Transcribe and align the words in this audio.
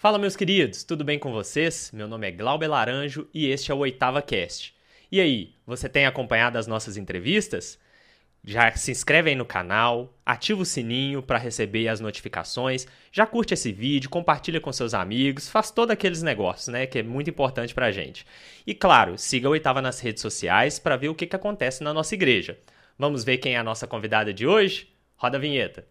Fala, 0.00 0.16
meus 0.16 0.36
queridos, 0.36 0.84
tudo 0.84 1.02
bem 1.02 1.18
com 1.18 1.32
vocês? 1.32 1.90
Meu 1.92 2.06
nome 2.06 2.28
é 2.28 2.30
Glauber 2.30 2.68
Laranjo 2.68 3.26
e 3.34 3.50
este 3.50 3.72
é 3.72 3.74
o 3.74 3.78
Oitava 3.78 4.22
Cast. 4.22 4.72
E 5.10 5.20
aí, 5.20 5.56
você 5.66 5.88
tem 5.88 6.06
acompanhado 6.06 6.56
as 6.56 6.68
nossas 6.68 6.96
entrevistas? 6.96 7.80
Já 8.44 8.70
se 8.76 8.92
inscreve 8.92 9.30
aí 9.30 9.34
no 9.34 9.44
canal, 9.44 10.16
ativa 10.24 10.62
o 10.62 10.64
sininho 10.64 11.20
para 11.20 11.36
receber 11.36 11.88
as 11.88 11.98
notificações, 11.98 12.86
já 13.10 13.26
curte 13.26 13.54
esse 13.54 13.72
vídeo, 13.72 14.08
compartilha 14.08 14.60
com 14.60 14.72
seus 14.72 14.94
amigos, 14.94 15.48
faz 15.48 15.72
todos 15.72 15.92
aqueles 15.92 16.22
negócios, 16.22 16.68
né, 16.68 16.86
que 16.86 17.00
é 17.00 17.02
muito 17.02 17.30
importante 17.30 17.74
pra 17.74 17.90
gente. 17.90 18.24
E 18.64 18.74
claro, 18.74 19.18
siga 19.18 19.48
o 19.48 19.50
Oitava 19.50 19.82
nas 19.82 19.98
redes 19.98 20.22
sociais 20.22 20.78
para 20.78 20.96
ver 20.96 21.08
o 21.08 21.14
que, 21.14 21.26
que 21.26 21.34
acontece 21.34 21.82
na 21.82 21.92
nossa 21.92 22.14
igreja. 22.14 22.56
Vamos 22.96 23.24
ver 23.24 23.38
quem 23.38 23.56
é 23.56 23.58
a 23.58 23.64
nossa 23.64 23.84
convidada 23.84 24.32
de 24.32 24.46
hoje? 24.46 24.94
Roda 25.16 25.38
a 25.38 25.40
vinheta. 25.40 25.84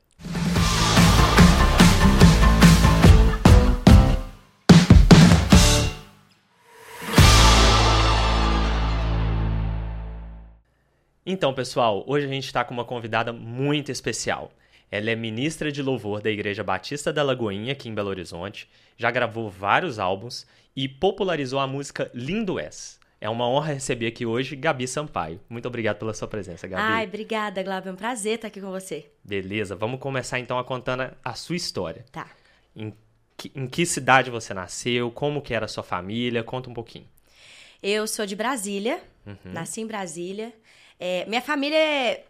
Então, 11.29 11.53
pessoal, 11.53 12.05
hoje 12.07 12.25
a 12.25 12.29
gente 12.29 12.45
está 12.45 12.63
com 12.63 12.73
uma 12.73 12.85
convidada 12.85 13.33
muito 13.33 13.91
especial. 13.91 14.49
Ela 14.89 15.11
é 15.11 15.15
ministra 15.15 15.69
de 15.69 15.81
louvor 15.83 16.21
da 16.21 16.31
Igreja 16.31 16.63
Batista 16.63 17.11
da 17.11 17.21
Lagoinha, 17.21 17.73
aqui 17.73 17.89
em 17.89 17.93
Belo 17.93 18.07
Horizonte, 18.07 18.69
já 18.95 19.11
gravou 19.11 19.49
vários 19.49 19.99
álbuns 19.99 20.47
e 20.73 20.87
popularizou 20.87 21.59
a 21.59 21.67
música 21.67 22.09
Lindo 22.13 22.57
És. 22.57 22.97
É 23.19 23.29
uma 23.29 23.45
honra 23.45 23.73
receber 23.73 24.07
aqui 24.07 24.25
hoje 24.25 24.55
Gabi 24.55 24.87
Sampaio. 24.87 25.41
Muito 25.49 25.67
obrigado 25.67 25.97
pela 25.97 26.13
sua 26.13 26.29
presença, 26.29 26.65
Gabi. 26.65 26.81
Ai, 26.81 27.05
obrigada, 27.05 27.61
Glauber. 27.61 27.89
É 27.89 27.91
um 27.91 27.97
prazer 27.97 28.35
estar 28.35 28.47
aqui 28.47 28.61
com 28.61 28.71
você. 28.71 29.11
Beleza, 29.21 29.75
vamos 29.75 29.99
começar 29.99 30.39
então 30.39 30.57
a 30.57 30.63
contando 30.63 31.11
a 31.21 31.33
sua 31.33 31.57
história. 31.57 32.05
Tá. 32.09 32.29
Em 32.73 32.93
que, 33.35 33.51
em 33.53 33.67
que 33.67 33.85
cidade 33.85 34.31
você 34.31 34.53
nasceu? 34.53 35.11
Como 35.11 35.41
que 35.41 35.53
era 35.53 35.65
a 35.65 35.67
sua 35.67 35.83
família? 35.83 36.41
Conta 36.41 36.69
um 36.69 36.73
pouquinho. 36.73 37.05
Eu 37.83 38.07
sou 38.07 38.25
de 38.25 38.33
Brasília, 38.35 39.01
Uhum. 39.25 39.35
nasci 39.51 39.81
em 39.81 39.85
Brasília. 39.87 40.53
É, 40.99 41.25
minha 41.27 41.41
família 41.41 41.77
é, 41.77 42.25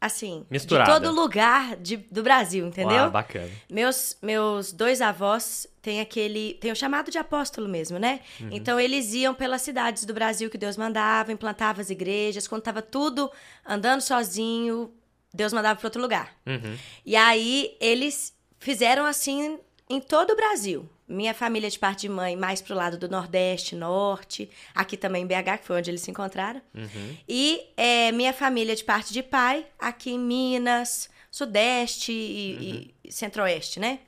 assim, 0.00 0.46
Misturada. 0.50 0.92
de 0.92 1.00
todo 1.00 1.14
lugar 1.14 1.76
de- 1.76 1.96
do 1.96 2.22
Brasil, 2.22 2.66
entendeu? 2.66 3.04
Ah, 3.04 3.10
bacana. 3.10 3.50
Meus, 3.70 4.16
meus 4.22 4.72
dois 4.72 5.00
avós 5.02 5.66
têm 5.82 6.00
aquele. 6.00 6.54
Tem 6.54 6.70
o 6.72 6.76
chamado 6.76 7.10
de 7.10 7.18
apóstolo 7.18 7.68
mesmo, 7.68 7.98
né? 7.98 8.20
Uhum. 8.40 8.48
Então 8.52 8.78
eles 8.78 9.12
iam 9.12 9.34
pelas 9.34 9.62
cidades 9.62 10.04
do 10.04 10.14
Brasil 10.14 10.48
que 10.50 10.58
Deus 10.58 10.76
mandava, 10.76 11.32
implantavam 11.32 11.80
as 11.80 11.90
igrejas. 11.90 12.46
Quando 12.48 12.62
tava 12.62 12.80
tudo 12.82 13.30
andando 13.66 14.00
sozinho, 14.00 14.92
Deus 15.34 15.52
mandava 15.52 15.78
para 15.78 15.86
outro 15.86 16.00
lugar. 16.00 16.34
Uhum. 16.46 16.76
E 17.04 17.14
aí 17.16 17.76
eles 17.80 18.32
fizeram 18.58 19.04
assim 19.04 19.58
em 19.90 20.00
todo 20.00 20.30
o 20.32 20.36
Brasil. 20.36 20.88
Minha 21.08 21.32
família 21.32 21.70
de 21.70 21.78
parte 21.78 22.02
de 22.02 22.08
mãe 22.08 22.36
mais 22.36 22.60
pro 22.60 22.74
lado 22.74 22.98
do 22.98 23.08
Nordeste, 23.08 23.74
Norte, 23.74 24.50
aqui 24.74 24.96
também 24.96 25.22
em 25.22 25.26
BH, 25.26 25.58
que 25.60 25.66
foi 25.66 25.78
onde 25.78 25.90
eles 25.90 26.02
se 26.02 26.10
encontraram. 26.10 26.60
Uhum. 26.74 27.16
E 27.28 27.62
é, 27.76 28.12
minha 28.12 28.32
família 28.32 28.76
de 28.76 28.84
parte 28.84 29.12
de 29.12 29.22
pai, 29.22 29.66
aqui 29.78 30.10
em 30.10 30.18
Minas, 30.18 31.08
Sudeste 31.30 32.12
e, 32.12 32.94
e 33.04 33.12
Centro-Oeste, 33.12 33.80
né? 33.80 34.00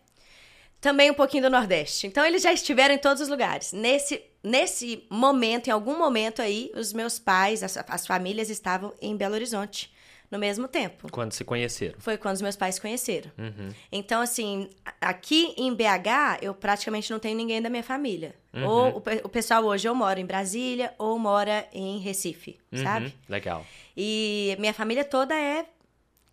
Também 0.80 1.10
um 1.10 1.14
pouquinho 1.14 1.44
do 1.44 1.50
Nordeste. 1.50 2.06
Então 2.06 2.24
eles 2.24 2.42
já 2.42 2.52
estiveram 2.52 2.94
em 2.94 2.98
todos 2.98 3.22
os 3.22 3.28
lugares. 3.28 3.72
Nesse, 3.72 4.22
nesse 4.42 5.06
momento, 5.10 5.68
em 5.68 5.70
algum 5.70 5.98
momento 5.98 6.40
aí, 6.40 6.70
os 6.74 6.92
meus 6.92 7.18
pais, 7.18 7.62
as, 7.62 7.76
as 7.76 8.06
famílias 8.06 8.48
estavam 8.50 8.94
em 9.00 9.16
Belo 9.16 9.34
Horizonte 9.34 9.92
no 10.30 10.38
mesmo 10.38 10.68
tempo. 10.68 11.10
Quando 11.10 11.32
se 11.32 11.44
conheceram. 11.44 11.96
Foi 11.98 12.16
quando 12.16 12.36
os 12.36 12.42
meus 12.42 12.54
pais 12.56 12.76
se 12.76 12.80
conheceram. 12.80 13.30
Uhum. 13.36 13.70
Então, 13.90 14.20
assim, 14.22 14.70
aqui 15.00 15.54
em 15.56 15.74
BH, 15.74 16.38
eu 16.42 16.54
praticamente 16.54 17.10
não 17.10 17.18
tenho 17.18 17.36
ninguém 17.36 17.60
da 17.60 17.68
minha 17.68 17.82
família. 17.82 18.34
Uhum. 18.54 18.64
Ou 18.66 18.88
o, 18.96 19.02
o 19.24 19.28
pessoal 19.28 19.64
hoje 19.64 19.88
ou 19.88 19.94
mora 19.94 20.20
em 20.20 20.26
Brasília 20.26 20.94
ou 20.98 21.18
mora 21.18 21.66
em 21.72 21.98
Recife, 21.98 22.58
Uhum. 22.72 22.82
sabe? 22.82 23.14
Legal. 23.28 23.66
E 23.96 24.56
minha 24.60 24.72
família 24.72 25.04
toda 25.04 25.34
é 25.34 25.66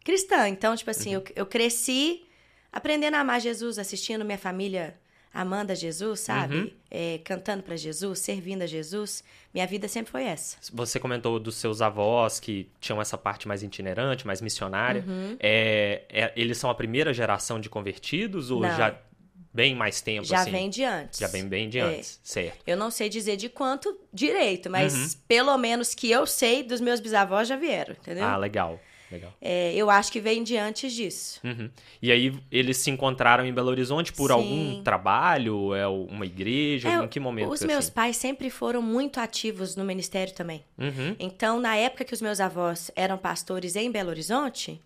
cristã. 0.03 0.47
Então, 0.47 0.75
tipo 0.75 0.91
assim, 0.91 1.13
eu, 1.15 1.23
eu 1.35 1.45
cresci 1.45 2.23
aprendendo 2.71 3.15
a 3.15 3.19
amar 3.21 3.41
Jesus, 3.41 3.79
assistindo 3.79 4.23
minha 4.23 4.37
família 4.37 4.95
amando 5.33 5.71
a 5.71 5.75
Jesus, 5.75 6.21
sabe? 6.21 6.55
Uhum. 6.55 6.71
É, 6.89 7.19
cantando 7.23 7.63
pra 7.63 7.75
Jesus, 7.75 8.19
servindo 8.19 8.61
a 8.63 8.65
Jesus. 8.67 9.23
Minha 9.53 9.67
vida 9.67 9.87
sempre 9.87 10.11
foi 10.11 10.23
essa. 10.23 10.57
Você 10.73 10.99
comentou 10.99 11.39
dos 11.39 11.55
seus 11.55 11.81
avós 11.81 12.39
que 12.39 12.69
tinham 12.79 13.01
essa 13.01 13.17
parte 13.17 13.47
mais 13.47 13.61
itinerante, 13.63 14.25
mais 14.25 14.41
missionária. 14.41 15.03
Uhum. 15.07 15.35
É, 15.39 16.03
é- 16.09 16.33
eles 16.35 16.57
são 16.57 16.69
a 16.69 16.75
primeira 16.75 17.13
geração 17.13 17.59
de 17.59 17.69
convertidos 17.69 18.49
ou 18.51 18.61
Não. 18.61 18.75
já 18.75 18.95
bem 19.53 19.73
mais 19.75 20.01
tempo 20.01 20.23
Já 20.27 20.41
assim? 20.41 20.51
vem 20.51 20.69
de 20.69 20.83
antes. 20.83 21.19
Já 21.19 21.27
vem 21.27 21.47
bem 21.47 21.67
de 21.67 21.79
É. 21.79 21.81
antes, 21.81 22.19
certo. 22.23 22.59
Eu 22.67 22.77
não 22.77 22.91
sei 22.91 23.09
dizer 23.09 23.37
de 23.37 23.49
quanto 23.49 23.99
direito, 24.13 24.69
mas 24.69 24.93
Uhum. 24.95 25.21
pelo 25.27 25.57
menos 25.57 25.95
que 25.95 26.11
eu 26.11 26.27
sei 26.27 26.61
dos 26.61 26.79
meus 26.79 26.99
bisavós 26.99 27.47
já 27.47 27.55
vieram, 27.55 27.93
entendeu? 27.99 28.23
Ah, 28.23 28.37
legal, 28.37 28.79
legal. 29.11 29.33
É, 29.41 29.73
eu 29.73 29.89
acho 29.89 30.11
que 30.11 30.19
vem 30.19 30.43
de 30.43 30.57
antes 30.57 30.93
disso. 30.93 31.39
Uhum. 31.43 31.69
E 32.01 32.11
aí 32.11 32.33
eles 32.51 32.77
se 32.77 32.89
encontraram 32.89 33.45
em 33.45 33.53
Belo 33.53 33.69
Horizonte 33.69 34.13
por 34.13 34.27
Sim. 34.27 34.33
algum 34.33 34.83
trabalho? 34.83 35.73
É 35.73 35.87
uma 35.87 36.25
igreja? 36.25 36.89
É, 36.89 37.03
em 37.03 37.07
que 37.07 37.19
momento? 37.19 37.51
Os 37.51 37.61
meus 37.61 37.85
assim? 37.85 37.93
pais 37.93 38.17
sempre 38.17 38.49
foram 38.49 38.81
muito 38.81 39.19
ativos 39.19 39.75
no 39.75 39.83
ministério 39.83 40.33
também. 40.33 40.63
Uhum. 40.77 41.15
Então, 41.19 41.59
na 41.59 41.75
época 41.75 42.05
que 42.05 42.13
os 42.13 42.21
meus 42.21 42.39
avós 42.39 42.91
eram 42.95 43.17
pastores 43.17 43.75
em 43.75 43.91
Belo 43.91 44.09
Horizonte, 44.09 44.81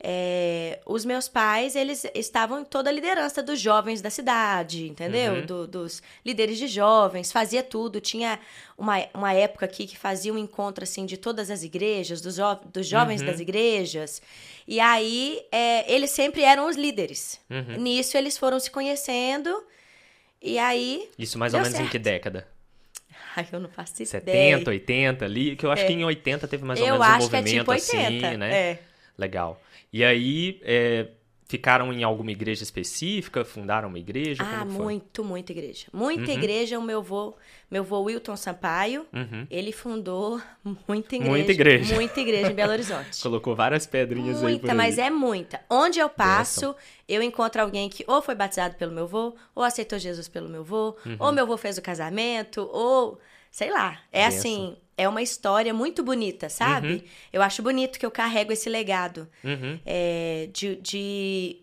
é, 0.00 0.78
os 0.86 1.04
meus 1.04 1.28
pais, 1.28 1.74
eles 1.74 2.04
estavam 2.14 2.60
em 2.60 2.64
toda 2.64 2.88
a 2.88 2.92
liderança 2.92 3.42
dos 3.42 3.60
jovens 3.60 4.00
da 4.00 4.10
cidade, 4.10 4.86
entendeu? 4.88 5.34
Uhum. 5.34 5.46
Do- 5.46 5.66
dos 5.66 6.02
líderes 6.24 6.56
de 6.58 6.68
jovens, 6.68 7.32
fazia 7.32 7.62
tudo. 7.62 8.00
Tinha 8.00 8.38
uma, 8.76 9.04
uma 9.12 9.32
época 9.32 9.66
aqui 9.66 9.86
que 9.86 9.98
fazia 9.98 10.32
um 10.32 10.38
encontro, 10.38 10.84
assim, 10.84 11.04
de 11.04 11.16
todas 11.16 11.50
as 11.50 11.62
igrejas, 11.64 12.20
dos, 12.20 12.36
jo- 12.36 12.60
dos 12.72 12.86
jovens 12.86 13.20
Uhum. 13.20 13.26
das 13.26 13.40
igrejas. 13.40 14.22
E 14.66 14.78
aí, 14.78 15.40
é, 15.50 15.92
eles 15.92 16.10
sempre 16.10 16.42
eram 16.42 16.68
os 16.68 16.76
líderes. 16.76 17.40
Uhum. 17.50 17.80
Nisso, 17.80 18.16
eles 18.16 18.38
foram 18.38 18.60
se 18.60 18.70
conhecendo, 18.70 19.64
e 20.40 20.58
aí... 20.58 21.08
Isso 21.18 21.38
mais 21.38 21.54
ou 21.54 21.60
menos 21.60 21.74
em 21.78 21.84
que 21.86 21.92
certo. 21.92 22.04
década? 22.04 22.46
Ai, 23.34 23.46
eu 23.52 23.58
não 23.60 23.68
faço 23.68 23.94
ideia. 23.94 24.06
70, 24.56 24.70
80 24.70 25.24
ali? 25.24 25.56
Que 25.56 25.66
eu 25.66 25.70
acho 25.72 25.82
É. 25.82 25.86
que 25.86 25.92
em 25.92 26.04
80 26.04 26.46
teve 26.48 26.64
mais 26.64 26.80
ou 26.80 26.86
eu 26.86 26.98
menos 26.98 27.24
um 27.26 27.28
que 27.28 27.36
é 27.36 27.40
movimento 27.40 27.58
tipo 27.60 27.70
80. 27.72 28.26
assim, 28.28 28.36
né? 28.36 28.54
É. 28.56 28.78
Legal. 29.16 29.60
E 29.92 30.04
aí, 30.04 30.60
é, 30.62 31.08
ficaram 31.46 31.90
em 31.92 32.04
alguma 32.04 32.30
igreja 32.30 32.62
específica? 32.62 33.42
Fundaram 33.44 33.88
uma 33.88 33.98
igreja? 33.98 34.42
Ah, 34.44 34.64
muito, 34.66 35.24
muita 35.24 35.50
igreja. 35.52 35.86
Muita 35.92 36.30
Uhum. 36.30 36.36
igreja, 36.36 36.78
o 36.78 36.82
meu 36.82 37.02
vô, 37.02 37.34
meu 37.70 37.82
vô 37.82 38.02
Wilton 38.02 38.36
Sampaio, 38.36 39.06
Uhum. 39.14 39.46
ele 39.50 39.72
fundou 39.72 40.38
muita 40.86 41.16
igreja. 41.16 41.30
Muita 41.30 41.52
igreja. 41.52 41.94
Muita 41.94 42.20
igreja 42.20 42.52
em 42.52 42.54
Belo 42.54 42.72
Horizonte. 42.72 43.18
Colocou 43.22 43.56
várias 43.56 43.86
pedrinhas 43.86 44.36
aí 44.36 44.42
Muita, 44.42 44.72
aí. 44.72 44.76
mas 44.76 44.98
é 44.98 45.08
muita. 45.08 45.58
Onde 45.70 45.98
eu 45.98 46.10
passo, 46.10 46.76
eu 47.08 47.22
encontro 47.22 47.62
alguém 47.62 47.88
que 47.88 48.04
ou 48.06 48.20
foi 48.20 48.34
batizado 48.34 48.74
pelo 48.74 48.92
meu 48.92 49.06
vô, 49.06 49.34
ou 49.54 49.62
aceitou 49.62 49.98
Jesus 49.98 50.28
pelo 50.28 50.50
meu 50.50 50.62
vô, 50.62 50.96
ou 51.18 51.32
meu 51.32 51.46
vô 51.46 51.56
fez 51.56 51.78
o 51.78 51.82
casamento, 51.82 52.68
ou 52.70 53.18
sei 53.50 53.70
lá. 53.70 53.98
É 54.12 54.26
assim, 54.26 54.76
é 54.98 55.08
uma 55.08 55.22
história 55.22 55.72
muito 55.72 56.02
bonita, 56.02 56.48
sabe? 56.50 56.92
Uhum. 56.94 57.02
Eu 57.32 57.40
acho 57.42 57.62
bonito 57.62 57.98
que 57.98 58.04
eu 58.04 58.10
carrego 58.10 58.52
esse 58.52 58.68
legado 58.68 59.26
Uhum. 59.42 59.78
é, 59.86 60.48
de, 60.52 60.76
de 60.76 61.62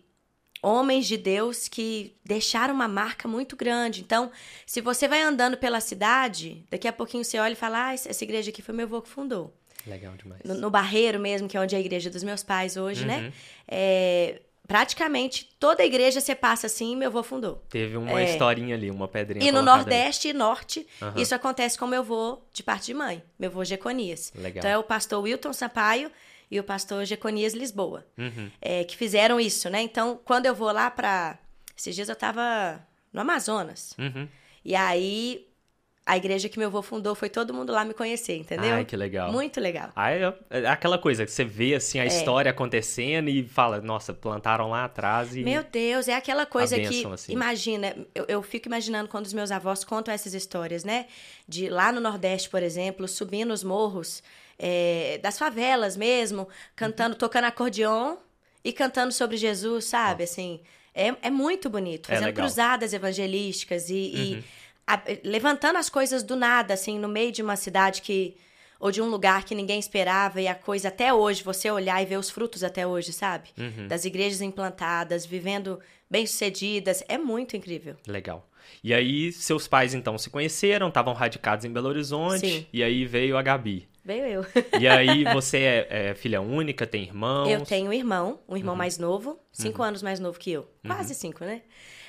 homens 0.62 1.06
de 1.06 1.16
Deus 1.16 1.68
que 1.68 2.16
deixaram 2.24 2.74
uma 2.74 2.88
marca 2.88 3.28
muito 3.28 3.54
grande. 3.54 4.00
Então, 4.00 4.30
se 4.66 4.80
você 4.80 5.06
vai 5.06 5.22
andando 5.22 5.56
pela 5.56 5.80
cidade, 5.80 6.64
daqui 6.70 6.88
a 6.88 6.92
pouquinho 6.92 7.22
você 7.24 7.38
olha 7.38 7.52
e 7.52 7.56
fala: 7.56 7.90
Ah, 7.90 7.94
essa 7.94 8.24
igreja 8.24 8.50
aqui 8.50 8.62
foi 8.62 8.74
meu 8.74 8.86
avô 8.86 9.00
que 9.02 9.08
fundou. 9.08 9.54
Legal 9.86 10.14
demais. 10.16 10.40
No, 10.44 10.54
no 10.54 10.68
Barreiro 10.70 11.20
mesmo, 11.20 11.46
que 11.46 11.56
é 11.56 11.60
onde 11.60 11.76
é 11.76 11.78
a 11.78 11.80
igreja 11.80 12.10
dos 12.10 12.24
meus 12.24 12.42
pais 12.42 12.76
hoje, 12.76 13.02
Uhum. 13.02 13.06
né? 13.06 13.32
É, 13.68 14.40
praticamente 14.66 15.48
toda 15.58 15.82
a 15.82 15.86
igreja 15.86 16.20
você 16.20 16.34
passa 16.34 16.66
assim, 16.66 16.94
meu 16.96 17.08
avô 17.08 17.22
fundou. 17.22 17.64
Teve 17.68 17.96
uma 17.96 18.20
É. 18.20 18.24
historinha 18.24 18.74
ali, 18.74 18.90
uma 18.90 19.08
pedrinha 19.08 19.44
E 19.46 19.50
no 19.52 19.58
colocada 19.60 19.80
ali. 19.80 19.84
Nordeste 19.90 20.28
e 20.28 20.32
Norte, 20.32 20.86
Aham. 21.00 21.20
isso 21.20 21.34
acontece 21.34 21.78
com 21.78 21.86
meu 21.86 22.00
avô 22.00 22.38
de 22.52 22.62
parte 22.62 22.86
de 22.86 22.94
mãe, 22.94 23.22
meu 23.38 23.48
avô 23.50 23.64
Jeconias. 23.64 24.32
Legal. 24.34 24.58
Então 24.58 24.70
é 24.70 24.78
o 24.78 24.82
pastor 24.84 25.22
Wilton 25.22 25.52
Sampaio 25.52 26.10
e 26.50 26.60
o 26.60 26.64
pastor 26.64 27.04
Jeconias 27.04 27.54
Lisboa, 27.54 28.06
Uhum. 28.18 28.50
é, 28.60 28.84
que 28.84 28.96
fizeram 28.96 29.40
isso, 29.40 29.68
né? 29.70 29.80
Então, 29.82 30.20
quando 30.24 30.46
eu 30.46 30.54
vou 30.54 30.70
lá 30.72 30.90
pra. 30.90 31.38
Esses 31.76 31.94
dias 31.94 32.08
eu 32.08 32.16
tava 32.16 32.80
no 33.12 33.20
Amazonas. 33.20 33.94
Uhum. 33.98 34.28
E 34.64 34.74
aí, 34.74 35.46
a 36.08 36.16
igreja 36.16 36.48
que 36.48 36.56
meu 36.56 36.68
avô 36.68 36.80
fundou 36.82 37.16
foi 37.16 37.28
todo 37.28 37.52
mundo 37.52 37.72
lá 37.72 37.84
me 37.84 37.92
conhecer, 37.92 38.36
entendeu? 38.36 38.72
Ai, 38.74 38.84
que 38.84 38.96
legal. 38.96 39.32
Muito 39.32 39.60
legal. 39.60 39.90
Aí 39.96 40.22
é 40.22 40.34
é 40.50 40.66
aquela 40.68 40.96
coisa 40.98 41.24
que 41.26 41.32
você 41.32 41.44
vê 41.44 41.74
assim 41.74 41.98
a 41.98 42.04
É. 42.04 42.06
história 42.06 42.48
acontecendo 42.50 43.28
e 43.28 43.42
fala, 43.42 43.80
nossa, 43.80 44.14
plantaram 44.14 44.70
lá 44.70 44.84
atrás 44.84 45.34
e 45.36 45.42
Meu 45.42 45.64
Deus, 45.64 46.06
é 46.06 46.14
aquela 46.14 46.46
coisa 46.46 46.76
que. 46.76 46.88
bênção, 46.88 47.12
assim. 47.12 47.32
Imagina, 47.32 47.96
eu, 48.14 48.24
eu 48.28 48.42
fico 48.42 48.68
imaginando 48.68 49.08
quando 49.08 49.26
os 49.26 49.32
meus 49.32 49.50
avós 49.50 49.82
contam 49.82 50.14
essas 50.14 50.32
histórias, 50.32 50.84
né? 50.84 51.06
De 51.48 51.68
lá 51.68 51.90
no 51.90 52.00
Nordeste, 52.00 52.48
por 52.48 52.62
exemplo, 52.62 53.08
subindo 53.08 53.52
os 53.52 53.64
morros 53.64 54.22
é, 54.58 55.18
das 55.22 55.36
favelas 55.36 55.96
mesmo, 55.96 56.48
cantando, 56.76 57.16
tocando 57.16 57.46
acordeon 57.46 58.16
e 58.64 58.72
cantando 58.72 59.12
sobre 59.12 59.36
Jesus, 59.36 59.86
sabe? 59.86 60.22
Assim. 60.22 60.60
É, 60.94 61.14
é 61.20 61.30
muito 61.30 61.68
bonito. 61.68 62.06
É 62.10 62.14
Fazendo 62.14 62.26
legal. 62.28 62.46
cruzadas 62.46 62.92
evangelísticas 62.94 63.90
e, 63.90 63.94
e 63.94 64.34
Uhum. 64.34 64.42
A- 64.86 65.02
levantando 65.24 65.76
as 65.78 65.88
coisas 65.88 66.22
do 66.22 66.36
nada, 66.36 66.74
assim, 66.74 66.98
no 66.98 67.08
meio 67.08 67.32
de 67.32 67.42
uma 67.42 67.56
cidade 67.56 68.02
que. 68.02 68.36
Ou 68.78 68.90
de 68.92 69.00
um 69.00 69.06
lugar 69.08 69.42
que 69.44 69.54
ninguém 69.54 69.78
esperava 69.80 70.38
e 70.38 70.46
a 70.46 70.54
coisa 70.54 70.88
até 70.88 71.10
hoje, 71.12 71.42
você 71.42 71.70
olhar 71.70 72.02
e 72.02 72.04
ver 72.04 72.18
os 72.18 72.28
frutos 72.28 72.62
até 72.62 72.86
hoje, 72.86 73.10
sabe? 73.10 73.48
Uhum. 73.56 73.88
Das 73.88 74.04
igrejas 74.04 74.42
implantadas, 74.42 75.24
vivendo 75.24 75.80
bem-sucedidas. 76.10 77.02
É 77.08 77.16
muito 77.16 77.56
incrível. 77.56 77.96
Legal. 78.06 78.46
E 78.82 78.92
aí, 78.92 79.32
seus 79.32 79.66
pais 79.68 79.94
então 79.94 80.18
se 80.18 80.28
conheceram, 80.28 80.88
estavam 80.88 81.14
radicados 81.14 81.64
em 81.64 81.72
Belo 81.72 81.88
Horizonte, 81.88 82.40
Sim. 82.46 82.66
e 82.72 82.82
aí 82.82 83.04
veio 83.06 83.36
a 83.38 83.42
Gabi. 83.42 83.88
Veio 84.04 84.24
eu. 84.26 84.46
E 84.78 84.86
aí, 84.86 85.24
você 85.32 85.58
é, 85.58 85.86
é 86.10 86.14
filha 86.14 86.40
única, 86.40 86.86
tem 86.86 87.02
irmãos? 87.04 87.48
Eu 87.48 87.62
tenho 87.64 87.88
um 87.90 87.92
irmão, 87.92 88.40
um 88.48 88.52
Uhum. 88.52 88.58
irmão 88.58 88.76
mais 88.76 88.98
novo, 88.98 89.38
cinco 89.52 89.82
anos 89.82 90.02
mais 90.02 90.20
novo 90.20 90.38
que 90.38 90.50
eu. 90.50 90.68
Quase 90.86 91.14
cinco, 91.14 91.44
né? 91.44 91.62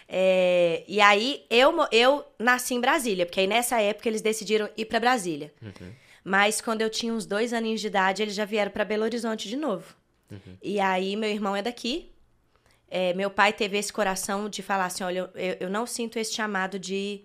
É, 0.07 0.83
e 0.87 1.01
aí, 1.01 1.45
eu, 1.49 1.73
eu 1.91 2.25
nasci 2.39 2.73
em 2.73 2.79
Brasília, 2.79 3.25
porque 3.25 3.41
aí 3.41 3.47
nessa 3.47 3.81
época 3.81 4.07
eles 4.07 4.21
decidiram 4.21 4.69
ir 4.77 4.85
pra 4.85 4.99
Brasília. 4.99 5.53
Uhum. 5.61 5.91
Mas 6.23 6.61
quando 6.61 6.81
eu 6.81 6.89
tinha 6.89 7.13
uns 7.13 7.25
dois 7.25 7.53
aninhos 7.53 7.81
de 7.81 7.87
idade, 7.87 8.21
eles 8.21 8.35
já 8.35 8.45
vieram 8.45 8.71
pra 8.71 8.85
Belo 8.85 9.03
Horizonte 9.03 9.47
de 9.47 9.55
novo. 9.55 9.95
Uhum. 10.31 10.57
E 10.61 10.79
aí, 10.79 11.15
meu 11.15 11.29
irmão 11.29 11.55
é 11.55 11.61
daqui. 11.61 12.11
É, 12.89 13.13
meu 13.13 13.29
pai 13.29 13.51
teve 13.51 13.77
esse 13.77 13.91
coração 13.91 14.49
de 14.49 14.61
falar 14.61 14.85
assim: 14.85 15.03
olha, 15.03 15.29
eu, 15.35 15.57
eu 15.61 15.69
não 15.69 15.85
sinto 15.85 16.17
esse 16.17 16.33
chamado 16.33 16.79
de, 16.79 17.21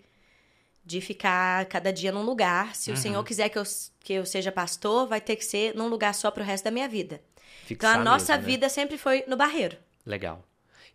de 0.85 1.01
ficar 1.01 1.67
cada 1.67 1.93
dia 1.93 2.11
num 2.11 2.23
lugar. 2.23 2.75
Se 2.75 2.91
o 2.91 2.97
Senhor 2.97 3.23
quiser 3.25 3.49
que 3.49 3.59
eu, 3.59 3.65
que 4.01 4.13
eu 4.13 4.27
seja 4.27 4.51
pastor, 4.51 5.07
vai 5.07 5.21
ter 5.21 5.37
que 5.37 5.45
ser 5.45 5.75
num 5.75 5.89
lugar 5.89 6.15
só 6.15 6.31
pro 6.31 6.45
resto 6.45 6.65
da 6.65 6.71
minha 6.71 6.89
vida. 6.89 7.21
Então 7.71 7.91
Fixar 7.91 8.01
a 8.01 8.05
nossa 8.05 8.33
mesmo, 8.33 8.47
né? 8.47 8.53
vida 8.53 8.69
sempre 8.69 8.99
foi 8.99 9.25
no 9.29 9.37
Barreiro. 9.37 9.77
Legal. 10.05 10.45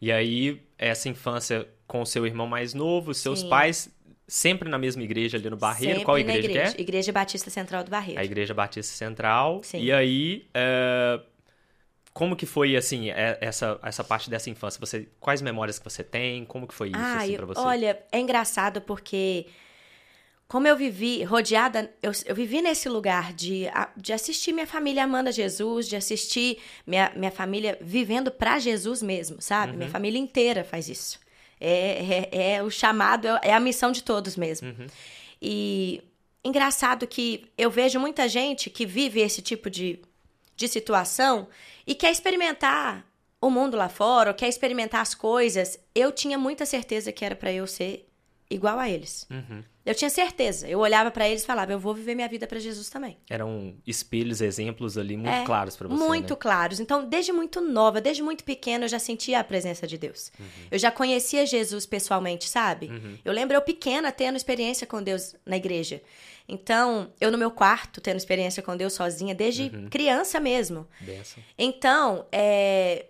E 0.01 0.11
aí, 0.11 0.61
essa 0.77 1.09
infância 1.09 1.67
com 1.87 2.01
o 2.01 2.05
seu 2.05 2.25
irmão 2.27 2.45
mais 2.47 2.73
novo, 2.73 3.13
seus 3.13 3.39
Sim. 3.41 3.49
pais 3.49 3.89
sempre 4.27 4.67
na 4.69 4.77
mesma 4.77 5.01
igreja 5.03 5.37
ali 5.37 5.49
no 5.49 5.55
Barreiro. 5.55 5.93
Sempre 5.93 6.05
Qual 6.05 6.19
igreja, 6.19 6.39
igreja. 6.39 6.71
que 6.73 6.77
é? 6.77 6.81
Igreja 6.81 7.11
Batista 7.13 7.49
Central 7.49 7.83
do 7.83 7.89
Barreiro. 7.89 8.19
A 8.19 8.25
Igreja 8.25 8.53
Batista 8.53 8.93
Central. 8.93 9.61
Sim. 9.63 9.79
E 9.81 9.91
aí, 9.91 10.45
é, 10.53 11.19
como 12.13 12.35
que 12.35 12.45
foi, 12.45 12.75
assim, 12.75 13.09
é- 13.09 13.37
essa, 13.39 13.79
essa 13.81 14.03
parte 14.03 14.29
dessa 14.29 14.49
infância? 14.49 14.79
Você, 14.81 15.07
quais 15.19 15.41
memórias 15.41 15.79
que 15.79 15.85
você 15.85 16.03
tem? 16.03 16.43
Como 16.43 16.67
que 16.67 16.73
foi 16.73 16.89
isso, 16.89 16.97
Ah, 16.99 17.17
assim, 17.19 17.37
pra 17.37 17.45
você? 17.45 17.59
olha, 17.61 17.99
é 18.11 18.19
engraçado 18.19 18.81
porque 18.81 19.45
como 20.47 20.67
eu 20.67 20.75
vivi 20.75 21.23
rodeada, 21.23 21.89
eu, 22.01 22.11
eu 22.25 22.33
vivi 22.35 22.61
nesse 22.61 22.87
lugar 22.89 23.33
de, 23.33 23.65
de 23.95 24.11
assistir 24.13 24.51
minha 24.53 24.67
família 24.67 25.03
amando 25.03 25.29
a 25.29 25.31
Jesus, 25.31 25.87
de 25.87 25.95
assistir 25.95 26.57
minha, 26.85 27.11
minha 27.15 27.31
família 27.31 27.77
vivendo 27.81 28.31
pra 28.31 28.57
Jesus 28.59 29.01
mesmo, 29.01 29.41
sabe? 29.41 29.71
Uhum. 29.73 29.77
Minha 29.79 29.89
família 29.89 30.17
inteira 30.19 30.63
faz 30.63 30.87
isso. 30.89 31.19
É, 31.59 32.29
é, 32.31 32.53
é 32.53 32.63
o 32.63 32.69
chamado, 32.69 33.27
é 33.41 33.53
a 33.53 33.59
missão 33.59 33.91
de 33.91 34.03
todos 34.03 34.35
mesmo. 34.35 34.69
Uhum. 34.69 34.87
E 35.41 36.01
engraçado 36.43 37.05
que 37.07 37.51
eu 37.57 37.69
vejo 37.69 37.99
muita 37.99 38.27
gente 38.27 38.69
que 38.69 38.85
vive 38.85 39.19
esse 39.19 39.41
tipo 39.41 39.69
de, 39.69 39.99
de 40.55 40.67
situação 40.67 41.47
e 41.85 41.93
quer 41.95 42.11
experimentar 42.11 43.05
o 43.39 43.49
mundo 43.49 43.77
lá 43.77 43.87
fora, 43.87 44.31
ou 44.31 44.35
quer 44.35 44.47
experimentar 44.47 45.01
as 45.01 45.13
coisas. 45.13 45.79
Eu 45.93 46.11
tinha 46.11 46.37
muita 46.37 46.65
certeza 46.65 47.11
que 47.11 47.23
era 47.23 47.35
pra 47.35 47.51
eu 47.51 47.67
ser 47.67 48.06
igual 48.49 48.79
a 48.79 48.89
eles. 48.89 49.27
Uhum. 49.29 49.63
Eu 49.85 49.95
tinha 49.95 50.09
certeza. 50.09 50.67
Eu 50.67 50.79
olhava 50.79 51.09
pra 51.11 51.27
eles 51.29 51.43
e 51.43 51.45
falava, 51.45 51.71
eu 51.71 51.79
vou 51.79 51.93
viver 51.93 52.13
minha 52.13 52.27
vida 52.27 52.45
pra 52.45 52.59
Jesus 52.59 52.89
também. 52.89 53.17
Eram 53.29 53.75
espelhos, 53.85 54.41
exemplos 54.41 54.97
ali 54.97 55.15
muito 55.15 55.29
É, 55.33 55.45
claros 55.45 55.77
pra 55.77 55.87
você, 55.87 56.03
Muito 56.03 56.31
né? 56.33 56.37
claros. 56.39 56.79
Então, 56.81 57.07
desde 57.07 57.31
muito 57.31 57.61
nova, 57.61 58.01
desde 58.01 58.21
muito 58.21 58.43
pequena, 58.43 58.83
eu 58.85 58.89
já 58.89 58.99
sentia 58.99 59.39
a 59.39 59.43
presença 59.43 59.87
de 59.87 59.97
Deus. 59.97 60.31
Uhum. 60.39 60.45
Eu 60.71 60.77
já 60.77 60.91
conhecia 60.91 61.45
Jesus 61.45 61.85
pessoalmente, 61.85 62.49
sabe? 62.49 62.91
Eu 63.23 63.31
lembro 63.31 63.55
eu 63.55 63.61
pequena 63.61 64.11
tendo 64.11 64.35
experiência 64.35 64.85
com 64.85 65.01
Deus 65.01 65.35
na 65.45 65.55
igreja. 65.55 66.01
Então, 66.49 67.11
eu 67.19 67.31
no 67.31 67.37
meu 67.37 67.51
quarto 67.51 67.99
tendo 68.01 68.17
experiência 68.17 68.63
com 68.63 68.75
Deus 68.75 68.93
sozinha, 68.93 69.33
desde 69.35 69.63
Uhum. 69.73 69.89
criança 69.89 70.39
mesmo. 70.39 70.87
Benção. 71.01 71.41
Então, 71.57 72.25
é, 72.31 73.05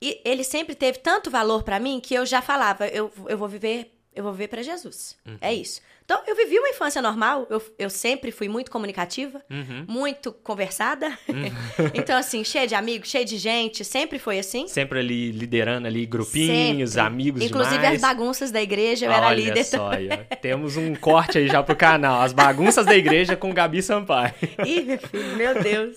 ele 0.00 0.44
sempre 0.44 0.74
teve 0.74 0.98
tanto 0.98 1.30
valor 1.30 1.62
pra 1.62 1.78
mim 1.80 2.00
que 2.00 2.14
eu 2.14 2.26
já 2.26 2.42
falava, 2.42 2.86
eu, 2.88 3.10
eu 3.26 3.38
vou 3.38 3.48
viver, 3.48 3.93
eu 4.14 4.22
vou 4.22 4.32
viver 4.32 4.48
para 4.48 4.62
Jesus. 4.62 5.16
É 5.40 5.52
isso. 5.52 5.80
Então, 6.04 6.20
eu 6.26 6.36
vivi 6.36 6.58
uma 6.58 6.68
infância 6.68 7.00
normal, 7.00 7.46
eu, 7.48 7.62
eu 7.78 7.88
sempre 7.88 8.30
fui 8.30 8.46
muito 8.46 8.70
comunicativa, 8.70 9.42
Uhum. 9.50 9.86
muito 9.88 10.32
conversada. 10.32 11.16
então, 11.94 12.14
assim, 12.18 12.44
cheia 12.44 12.66
de 12.66 12.74
amigos, 12.74 13.08
cheia 13.08 13.24
de 13.24 13.38
gente, 13.38 13.82
sempre 13.86 14.18
foi 14.18 14.38
assim. 14.38 14.68
Sempre 14.68 14.98
ali 14.98 15.30
liderando 15.32 15.86
ali 15.86 16.04
grupinhos, 16.04 16.90
Sempre. 16.90 17.06
amigos 17.06 17.42
Inclusive 17.42 17.76
demais. 17.78 17.94
as 17.94 18.00
bagunças 18.02 18.50
da 18.50 18.60
igreja, 18.60 19.06
eu 19.06 19.12
era 19.12 19.28
Olha 19.28 19.34
líder. 19.36 19.64
só, 19.64 19.90
temos 20.42 20.76
um 20.76 20.94
corte 20.94 21.38
aí 21.38 21.48
já 21.48 21.62
pro 21.62 21.74
canal. 21.74 22.20
As 22.20 22.34
bagunças 22.34 22.84
da 22.84 22.94
igreja 22.94 23.34
com 23.34 23.54
Gabi 23.54 23.82
Sampaio. 23.82 24.34
Ih, 24.66 24.82
meu 24.82 24.98
filho, 24.98 25.36
meu 25.36 25.62
Deus. 25.62 25.96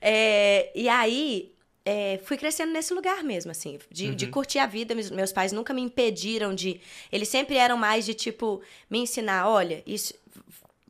É, 0.00 0.70
e 0.74 0.88
aí, 0.90 1.51
é, 1.84 2.20
fui 2.24 2.36
crescendo 2.36 2.72
nesse 2.72 2.94
lugar 2.94 3.22
mesmo, 3.24 3.50
assim, 3.50 3.78
de, 3.90 4.14
de 4.14 4.26
curtir 4.28 4.58
a 4.58 4.66
vida. 4.66 4.94
Meus, 4.94 5.10
meus 5.10 5.32
pais 5.32 5.52
nunca 5.52 5.74
me 5.74 5.82
impediram 5.82 6.54
de. 6.54 6.80
Eles 7.10 7.28
sempre 7.28 7.56
eram 7.56 7.76
mais 7.76 8.04
de 8.04 8.14
tipo, 8.14 8.62
me 8.88 8.98
ensinar: 8.98 9.48
olha, 9.48 9.82
isso, 9.86 10.14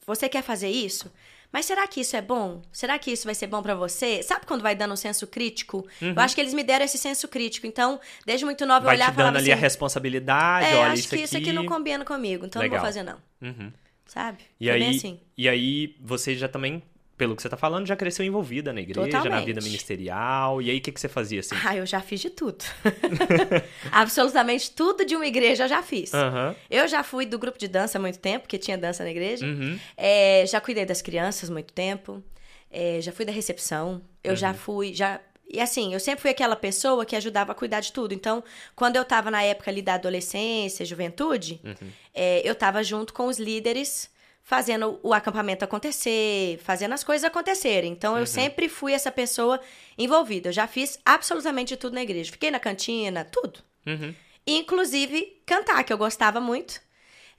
você 0.07 0.29
quer 0.29 0.43
fazer 0.43 0.69
isso? 0.69 1.11
Mas 1.53 1.67
será 1.67 1.87
que 1.87 2.01
isso 2.01 2.17
é 2.17 2.23
bom? 2.23 2.63
Será 2.73 2.99
que 2.99 3.11
isso 3.11 3.27
vai 3.27 3.35
ser 3.35 3.47
bom 3.47 3.63
pra 3.63 3.75
você? 3.75 4.23
Sabe 4.23 4.47
quando 4.47 4.63
vai 4.63 4.75
dando 4.75 4.93
um 4.93 4.97
senso 4.97 5.27
crítico? 5.27 5.87
Eu 6.01 6.19
acho 6.19 6.35
que 6.35 6.41
eles 6.41 6.55
me 6.55 6.63
deram 6.65 6.87
esse 6.87 6.97
senso 6.97 7.29
crítico. 7.29 7.67
Então, 7.67 8.01
desde 8.25 8.47
muito 8.47 8.65
nova, 8.65 8.81
eu 8.81 8.87
Vai 8.87 8.97
te 8.97 9.01
olhava 9.01 9.13
e 9.13 9.17
dando 9.17 9.25
falava 9.27 9.39
ali 9.39 9.53
assim: 9.53 9.59
a 9.59 9.63
responsabilidade, 9.63 10.67
é, 10.67 10.77
olha 10.77 10.93
acho 10.93 11.01
isso 11.01 11.09
que 11.11 11.23
isso 11.23 11.37
aqui 11.37 11.53
não 11.53 11.67
combina 11.67 12.05
comigo, 12.07 12.47
então 12.47 12.63
Legal. 12.63 12.79
não 12.79 12.83
vou 12.83 12.87
fazer, 12.87 13.03
não. 13.03 13.19
Uhum. 13.43 13.71
Sabe? 14.07 14.45
E 14.59 14.67
Foi 14.67 14.75
aí, 14.75 14.97
assim. 14.97 15.21
e 15.37 15.49
aí 15.49 15.97
você 16.01 16.35
já 16.35 16.49
também, 16.49 16.83
pelo 17.17 17.37
que 17.37 17.43
você 17.43 17.49
tá 17.49 17.57
falando, 17.57 17.87
já 17.87 17.95
cresceu 17.95 18.25
envolvida 18.25 18.73
na 18.73 18.81
igreja, 18.81 19.07
na 19.07 19.19
Totalmente. 19.23 19.45
vida 19.47 19.61
ministerial. 19.61 20.61
E 20.63 20.71
aí 20.71 20.79
o 20.79 20.81
que 20.81 20.91
que 20.91 21.01
você 21.01 21.09
fazia 21.09 21.41
assim? 21.41 21.55
Ah, 21.65 21.77
eu 21.77 21.87
já 21.87 22.01
fiz 22.01 22.21
de 22.21 22.31
tudo. 22.31 22.65
Absolutamente 23.91 24.71
tudo 24.71 25.05
de 25.05 25.15
uma 25.17 25.27
igreja 25.27 25.65
eu 25.65 25.69
já 25.69 25.83
fiz. 25.83 26.13
Aham. 26.15 26.55
Eu 26.71 26.87
já 26.89 27.03
fui 27.03 27.27
do 27.27 27.39
grupo 27.39 27.59
de 27.59 27.69
dança 27.69 27.99
há 27.99 28.01
muito 28.01 28.19
tempo, 28.19 28.41
porque 28.43 28.59
tinha 28.59 28.77
dança 28.79 29.05
na 29.05 29.11
igreja. 29.11 29.45
Uhum. 29.47 29.79
É, 29.97 30.45
já 30.47 30.61
cuidei 30.61 30.85
das 30.85 31.03
crianças 31.03 31.51
há 31.51 31.53
muito 31.53 31.73
tempo. 31.73 32.23
É, 32.71 32.99
já 33.01 33.13
fui 33.13 33.25
da 33.25 33.33
recepção. 33.33 34.01
Eu 34.23 34.31
Uhum. 34.31 34.37
já 34.37 34.55
fui, 34.55 34.95
já... 34.95 35.21
E 35.49 35.61
assim, 35.61 35.93
eu 35.93 36.01
sempre 36.01 36.23
fui 36.23 36.31
aquela 36.31 36.57
pessoa 36.57 37.05
que 37.05 37.15
ajudava 37.15 37.53
a 37.53 37.55
cuidar 37.55 37.81
de 37.81 37.93
tudo. 37.93 38.15
Então, 38.15 38.43
quando 38.75 38.97
eu 38.97 39.05
tava 39.05 39.31
na 39.31 39.43
época 39.43 39.71
ali 39.71 39.83
da 39.83 39.95
adolescência, 39.95 40.85
juventude, 40.87 41.61
Uhum. 41.63 41.89
é, 42.15 42.41
eu 42.49 42.55
tava 42.55 42.83
junto 42.83 43.13
com 43.13 43.27
os 43.27 43.39
líderes 43.39 44.11
fazendo 44.45 44.99
o 45.03 45.15
acampamento 45.15 45.65
acontecer, 45.65 46.59
fazendo 46.63 46.93
as 46.93 47.05
coisas 47.05 47.25
acontecerem. 47.25 47.93
Então, 47.93 48.15
Uhum. 48.15 48.21
eu 48.21 48.27
sempre 48.27 48.69
fui 48.69 48.93
essa 48.93 49.11
pessoa 49.11 49.61
envolvida. 49.97 50.49
Eu 50.49 50.53
já 50.53 50.67
fiz 50.67 50.99
absolutamente 51.05 51.77
tudo 51.77 51.95
na 51.95 52.03
igreja. 52.03 52.33
Fiquei 52.33 52.51
na 52.51 52.59
cantina, 52.61 53.25
tudo. 53.25 53.61
Uhum. 53.87 54.15
Inclusive 54.47 55.41
cantar, 55.47 55.83
que 55.85 55.93
eu 55.93 55.99
gostava 55.99 56.41
muito. 56.41 56.81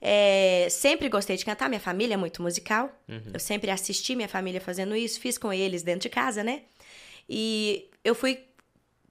É, 0.01 0.67
sempre 0.69 1.07
gostei 1.09 1.37
de 1.37 1.45
cantar, 1.45 1.69
minha 1.69 1.79
família 1.79 2.13
é 2.15 2.17
muito 2.17 2.41
musical. 2.41 2.89
Eu 3.33 3.39
sempre 3.39 3.69
assisti 3.71 4.15
minha 4.15 4.27
família 4.27 4.59
fazendo 4.59 4.95
isso, 4.95 5.19
fiz 5.19 5.37
com 5.37 5.51
eles 5.53 5.81
dentro 5.83 6.01
de 6.01 6.09
casa, 6.09 6.43
né? 6.43 6.63
E 7.29 7.89
eu 8.03 8.13
fui 8.15 8.39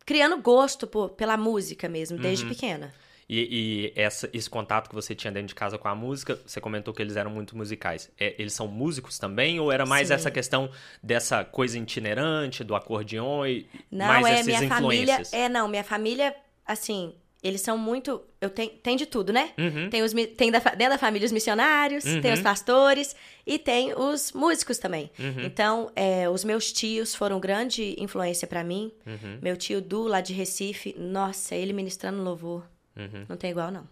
criando 0.04 0.36
gosto 0.38 0.86
por- 0.86 1.10
pela 1.10 1.36
música 1.36 1.88
mesmo, 1.88 2.18
desde 2.18 2.44
pequena. 2.44 2.92
E, 3.34 3.48
e 3.50 3.92
essa, 3.98 4.28
esse 4.30 4.50
contato 4.50 4.90
que 4.90 4.94
você 4.94 5.14
tinha 5.14 5.32
dentro 5.32 5.48
de 5.48 5.54
casa 5.54 5.78
com 5.78 5.88
a 5.88 5.94
música, 5.94 6.38
você 6.44 6.60
comentou 6.60 6.92
que 6.92 7.00
eles 7.00 7.16
eram 7.16 7.30
muito 7.30 7.56
musicais. 7.56 8.10
É, 8.20 8.34
eles 8.38 8.52
são 8.52 8.68
músicos 8.68 9.18
também? 9.18 9.58
Ou 9.58 9.72
era 9.72 9.86
mais 9.86 10.08
Sim. 10.08 10.14
essa 10.14 10.30
questão 10.30 10.70
dessa 11.02 11.42
coisa 11.42 11.78
itinerante, 11.78 12.62
do 12.62 12.74
acordeon 12.74 13.46
e 13.46 13.66
Não, 13.90 14.04
mais 14.04 14.26
é 14.26 14.32
essas 14.32 14.46
minha 14.46 14.68
família. 14.68 15.02
influências? 15.14 15.32
É, 15.32 15.48
não, 15.48 15.66
minha 15.66 15.82
família, 15.82 16.36
assim, 16.66 17.14
eles 17.42 17.62
são 17.62 17.78
muito. 17.78 18.22
Eu 18.38 18.50
tenho, 18.50 18.68
tem 18.68 18.98
de 18.98 19.06
tudo, 19.06 19.32
né? 19.32 19.54
Uhum. 19.56 19.88
Tem, 19.88 20.02
os, 20.02 20.12
tem 20.36 20.50
da, 20.50 20.58
dentro 20.58 20.90
da 20.90 20.98
família 20.98 21.24
os 21.24 21.32
missionários, 21.32 22.04
tem 22.04 22.34
os 22.34 22.42
pastores 22.42 23.16
e 23.46 23.58
tem 23.58 23.94
os 23.94 24.32
músicos 24.32 24.76
também. 24.76 25.10
Uhum. 25.18 25.40
Então, 25.42 25.90
é, 25.96 26.28
os 26.28 26.44
meus 26.44 26.70
tios 26.70 27.14
foram 27.14 27.40
grande 27.40 27.96
influência 27.98 28.46
pra 28.46 28.62
mim. 28.62 28.92
Uhum. 29.06 29.38
Meu 29.40 29.56
tio 29.56 29.80
Du, 29.80 30.02
lá 30.02 30.20
de 30.20 30.34
Recife, 30.34 30.94
nossa, 30.98 31.54
ele 31.54 31.72
ministrando 31.72 32.22
louvor. 32.22 32.70
Uhum. 32.96 33.26
Não 33.28 33.36
tem 33.36 33.50
igual, 33.50 33.70
não. 33.70 33.88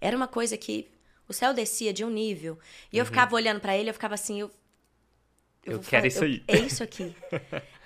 Era 0.00 0.16
uma 0.16 0.28
coisa 0.28 0.56
que 0.56 0.88
o 1.28 1.32
céu 1.32 1.52
descia 1.54 1.92
de 1.92 2.04
um 2.04 2.10
nível. 2.10 2.58
E 2.92 2.96
Uhum. 2.96 3.02
eu 3.02 3.06
ficava 3.06 3.34
olhando 3.34 3.60
pra 3.60 3.76
ele, 3.76 3.90
eu 3.90 3.94
ficava 3.94 4.14
assim, 4.14 4.40
eu. 4.40 4.50
Eu 5.64 5.74
vou 5.74 5.84
quero 5.90 6.02
fa- 6.02 6.08
isso 6.08 6.24
aí. 6.24 6.42
É 6.48 6.56
isso 6.58 6.82
aqui. 6.82 7.14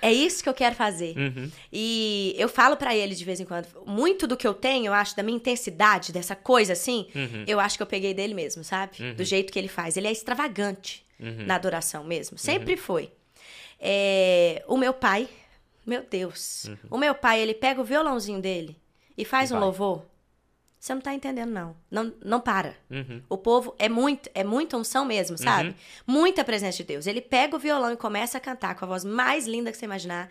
é 0.00 0.12
isso 0.12 0.42
que 0.44 0.48
eu 0.48 0.54
quero 0.54 0.76
fazer. 0.76 1.16
Uhum. 1.18 1.50
E 1.72 2.32
eu 2.38 2.48
falo 2.48 2.76
pra 2.76 2.94
ele 2.94 3.16
de 3.16 3.24
vez 3.24 3.40
em 3.40 3.44
quando, 3.44 3.66
muito 3.84 4.28
do 4.28 4.36
que 4.36 4.46
eu 4.46 4.54
tenho, 4.54 4.86
eu 4.86 4.92
acho, 4.92 5.16
da 5.16 5.24
minha 5.24 5.36
intensidade, 5.36 6.12
dessa 6.12 6.36
coisa 6.36 6.72
assim, 6.72 7.08
Uhum. 7.14 7.44
eu 7.48 7.58
acho 7.58 7.76
que 7.76 7.82
eu 7.82 7.86
peguei 7.86 8.14
dele 8.14 8.32
mesmo, 8.32 8.62
sabe? 8.62 9.12
Do 9.14 9.24
jeito 9.24 9.52
que 9.52 9.58
ele 9.58 9.66
faz. 9.68 9.96
Ele 9.96 10.06
é 10.06 10.12
extravagante 10.12 11.04
Uhum. 11.18 11.46
na 11.46 11.56
adoração 11.56 12.04
mesmo. 12.04 12.38
Sempre 12.38 12.76
foi. 12.76 13.10
É, 13.80 14.62
o 14.68 14.76
meu 14.76 14.94
pai, 14.94 15.28
meu 15.84 16.02
Deus. 16.08 16.66
O 16.88 16.96
meu 16.96 17.14
pai, 17.14 17.40
ele 17.40 17.54
pega 17.54 17.80
o 17.80 17.84
violãozinho 17.84 18.40
dele 18.40 18.76
e 19.18 19.24
faz 19.24 19.50
E 19.50 19.52
um 19.52 19.56
vai. 19.56 19.64
louvor. 19.64 20.06
Você 20.84 20.92
não 20.92 21.00
tá 21.00 21.14
entendendo, 21.14 21.48
não. 21.50 21.74
Não, 21.90 22.12
não 22.22 22.40
para. 22.42 22.76
Uhum. 22.90 23.22
O 23.26 23.38
povo 23.38 23.74
é 23.78 23.88
muito, 23.88 24.28
é 24.34 24.44
muita 24.44 24.76
unção 24.76 25.02
mesmo, 25.06 25.38
sabe? 25.38 25.70
Uhum. 25.70 25.74
Muita 26.06 26.44
presença 26.44 26.76
de 26.76 26.84
Deus. 26.84 27.06
Ele 27.06 27.22
pega 27.22 27.56
o 27.56 27.58
violão 27.58 27.90
e 27.90 27.96
começa 27.96 28.36
a 28.36 28.40
cantar 28.40 28.74
com 28.74 28.84
a 28.84 28.88
voz 28.88 29.02
mais 29.02 29.46
linda 29.46 29.72
que 29.72 29.78
você 29.78 29.86
imaginar. 29.86 30.28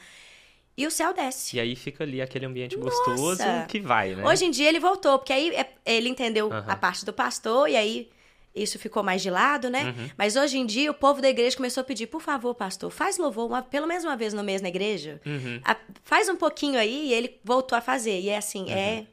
E 0.77 0.85
o 0.85 0.91
céu 0.91 1.11
desce. 1.11 1.57
E 1.57 1.59
aí 1.59 1.75
fica 1.75 2.03
ali 2.03 2.21
aquele 2.21 2.45
ambiente 2.45 2.75
gostoso 2.77 3.41
que 3.67 3.79
vai, 3.79 4.13
né? 4.13 4.23
Hoje 4.23 4.45
em 4.45 4.51
dia 4.51 4.69
ele 4.69 4.79
voltou, 4.79 5.17
porque 5.17 5.33
aí 5.33 5.49
é- 5.55 5.73
ele 5.87 6.07
entendeu 6.07 6.53
Aham. 6.53 6.65
a 6.67 6.75
parte 6.75 7.03
do 7.03 7.11
pastor 7.11 7.67
e 7.67 7.75
aí 7.75 8.11
isso 8.53 8.77
ficou 8.77 9.01
mais 9.01 9.23
de 9.23 9.31
lado, 9.31 9.71
né? 9.71 9.85
Uhum. 9.85 10.09
Mas 10.15 10.35
hoje 10.35 10.59
em 10.59 10.67
dia 10.67 10.91
o 10.91 10.93
povo 10.93 11.19
da 11.19 11.29
igreja 11.29 11.57
começou 11.57 11.81
a 11.81 11.83
pedir, 11.83 12.05
por 12.05 12.21
favor, 12.21 12.53
pastor, 12.53 12.91
faz 12.91 13.17
louvor 13.17 13.47
uma- 13.47 13.63
pelo 13.63 13.87
menos 13.87 14.03
uma 14.03 14.15
vez 14.15 14.35
no 14.35 14.43
mês 14.43 14.61
na 14.61 14.69
igreja. 14.69 15.19
Uhum. 15.25 15.59
A- 15.65 15.77
faz 16.03 16.29
um 16.29 16.35
pouquinho 16.35 16.77
aí 16.77 17.07
e 17.07 17.11
ele 17.13 17.39
voltou 17.43 17.75
a 17.75 17.81
fazer. 17.81 18.19
E 18.19 18.29
é 18.29 18.37
assim, 18.37 18.65
Uhum. 18.65 18.69
é 18.77 19.07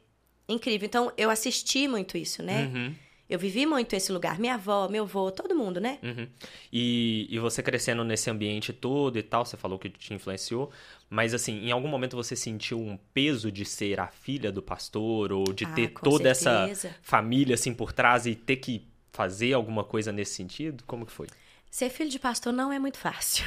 incrível. 0.51 0.85
Então 0.85 1.11
eu 1.17 1.29
assisti 1.29 1.87
muito 1.87 2.17
isso, 2.17 2.41
né? 2.43 2.63
Uhum. 2.73 2.93
Eu 3.29 3.39
vivi 3.39 3.65
muito 3.65 3.93
esse 3.95 4.11
lugar. 4.11 4.37
Minha 4.37 4.55
avó, 4.55 4.89
meu 4.89 5.03
avô, 5.03 5.31
todo 5.31 5.55
mundo, 5.55 5.79
né? 5.79 5.99
Uhum. 6.03 6.27
E, 6.71 7.27
e 7.29 7.39
você 7.39 7.63
crescendo 7.63 8.03
nesse 8.03 8.29
ambiente 8.29 8.73
todo 8.73 9.17
e 9.17 9.23
tal, 9.23 9.45
você 9.45 9.55
falou 9.55 9.79
que 9.79 9.89
te 9.89 10.13
influenciou, 10.13 10.69
mas 11.09 11.33
assim, 11.33 11.65
em 11.65 11.71
algum 11.71 11.87
momento 11.87 12.17
você 12.17 12.35
sentiu 12.35 12.77
um 12.77 12.97
peso 13.13 13.49
de 13.49 13.63
ser 13.63 14.01
a 14.01 14.07
filha 14.07 14.51
do 14.51 14.61
pastor 14.61 15.31
ou 15.31 15.45
de 15.53 15.63
Ah, 15.63 15.71
ter 15.73 15.93
toda 16.03 16.27
essa 16.27 16.65
certeza. 16.67 16.95
família 17.01 17.53
assim 17.55 17.73
por 17.73 17.93
trás 17.93 18.25
e 18.25 18.35
ter 18.35 18.57
que 18.57 18.85
fazer 19.13 19.53
alguma 19.53 19.85
coisa 19.85 20.11
nesse 20.11 20.33
sentido? 20.35 20.83
Como 20.85 21.05
que 21.05 21.11
foi? 21.13 21.27
Ser 21.69 21.89
filho 21.89 22.09
de 22.09 22.19
pastor 22.19 22.51
não 22.51 22.69
é 22.73 22.79
muito 22.79 22.97
fácil. 22.97 23.45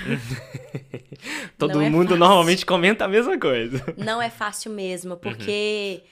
Todo 1.59 1.75
Não 1.75 1.83
é 1.83 1.91
mundo 1.91 2.09
fácil. 2.09 2.19
normalmente 2.21 2.65
comenta 2.67 3.05
a 3.05 3.09
mesma 3.09 3.39
coisa. 3.39 3.85
não 3.99 4.21
é 4.21 4.31
fácil 4.31 4.71
Uhum. 4.71 4.77
mesmo, 4.77 5.17
porque 5.19 6.03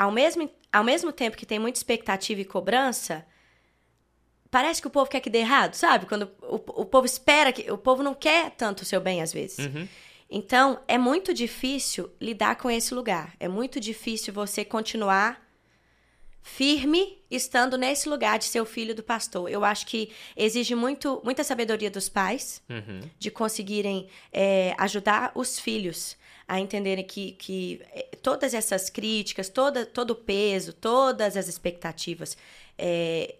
ao, 0.00 0.10
mesmo, 0.10 0.50
ao 0.72 0.82
mesmo 0.82 1.12
tempo 1.12 1.36
que 1.36 1.44
tem 1.44 1.58
muita 1.58 1.78
expectativa 1.78 2.40
e 2.40 2.44
cobrança, 2.46 3.26
parece 4.50 4.80
que 4.80 4.86
o 4.86 4.90
povo 4.90 5.10
quer 5.10 5.20
que 5.20 5.28
dê 5.28 5.40
errado, 5.40 5.74
sabe? 5.74 6.06
Quando 6.06 6.30
o, 6.40 6.54
o 6.54 6.86
povo 6.86 7.04
espera 7.04 7.52
que. 7.52 7.70
O 7.70 7.76
povo 7.76 8.02
não 8.02 8.14
quer 8.14 8.50
tanto 8.52 8.80
o 8.80 8.86
seu 8.86 8.98
bem 8.98 9.20
às 9.20 9.30
vezes. 9.30 9.58
Uhum. 9.58 9.86
Então, 10.30 10.80
é 10.88 10.96
muito 10.96 11.34
difícil 11.34 12.10
lidar 12.18 12.56
com 12.56 12.70
esse 12.70 12.94
lugar. 12.94 13.34
É 13.38 13.46
muito 13.46 13.78
difícil 13.78 14.32
você 14.32 14.64
continuar 14.64 15.46
firme 16.42 17.18
estando 17.30 17.76
nesse 17.76 18.08
lugar 18.08 18.38
de 18.38 18.46
ser 18.46 18.62
o 18.62 18.64
filho 18.64 18.94
do 18.94 19.02
pastor. 19.02 19.50
Eu 19.50 19.62
acho 19.66 19.86
que 19.86 20.10
exige 20.34 20.74
muito, 20.74 21.20
muita 21.22 21.44
sabedoria 21.44 21.90
dos 21.90 22.08
pais 22.08 22.62
Uhum. 22.70 23.00
de 23.18 23.30
conseguirem 23.30 24.08
é, 24.32 24.74
ajudar 24.78 25.30
os 25.34 25.58
filhos 25.60 26.16
a 26.50 26.58
entenderem 26.58 27.04
que, 27.04 27.30
que 27.32 27.80
é, 27.92 28.08
todas 28.20 28.54
essas 28.54 28.90
críticas, 28.90 29.48
toda, 29.48 29.86
todo 29.86 30.10
o 30.10 30.14
peso, 30.16 30.72
todas 30.72 31.36
as 31.36 31.46
expectativas 31.46 32.36
é, 32.76 33.36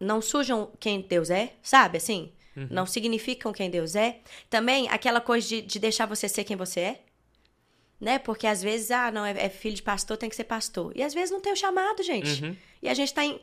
não 0.00 0.22
sujam 0.22 0.70
quem 0.80 1.02
Deus 1.02 1.28
é, 1.28 1.52
sabe? 1.62 1.98
Assim, 1.98 2.32
não 2.70 2.86
significam 2.86 3.52
quem 3.52 3.68
Deus 3.68 3.94
é. 3.94 4.20
Também 4.48 4.88
aquela 4.88 5.20
coisa 5.20 5.46
de, 5.46 5.60
de 5.60 5.78
deixar 5.78 6.06
você 6.06 6.26
ser 6.30 6.44
quem 6.44 6.56
você 6.56 6.80
é. 6.80 7.00
Né? 8.00 8.18
Porque 8.18 8.46
às 8.46 8.62
vezes, 8.62 8.90
ah, 8.90 9.10
não, 9.10 9.26
é, 9.26 9.32
é 9.32 9.50
filho 9.50 9.76
de 9.76 9.82
pastor, 9.82 10.16
tem 10.16 10.30
que 10.30 10.36
ser 10.36 10.44
pastor. 10.44 10.92
E 10.96 11.02
às 11.02 11.12
vezes 11.12 11.30
não 11.30 11.42
tem 11.42 11.52
o 11.52 11.56
chamado, 11.56 12.02
gente. 12.02 12.42
Uhum. 12.42 12.56
E 12.80 12.88
a 12.88 12.94
gente 12.94 13.12
tá 13.12 13.22
em- 13.22 13.38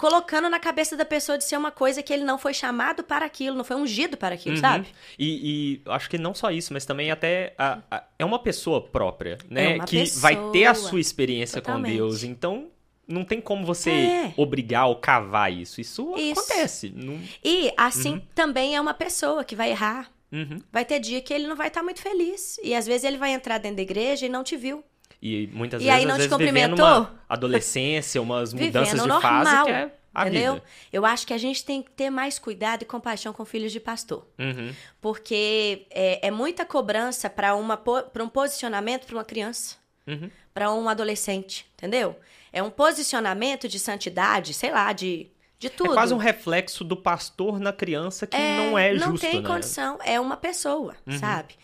colocando 0.00 0.48
na 0.48 0.58
cabeça 0.58 0.96
da 0.96 1.04
pessoa 1.04 1.36
de 1.36 1.44
ser 1.44 1.58
uma 1.58 1.70
coisa 1.70 2.02
que 2.02 2.10
ele 2.10 2.24
não 2.24 2.38
foi 2.38 2.54
chamado 2.54 3.04
para 3.04 3.26
aquilo, 3.26 3.54
não 3.54 3.64
foi 3.64 3.76
ungido 3.76 4.16
para 4.16 4.34
aquilo, 4.34 4.54
Uhum. 4.56 4.60
sabe? 4.62 4.88
E, 5.18 5.80
e 5.84 5.90
acho 5.90 6.08
que 6.08 6.16
não 6.16 6.32
só 6.34 6.50
isso, 6.50 6.72
mas 6.72 6.86
também 6.86 7.10
até 7.10 7.54
a- 7.58 7.78
a- 7.90 8.04
é 8.18 8.24
uma 8.24 8.38
pessoa 8.38 8.80
própria, 8.80 9.36
né? 9.50 9.76
É 9.76 9.78
que 9.80 10.04
vai 10.18 10.34
ter 10.52 10.64
a 10.64 10.72
pessoa. 10.72 10.90
sua 10.90 11.00
experiência 11.00 11.60
Totalmente. 11.60 11.92
com 11.92 11.96
Deus. 11.98 12.24
Então, 12.24 12.68
não 13.06 13.24
tem 13.24 13.40
como 13.42 13.66
você 13.66 13.90
É. 13.90 14.34
obrigar 14.38 14.86
ou 14.86 14.96
cavar 14.96 15.52
isso. 15.52 15.80
Isso, 15.80 16.14
Isso. 16.16 16.40
acontece. 16.40 16.92
Não... 16.96 17.20
E 17.44 17.70
assim 17.76 18.22
também 18.34 18.76
é 18.76 18.80
uma 18.80 18.94
pessoa 18.94 19.44
que 19.44 19.54
vai 19.54 19.70
errar. 19.70 20.10
Uhum. 20.32 20.58
Vai 20.72 20.84
ter 20.84 20.98
dia 21.00 21.20
que 21.20 21.34
ele 21.34 21.46
não 21.46 21.56
vai 21.56 21.68
estar 21.68 21.82
muito 21.82 22.00
feliz. 22.00 22.58
E 22.62 22.74
às 22.74 22.86
vezes 22.86 23.04
ele 23.04 23.18
vai 23.18 23.32
entrar 23.32 23.58
dentro 23.58 23.76
da 23.76 23.82
igreja 23.82 24.24
e 24.24 24.28
não 24.28 24.42
te 24.44 24.56
viu. 24.56 24.82
E 25.22 25.48
muitas 25.52 25.82
E 25.82 25.84
vezes, 25.84 25.98
aí 26.00 26.06
não 26.06 26.14
te 26.14 26.18
vezes 26.18 26.32
cumprimentou? 26.32 26.84
uma 26.86 27.20
adolescência, 27.28 28.20
umas 28.22 28.52
mudanças 28.54 28.88
Vivendo 28.92 29.02
de 29.02 29.08
normal. 29.08 29.20
fase 29.44 29.64
que 29.64 29.70
é 29.70 29.90
a 30.14 30.22
entendeu? 30.28 30.54
vida. 30.54 30.66
Eu 30.92 31.04
acho 31.06 31.26
que 31.26 31.34
a 31.34 31.38
gente 31.38 31.64
tem 31.64 31.82
que 31.82 31.90
ter 31.90 32.08
mais 32.10 32.38
cuidado 32.38 32.82
e 32.82 32.84
compaixão 32.86 33.32
com 33.32 33.44
filhos 33.44 33.70
de 33.70 33.78
pastor. 33.80 34.26
Uhum. 34.38 34.72
Porque 35.00 35.86
é, 35.90 36.26
é 36.28 36.30
muita 36.30 36.64
cobrança 36.64 37.28
para 37.28 37.54
um 37.54 38.28
posicionamento 38.32 39.06
para 39.06 39.16
uma 39.16 39.24
criança. 39.24 39.76
Uhum. 40.06 40.30
para 40.52 40.72
um 40.72 40.88
adolescente, 40.88 41.66
entendeu? 41.74 42.16
É 42.52 42.60
um 42.62 42.70
posicionamento 42.70 43.68
de 43.68 43.78
santidade, 43.78 44.52
sei 44.54 44.72
lá, 44.72 44.92
de, 44.92 45.28
de 45.56 45.70
tudo. 45.70 45.92
É 45.92 45.94
quase 45.94 46.12
um 46.12 46.16
reflexo 46.16 46.82
do 46.82 46.96
pastor 46.96 47.60
na 47.60 47.72
criança 47.72 48.26
que 48.26 48.36
É, 48.36 48.56
não 48.56 48.76
é 48.78 48.92
Não 48.94 49.12
justo, 49.12 49.20
tem 49.24 49.40
né? 49.40 49.46
condição, 49.46 49.98
é 50.02 50.18
uma 50.18 50.36
pessoa, 50.36 50.96
Uhum. 51.06 51.16
sabe? 51.18 51.54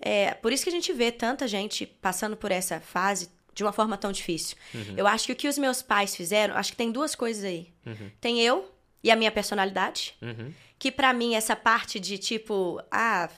É 0.00 0.34
por 0.34 0.52
isso 0.52 0.62
que 0.64 0.68
a 0.70 0.72
gente 0.72 0.92
vê 0.92 1.10
tanta 1.10 1.46
gente 1.48 1.86
passando 1.86 2.36
por 2.36 2.50
essa 2.52 2.80
fase 2.80 3.30
de 3.54 3.64
uma 3.64 3.72
forma 3.72 3.96
tão 3.96 4.12
difícil. 4.12 4.56
Uhum. 4.74 4.94
Eu 4.96 5.06
acho 5.06 5.26
que 5.26 5.32
o 5.32 5.36
que 5.36 5.48
os 5.48 5.58
meus 5.58 5.82
pais 5.82 6.14
fizeram, 6.14 6.54
acho 6.56 6.70
que 6.72 6.76
tem 6.76 6.92
duas 6.92 7.14
coisas 7.16 7.42
aí. 7.44 7.72
Uhum. 7.84 8.10
Tem 8.20 8.40
eu 8.40 8.70
e 9.02 9.10
a 9.10 9.16
minha 9.16 9.30
personalidade, 9.32 10.14
Uhum. 10.22 10.52
que 10.78 10.92
pra 10.92 11.12
mim 11.12 11.34
essa 11.34 11.56
parte 11.56 11.98
de 11.98 12.18
tipo, 12.18 12.80
ah, 12.90 13.28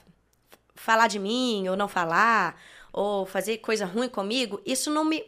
falar 0.75 1.07
de 1.07 1.17
mim 1.19 1.67
ou 1.69 1.75
não 1.75 1.87
falar, 1.87 2.59
ou 2.93 3.25
fazer 3.25 3.57
coisa 3.57 3.85
ruim 3.85 4.09
comigo, 4.09 4.61
isso 4.65 4.91
não 4.91 5.03
me 5.05 5.23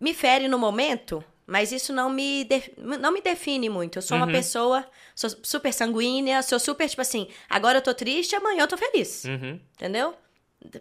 me 0.00 0.14
fere 0.14 0.48
no 0.48 0.58
momento, 0.58 1.22
mas 1.46 1.72
isso 1.72 1.92
não 1.92 2.08
me 2.08 2.44
de- 2.44 2.72
não 2.78 3.12
me 3.12 3.20
define 3.20 3.68
muito. 3.68 3.98
Eu 3.98 4.02
sou 4.02 4.16
uma 4.16 4.24
Uhum. 4.26 4.32
pessoa, 4.32 4.86
sou 5.14 5.28
super 5.42 5.74
sanguínea, 5.74 6.40
sou 6.42 6.58
super 6.58 6.88
tipo 6.88 7.02
assim, 7.02 7.28
agora 7.50 7.78
eu 7.78 7.82
tô 7.82 7.92
triste, 7.92 8.34
amanhã 8.34 8.62
eu 8.62 8.68
tô 8.68 8.78
feliz. 8.78 9.24
Uhum. 9.24 9.60
Entendeu? 9.74 10.14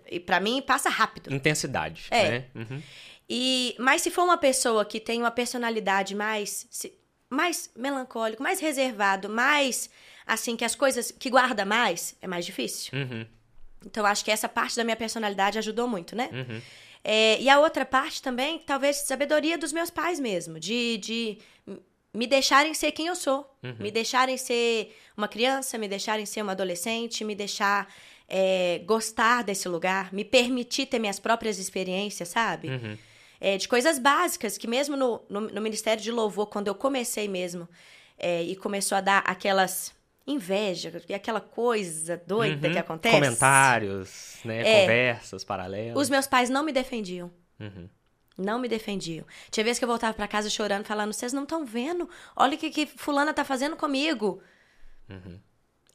E 0.09 0.19
pra 0.19 0.39
mim 0.39 0.61
passa 0.61 0.89
rápido. 0.89 1.33
Intensidade, 1.33 2.05
É. 2.11 2.29
né? 2.31 2.45
Uhum. 2.55 2.81
E 3.29 3.75
mas 3.79 4.01
se 4.01 4.09
for 4.11 4.23
uma 4.23 4.37
pessoa 4.37 4.83
que 4.83 4.99
tem 4.99 5.19
uma 5.19 5.31
personalidade 5.31 6.15
mais 6.15 6.67
se- 6.69 6.93
mais 7.29 7.69
melancólico, 7.75 8.41
mais 8.41 8.59
reservado, 8.59 9.29
mais 9.29 9.89
assim 10.25 10.55
que 10.55 10.65
as 10.65 10.75
coisas 10.75 11.11
que 11.11 11.29
guarda 11.29 11.63
mais, 11.63 12.15
é 12.21 12.27
mais 12.27 12.45
difícil. 12.45 12.91
Uhum. 12.97 13.25
Então 13.85 14.05
acho 14.05 14.25
que 14.25 14.31
essa 14.31 14.49
parte 14.49 14.75
da 14.75 14.83
minha 14.83 14.95
personalidade 14.97 15.57
ajudou 15.59 15.87
muito, 15.87 16.15
né? 16.15 16.29
Uhum. 16.33 16.61
É, 17.03 17.39
e 17.39 17.49
a 17.49 17.59
outra 17.59 17.85
parte 17.85 18.21
também, 18.21 18.59
talvez 18.59 18.97
sabedoria 18.97 19.57
dos 19.57 19.71
meus 19.71 19.89
pais 19.89 20.19
mesmo, 20.19 20.59
de, 20.59 20.97
de 20.97 21.37
me 22.13 22.27
deixarem 22.27 22.73
ser 22.73 22.91
quem 22.91 23.07
eu 23.07 23.15
sou, 23.15 23.49
me 23.79 23.89
deixarem 23.91 24.35
ser 24.35 24.93
uma 25.15 25.27
criança, 25.27 25.77
me 25.77 25.87
deixarem 25.87 26.25
ser 26.25 26.41
uma 26.41 26.51
adolescente, 26.51 27.23
me 27.23 27.35
deixar 27.35 27.87
é, 28.29 28.81
gostar 28.85 29.43
desse 29.43 29.67
lugar, 29.67 30.13
me 30.13 30.23
permitir 30.23 30.85
ter 30.85 30.99
minhas 30.99 31.19
próprias 31.19 31.57
experiências, 31.57 32.29
sabe? 32.29 32.69
Uhum. 32.69 32.97
É, 33.41 33.57
de 33.57 33.67
coisas 33.67 33.97
básicas, 33.97 34.57
que 34.57 34.67
mesmo 34.67 34.95
no, 34.95 35.21
no, 35.29 35.41
no 35.41 35.61
Ministério 35.61 36.03
de 36.03 36.11
Louvor, 36.11 36.45
quando 36.47 36.67
eu 36.67 36.75
comecei 36.75 37.27
mesmo, 37.27 37.67
é, 38.17 38.43
e 38.43 38.55
começou 38.55 38.97
a 38.97 39.01
dar 39.01 39.19
aquelas 39.25 39.93
inveja, 40.27 41.01
e 41.09 41.13
aquela 41.13 41.41
coisa 41.41 42.21
doida 42.27 42.67
Uhum. 42.67 42.73
que 42.73 42.79
acontece. 42.79 43.15
Comentários, 43.15 44.37
né? 44.45 44.61
É. 44.61 44.81
Conversas 44.81 45.43
paralelas. 45.43 45.97
Os 45.97 46.07
meus 46.09 46.27
pais 46.27 46.51
não 46.51 46.63
me 46.63 46.71
defendiam. 46.71 47.31
Uhum. 47.59 47.89
Não 48.37 48.59
me 48.59 48.67
defendiam. 48.69 49.25
Tinha 49.49 49.63
vezes 49.63 49.79
que 49.79 49.85
eu 49.85 49.89
voltava 49.89 50.13
pra 50.13 50.27
casa 50.27 50.49
chorando, 50.49 50.85
falando: 50.85 51.11
vocês 51.13 51.33
não 51.33 51.43
estão 51.43 51.65
vendo? 51.65 52.07
Olha 52.35 52.55
o 52.55 52.57
que, 52.57 52.69
que 52.69 52.85
Fulana 52.85 53.33
tá 53.33 53.43
fazendo 53.43 53.75
comigo. 53.75 54.41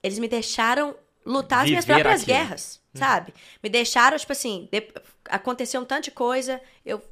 Eles 0.02 0.18
me 0.18 0.28
deixaram 0.28 0.94
lutar 1.24 1.60
as 1.60 1.70
minhas 1.70 1.84
próprias 2.02 2.22
aquilo. 2.22 2.36
guerras, 2.38 2.80
sabe? 2.94 3.34
Me 3.62 3.68
deixaram, 3.68 4.16
tipo 4.18 4.32
assim, 4.32 4.68
de- 4.70 4.88
aconteceu 5.28 5.80
um 5.80 5.84
tanto 5.84 6.04
de 6.04 6.10
coisa, 6.10 6.60
eu 6.84 7.02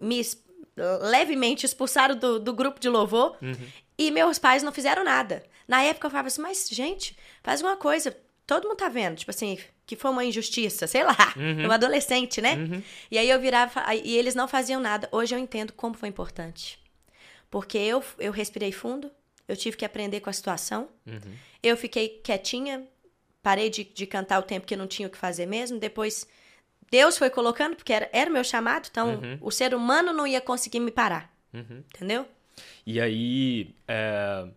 me 0.00 0.18
es- 0.20 0.42
levemente 1.02 1.64
expulsaram 1.66 2.16
do, 2.16 2.38
do 2.40 2.52
grupo 2.52 2.78
de 2.80 2.88
louvor 2.88 3.36
e 3.98 4.10
meus 4.10 4.38
pais 4.38 4.62
não 4.62 4.72
fizeram 4.72 5.04
nada. 5.04 5.42
Na 5.66 5.82
época 5.82 6.06
eu 6.06 6.10
falava 6.10 6.28
assim, 6.28 6.40
mas 6.42 6.68
gente, 6.70 7.16
faz 7.42 7.60
uma 7.60 7.76
coisa, 7.76 8.16
todo 8.46 8.68
mundo 8.68 8.76
tá 8.78 8.88
vendo, 8.88 9.16
tipo 9.16 9.30
assim, 9.30 9.58
que 9.86 9.96
foi 9.96 10.10
uma 10.10 10.24
injustiça, 10.24 10.86
sei 10.86 11.04
lá, 11.04 11.16
um 11.66 11.70
adolescente, 11.70 12.40
né? 12.40 12.56
E 13.10 13.18
aí 13.18 13.28
eu 13.28 13.40
virava 13.40 13.94
e 13.94 14.16
eles 14.16 14.34
não 14.34 14.46
faziam 14.48 14.80
nada. 14.80 15.08
Hoje 15.12 15.34
eu 15.34 15.38
entendo 15.38 15.72
como 15.72 15.94
foi 15.94 16.08
importante. 16.08 16.78
Porque 17.50 17.78
eu, 17.78 18.02
eu 18.18 18.32
respirei 18.32 18.72
fundo, 18.72 19.10
eu 19.48 19.56
tive 19.56 19.76
que 19.76 19.84
aprender 19.84 20.20
com 20.20 20.28
a 20.28 20.32
situação, 20.32 20.88
eu 21.62 21.76
fiquei 21.76 22.20
quietinha, 22.22 22.86
parei 23.46 23.70
de, 23.70 23.84
de 23.84 24.06
cantar 24.08 24.40
o 24.40 24.42
tempo 24.42 24.66
que 24.66 24.74
não 24.74 24.88
tinha 24.88 25.06
o 25.06 25.10
que 25.10 25.16
fazer 25.16 25.46
mesmo, 25.46 25.78
depois 25.78 26.26
Deus 26.90 27.16
foi 27.16 27.30
colocando, 27.30 27.76
porque 27.76 27.92
era, 27.92 28.10
era 28.12 28.28
o 28.28 28.32
meu 28.32 28.42
chamado, 28.42 28.88
então 28.90 29.20
o 29.40 29.52
ser 29.52 29.72
humano 29.72 30.12
não 30.12 30.26
ia 30.26 30.40
conseguir 30.40 30.80
me 30.80 30.90
parar, 30.90 31.32
Uhum. 31.54 31.80
entendeu? 31.94 32.26
E 32.84 33.00
aí, 33.00 33.72
é, 33.86 34.48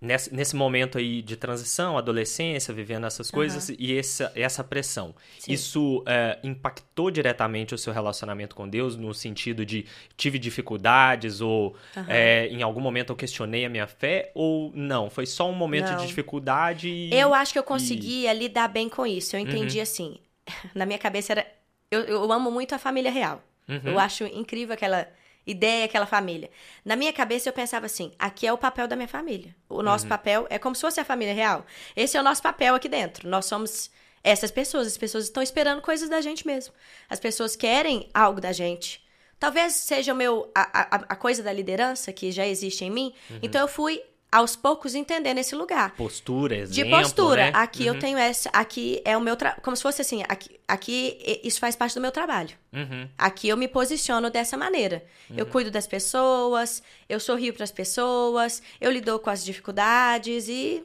nesse, 0.00 0.34
nesse 0.34 0.54
momento 0.56 0.98
aí 0.98 1.22
de 1.22 1.36
transição, 1.36 1.96
adolescência, 1.96 2.72
vivendo 2.74 3.06
essas 3.06 3.30
coisas 3.30 3.68
e 3.78 3.96
essa, 3.96 4.30
essa 4.34 4.62
pressão, 4.64 5.14
Sim. 5.38 5.52
isso 5.52 6.04
é, 6.06 6.38
impactou 6.42 7.10
diretamente 7.10 7.74
o 7.74 7.78
seu 7.78 7.92
relacionamento 7.92 8.54
com 8.54 8.68
Deus 8.68 8.96
no 8.96 9.12
sentido 9.14 9.64
de 9.64 9.86
tive 10.16 10.38
dificuldades 10.38 11.40
ou 11.40 11.74
Aham. 11.96 12.06
é, 12.08 12.46
em 12.48 12.62
algum 12.62 12.80
momento 12.80 13.10
eu 13.12 13.16
questionei 13.16 13.64
a 13.64 13.68
minha 13.68 13.86
fé 13.86 14.30
ou 14.34 14.70
não? 14.74 15.08
Foi 15.10 15.26
só 15.26 15.48
um 15.48 15.54
momento 15.54 15.90
Não. 15.90 15.96
de 15.96 16.06
dificuldade 16.06 16.88
e... 16.88 17.14
Eu 17.14 17.32
acho 17.34 17.52
que 17.52 17.58
eu 17.58 17.64
conseguia 17.64 18.32
lidar 18.32 18.68
bem 18.68 18.88
com 18.88 19.06
isso. 19.06 19.36
Eu 19.36 19.40
Uhum. 19.40 19.48
entendi 19.48 19.80
assim. 19.80 20.18
Na 20.74 20.86
minha 20.86 20.98
cabeça 20.98 21.32
era. 21.32 21.46
Eu, 21.90 22.00
eu 22.02 22.32
amo 22.32 22.50
muito 22.50 22.74
a 22.74 22.78
família 22.78 23.10
real. 23.10 23.42
Uhum. 23.68 23.80
Eu 23.84 23.98
acho 23.98 24.24
incrível 24.24 24.74
aquela 24.74 25.06
ideia, 25.46 25.84
aquela 25.84 26.06
família. 26.06 26.50
Na 26.84 26.96
minha 26.96 27.12
cabeça 27.12 27.48
eu 27.48 27.52
pensava 27.52 27.86
assim: 27.86 28.12
aqui 28.18 28.46
é 28.46 28.52
o 28.52 28.58
papel 28.58 28.88
da 28.88 28.96
minha 28.96 29.08
família. 29.08 29.54
O 29.68 29.82
nosso 29.82 30.04
Uhum. 30.04 30.08
papel 30.10 30.46
é 30.50 30.58
como 30.58 30.74
se 30.74 30.80
fosse 30.80 30.98
a 31.00 31.04
família 31.04 31.32
real. 31.34 31.64
Esse 31.94 32.16
é 32.16 32.20
o 32.20 32.24
nosso 32.24 32.42
papel 32.42 32.74
aqui 32.74 32.88
dentro. 32.88 33.28
Nós 33.28 33.46
somos 33.46 33.90
essas 34.24 34.50
pessoas. 34.50 34.86
As 34.86 34.98
pessoas 34.98 35.24
estão 35.24 35.42
esperando 35.42 35.80
coisas 35.80 36.08
da 36.08 36.20
gente 36.20 36.46
mesmo. 36.46 36.74
As 37.08 37.20
pessoas 37.20 37.54
querem 37.54 38.08
algo 38.12 38.40
da 38.40 38.52
gente. 38.52 39.04
Talvez 39.38 39.74
seja 39.74 40.12
o 40.12 40.16
meu 40.16 40.50
a, 40.54 40.96
a, 40.96 40.96
a 41.10 41.16
coisa 41.16 41.42
da 41.42 41.52
liderança 41.52 42.12
que 42.12 42.32
já 42.32 42.46
existe 42.46 42.84
em 42.84 42.90
mim. 42.90 43.14
Uhum. 43.30 43.38
Então 43.42 43.60
eu 43.60 43.68
fui 43.68 44.02
aos 44.30 44.56
poucos 44.56 44.94
entendendo 44.94 45.38
esse 45.38 45.54
lugar. 45.54 45.94
Postura, 45.96 46.56
De 46.66 46.80
exemplo, 46.82 46.98
postura. 46.98 47.44
né? 47.46 47.52
Aqui 47.54 47.86
eu 47.86 47.94
Uhum. 47.94 48.00
tenho 48.00 48.18
essa. 48.18 48.50
Aqui 48.52 49.00
é 49.04 49.16
o 49.16 49.20
meu 49.20 49.36
trabalho. 49.36 49.62
Como 49.62 49.76
se 49.76 49.82
fosse 49.82 50.02
assim. 50.02 50.22
Aqui, 50.28 50.58
aqui 50.66 51.40
isso 51.44 51.58
faz 51.60 51.74
parte 51.76 51.94
do 51.94 52.00
meu 52.00 52.10
trabalho. 52.12 52.50
Uhum. 52.72 53.08
Aqui 53.16 53.48
eu 53.48 53.56
me 53.56 53.68
posiciono 53.68 54.28
dessa 54.30 54.56
maneira. 54.56 55.04
Eu 55.34 55.46
cuido 55.46 55.70
das 55.70 55.86
pessoas, 55.86 56.82
eu 57.08 57.18
sorrio 57.20 57.54
para 57.54 57.64
as 57.64 57.72
pessoas, 57.72 58.62
eu 58.80 58.90
lido 58.90 59.18
com 59.20 59.30
as 59.30 59.44
dificuldades 59.44 60.48
e. 60.48 60.84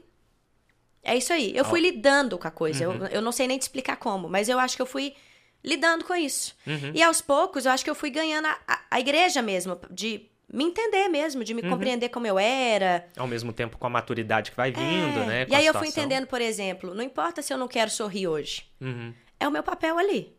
É 1.04 1.18
isso 1.18 1.34
aí. 1.34 1.52
Eu 1.56 1.66
fui 1.66 1.80
lidando 1.80 2.38
com 2.38 2.48
a 2.48 2.52
coisa. 2.52 2.88
Uhum. 2.88 3.06
Eu, 3.06 3.08
eu 3.08 3.22
não 3.22 3.32
sei 3.32 3.48
nem 3.48 3.58
te 3.58 3.64
explicar 3.64 3.96
como, 3.98 4.30
mas 4.30 4.48
eu 4.50 4.60
acho 4.60 4.76
que 4.76 4.82
eu 4.82 4.86
fui 4.86 5.16
lidando 5.64 6.06
com 6.06 6.16
isso. 6.16 6.56
Uhum. 6.66 6.92
E 6.94 7.02
aos 7.02 7.22
poucos, 7.22 7.66
eu 7.66 7.72
acho 7.72 7.84
que 7.84 7.90
eu 7.90 7.96
fui 7.96 8.10
ganhando 8.12 8.46
a, 8.48 8.58
a- 8.68 8.82
a 8.92 9.00
igreja 9.00 9.42
mesmo, 9.42 9.80
de 9.90 10.28
me 10.54 10.64
entender 10.66 11.08
mesmo, 11.08 11.44
de 11.44 11.54
me 11.54 11.62
Uhum. 11.62 11.70
compreender 11.70 12.10
como 12.10 12.28
eu 12.28 12.38
era. 12.40 13.08
Ao 13.18 13.28
mesmo 13.28 13.54
tempo 13.54 13.78
com 13.78 13.88
a 13.88 13.90
maturidade 13.90 14.52
que 14.52 14.58
vai 14.58 14.72
vindo, 14.72 15.20
É. 15.22 15.26
né? 15.26 15.46
E 15.50 15.56
aí 15.56 15.66
eu 15.66 15.74
fui 15.74 15.88
entendendo, 15.88 16.28
por 16.28 16.42
exemplo, 16.42 16.94
não 16.94 17.04
importa 17.04 17.42
se 17.42 17.54
eu 17.54 17.58
não 17.58 17.68
quero 17.68 17.90
sorrir 17.90 18.28
hoje. 18.28 18.64
Uhum. 18.82 19.14
É 19.40 19.48
o 19.48 19.52
meu 19.52 19.64
papel 19.64 19.98
ali. 19.98 20.36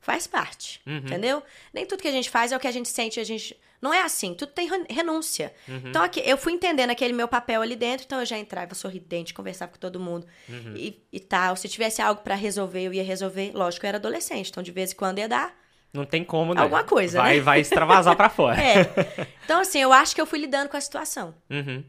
Faz 0.00 0.26
parte. 0.26 0.80
Uhum. 0.86 0.98
Entendeu? 0.98 1.42
Nem 1.74 1.84
tudo 1.84 2.00
que 2.00 2.06
a 2.08 2.12
gente 2.12 2.30
faz 2.30 2.52
é 2.52 2.56
o 2.56 2.60
que 2.60 2.68
a 2.68 2.72
gente 2.72 2.88
sente. 2.88 3.18
A 3.18 3.24
gente... 3.24 3.58
Não 3.82 3.92
é 3.92 4.02
assim. 4.02 4.34
Tudo 4.34 4.52
tem 4.52 4.68
ren- 4.68 4.86
renúncia. 4.88 5.52
Uhum. 5.68 5.82
Então, 5.86 6.02
aqui, 6.02 6.22
eu 6.24 6.38
fui 6.38 6.52
entendendo 6.52 6.90
aquele 6.90 7.12
meu 7.12 7.26
papel 7.28 7.60
ali 7.60 7.74
dentro. 7.76 8.06
Então, 8.06 8.20
eu 8.20 8.26
já 8.26 8.38
entrava 8.38 8.72
sorridente, 8.74 9.34
conversava 9.34 9.72
com 9.72 9.78
todo 9.78 9.98
mundo 10.00 10.26
Uhum. 10.48 10.74
e, 10.76 11.02
e 11.12 11.18
tal. 11.20 11.56
Se 11.56 11.68
tivesse 11.68 12.00
algo 12.00 12.22
pra 12.22 12.34
resolver, 12.36 12.82
eu 12.86 12.92
ia 12.94 13.02
resolver. 13.02 13.50
Lógico, 13.52 13.84
eu 13.84 13.88
era 13.88 13.98
adolescente. 13.98 14.48
Então, 14.50 14.62
de 14.62 14.70
vez 14.70 14.92
em 14.92 14.96
quando 14.96 15.18
ia 15.18 15.28
dar. 15.28 15.54
Não 15.96 16.04
tem 16.04 16.22
como, 16.22 16.54
né? 16.54 16.60
Alguma 16.60 16.84
coisa, 16.84 17.18
vai, 17.18 17.36
né? 17.36 17.40
Vai 17.40 17.60
extravasar 17.60 18.14
pra 18.16 18.28
fora. 18.30 18.60
É. 18.60 19.26
Então, 19.44 19.60
assim, 19.60 19.80
eu 19.80 19.92
acho 19.92 20.14
que 20.14 20.20
eu 20.20 20.26
fui 20.26 20.38
lidando 20.38 20.68
com 20.68 20.76
a 20.76 20.80
situação. 20.80 21.34
Uhum. 21.50 21.82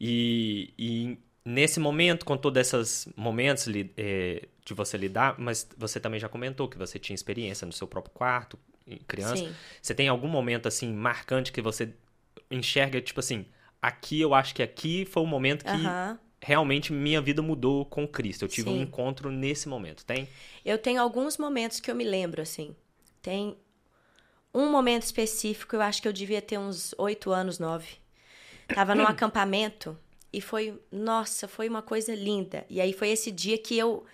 E, 0.00 0.72
e 0.78 1.18
nesse 1.44 1.78
momento, 1.78 2.24
com 2.24 2.36
todos 2.36 2.60
esses 2.60 3.08
momentos 3.16 3.66
eh, 3.96 4.48
de 4.64 4.74
você 4.74 4.96
lidar, 4.96 5.34
mas 5.38 5.68
você 5.76 6.00
também 6.00 6.18
já 6.18 6.28
comentou 6.28 6.68
que 6.68 6.78
você 6.78 6.98
tinha 6.98 7.14
experiência 7.14 7.66
no 7.66 7.72
seu 7.72 7.86
próprio 7.86 8.14
quarto, 8.14 8.58
criança. 9.06 9.36
Sim. 9.36 9.54
Você 9.80 9.94
tem 9.94 10.08
algum 10.08 10.28
momento, 10.28 10.66
assim, 10.66 10.92
marcante 10.92 11.52
que 11.52 11.60
você 11.60 11.94
enxerga, 12.50 13.00
tipo 13.00 13.20
assim, 13.20 13.46
aqui 13.80 14.20
eu 14.20 14.34
acho 14.34 14.54
que 14.54 14.62
aqui 14.62 15.04
foi 15.04 15.22
o 15.22 15.26
momento 15.26 15.64
que 15.64 15.86
Aham. 15.86 16.18
realmente 16.40 16.92
minha 16.92 17.20
vida 17.20 17.42
mudou 17.42 17.84
com 17.84 18.06
Cristo. 18.06 18.44
Eu 18.44 18.48
tive 18.48 18.68
um 18.68 18.74
Sim. 18.74 18.82
encontro 18.82 19.30
nesse 19.30 19.68
momento, 19.68 20.04
tem? 20.04 20.28
Eu 20.64 20.78
tenho 20.78 21.00
alguns 21.00 21.36
momentos 21.38 21.80
que 21.80 21.90
eu 21.90 21.94
me 21.94 22.04
lembro, 22.04 22.40
assim. 22.42 22.74
Tem 23.24 23.56
um 24.52 24.70
momento 24.70 25.02
específico, 25.04 25.74
eu 25.74 25.80
acho 25.80 26.02
que 26.02 26.06
eu 26.06 26.12
devia 26.12 26.42
ter 26.42 26.58
uns 26.58 26.94
oito 26.98 27.30
anos, 27.30 27.58
nove. 27.58 27.88
Tava 28.68 28.94
num 28.94 29.06
acampamento 29.08 29.98
e 30.30 30.42
foi, 30.42 30.78
nossa, 30.92 31.48
foi 31.48 31.66
uma 31.66 31.80
coisa 31.80 32.14
linda. 32.14 32.66
E 32.68 32.82
aí 32.82 32.92
foi 32.92 33.08
esse 33.08 33.32
dia 33.32 33.56
que 33.56 33.78
eu 33.78 34.04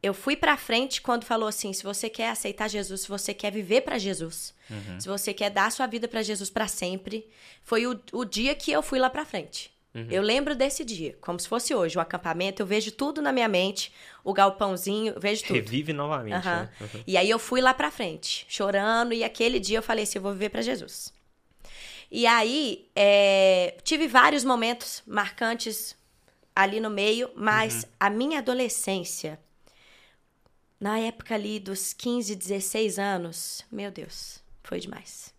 eu 0.00 0.14
fui 0.14 0.36
pra 0.36 0.56
frente 0.56 1.00
quando 1.00 1.24
falou 1.24 1.48
assim, 1.48 1.72
se 1.72 1.82
você 1.82 2.08
quer 2.08 2.30
aceitar 2.30 2.68
Jesus, 2.68 3.02
se 3.02 3.08
você 3.08 3.32
quer 3.34 3.52
viver 3.52 3.82
pra 3.82 3.98
Jesus, 3.98 4.52
se 5.00 5.08
você 5.08 5.32
quer 5.34 5.50
dar 5.50 5.70
sua 5.70 5.86
vida 5.86 6.06
pra 6.08 6.22
Jesus 6.22 6.50
pra 6.50 6.66
sempre, 6.66 7.28
foi 7.62 7.86
o, 7.86 8.00
o 8.12 8.24
dia 8.24 8.52
que 8.54 8.70
eu 8.72 8.82
fui 8.82 8.98
lá 8.98 9.08
pra 9.10 9.24
frente. 9.24 9.71
Eu 9.94 10.22
lembro 10.22 10.54
desse 10.54 10.84
dia, 10.84 11.18
como 11.20 11.38
se 11.38 11.46
fosse 11.46 11.74
hoje, 11.74 11.98
o 11.98 12.00
acampamento, 12.00 12.62
eu 12.62 12.66
vejo 12.66 12.90
tudo 12.92 13.20
na 13.20 13.30
minha 13.30 13.48
mente, 13.48 13.92
o 14.24 14.32
galpãozinho, 14.32 15.12
eu 15.14 15.20
vejo 15.20 15.42
tudo. 15.42 15.54
Revive 15.56 15.92
novamente, 15.92 16.34
Aham. 16.34 16.62
né? 16.62 16.70
Uhum. 16.80 17.02
E 17.06 17.16
aí 17.18 17.28
eu 17.28 17.38
fui 17.38 17.60
lá 17.60 17.74
pra 17.74 17.90
frente, 17.90 18.46
chorando, 18.48 19.12
e 19.12 19.22
aquele 19.22 19.60
dia 19.60 19.78
eu 19.78 19.82
falei 19.82 20.04
assim, 20.04 20.16
eu 20.16 20.22
vou 20.22 20.32
viver 20.32 20.48
pra 20.48 20.62
Jesus. 20.62 21.12
E 22.10 22.26
aí, 22.26 22.88
é, 22.96 23.76
tive 23.84 24.08
vários 24.08 24.44
momentos 24.44 25.02
marcantes 25.06 25.94
ali 26.56 26.80
no 26.80 26.88
meio, 26.88 27.30
mas 27.34 27.86
a 28.00 28.08
minha 28.08 28.38
adolescência, 28.38 29.38
na 30.80 30.98
época 30.98 31.34
ali 31.34 31.60
dos 31.60 31.92
15, 31.92 32.34
16 32.34 32.98
anos, 32.98 33.64
meu 33.70 33.90
Deus, 33.90 34.42
foi 34.62 34.80
demais. 34.80 35.34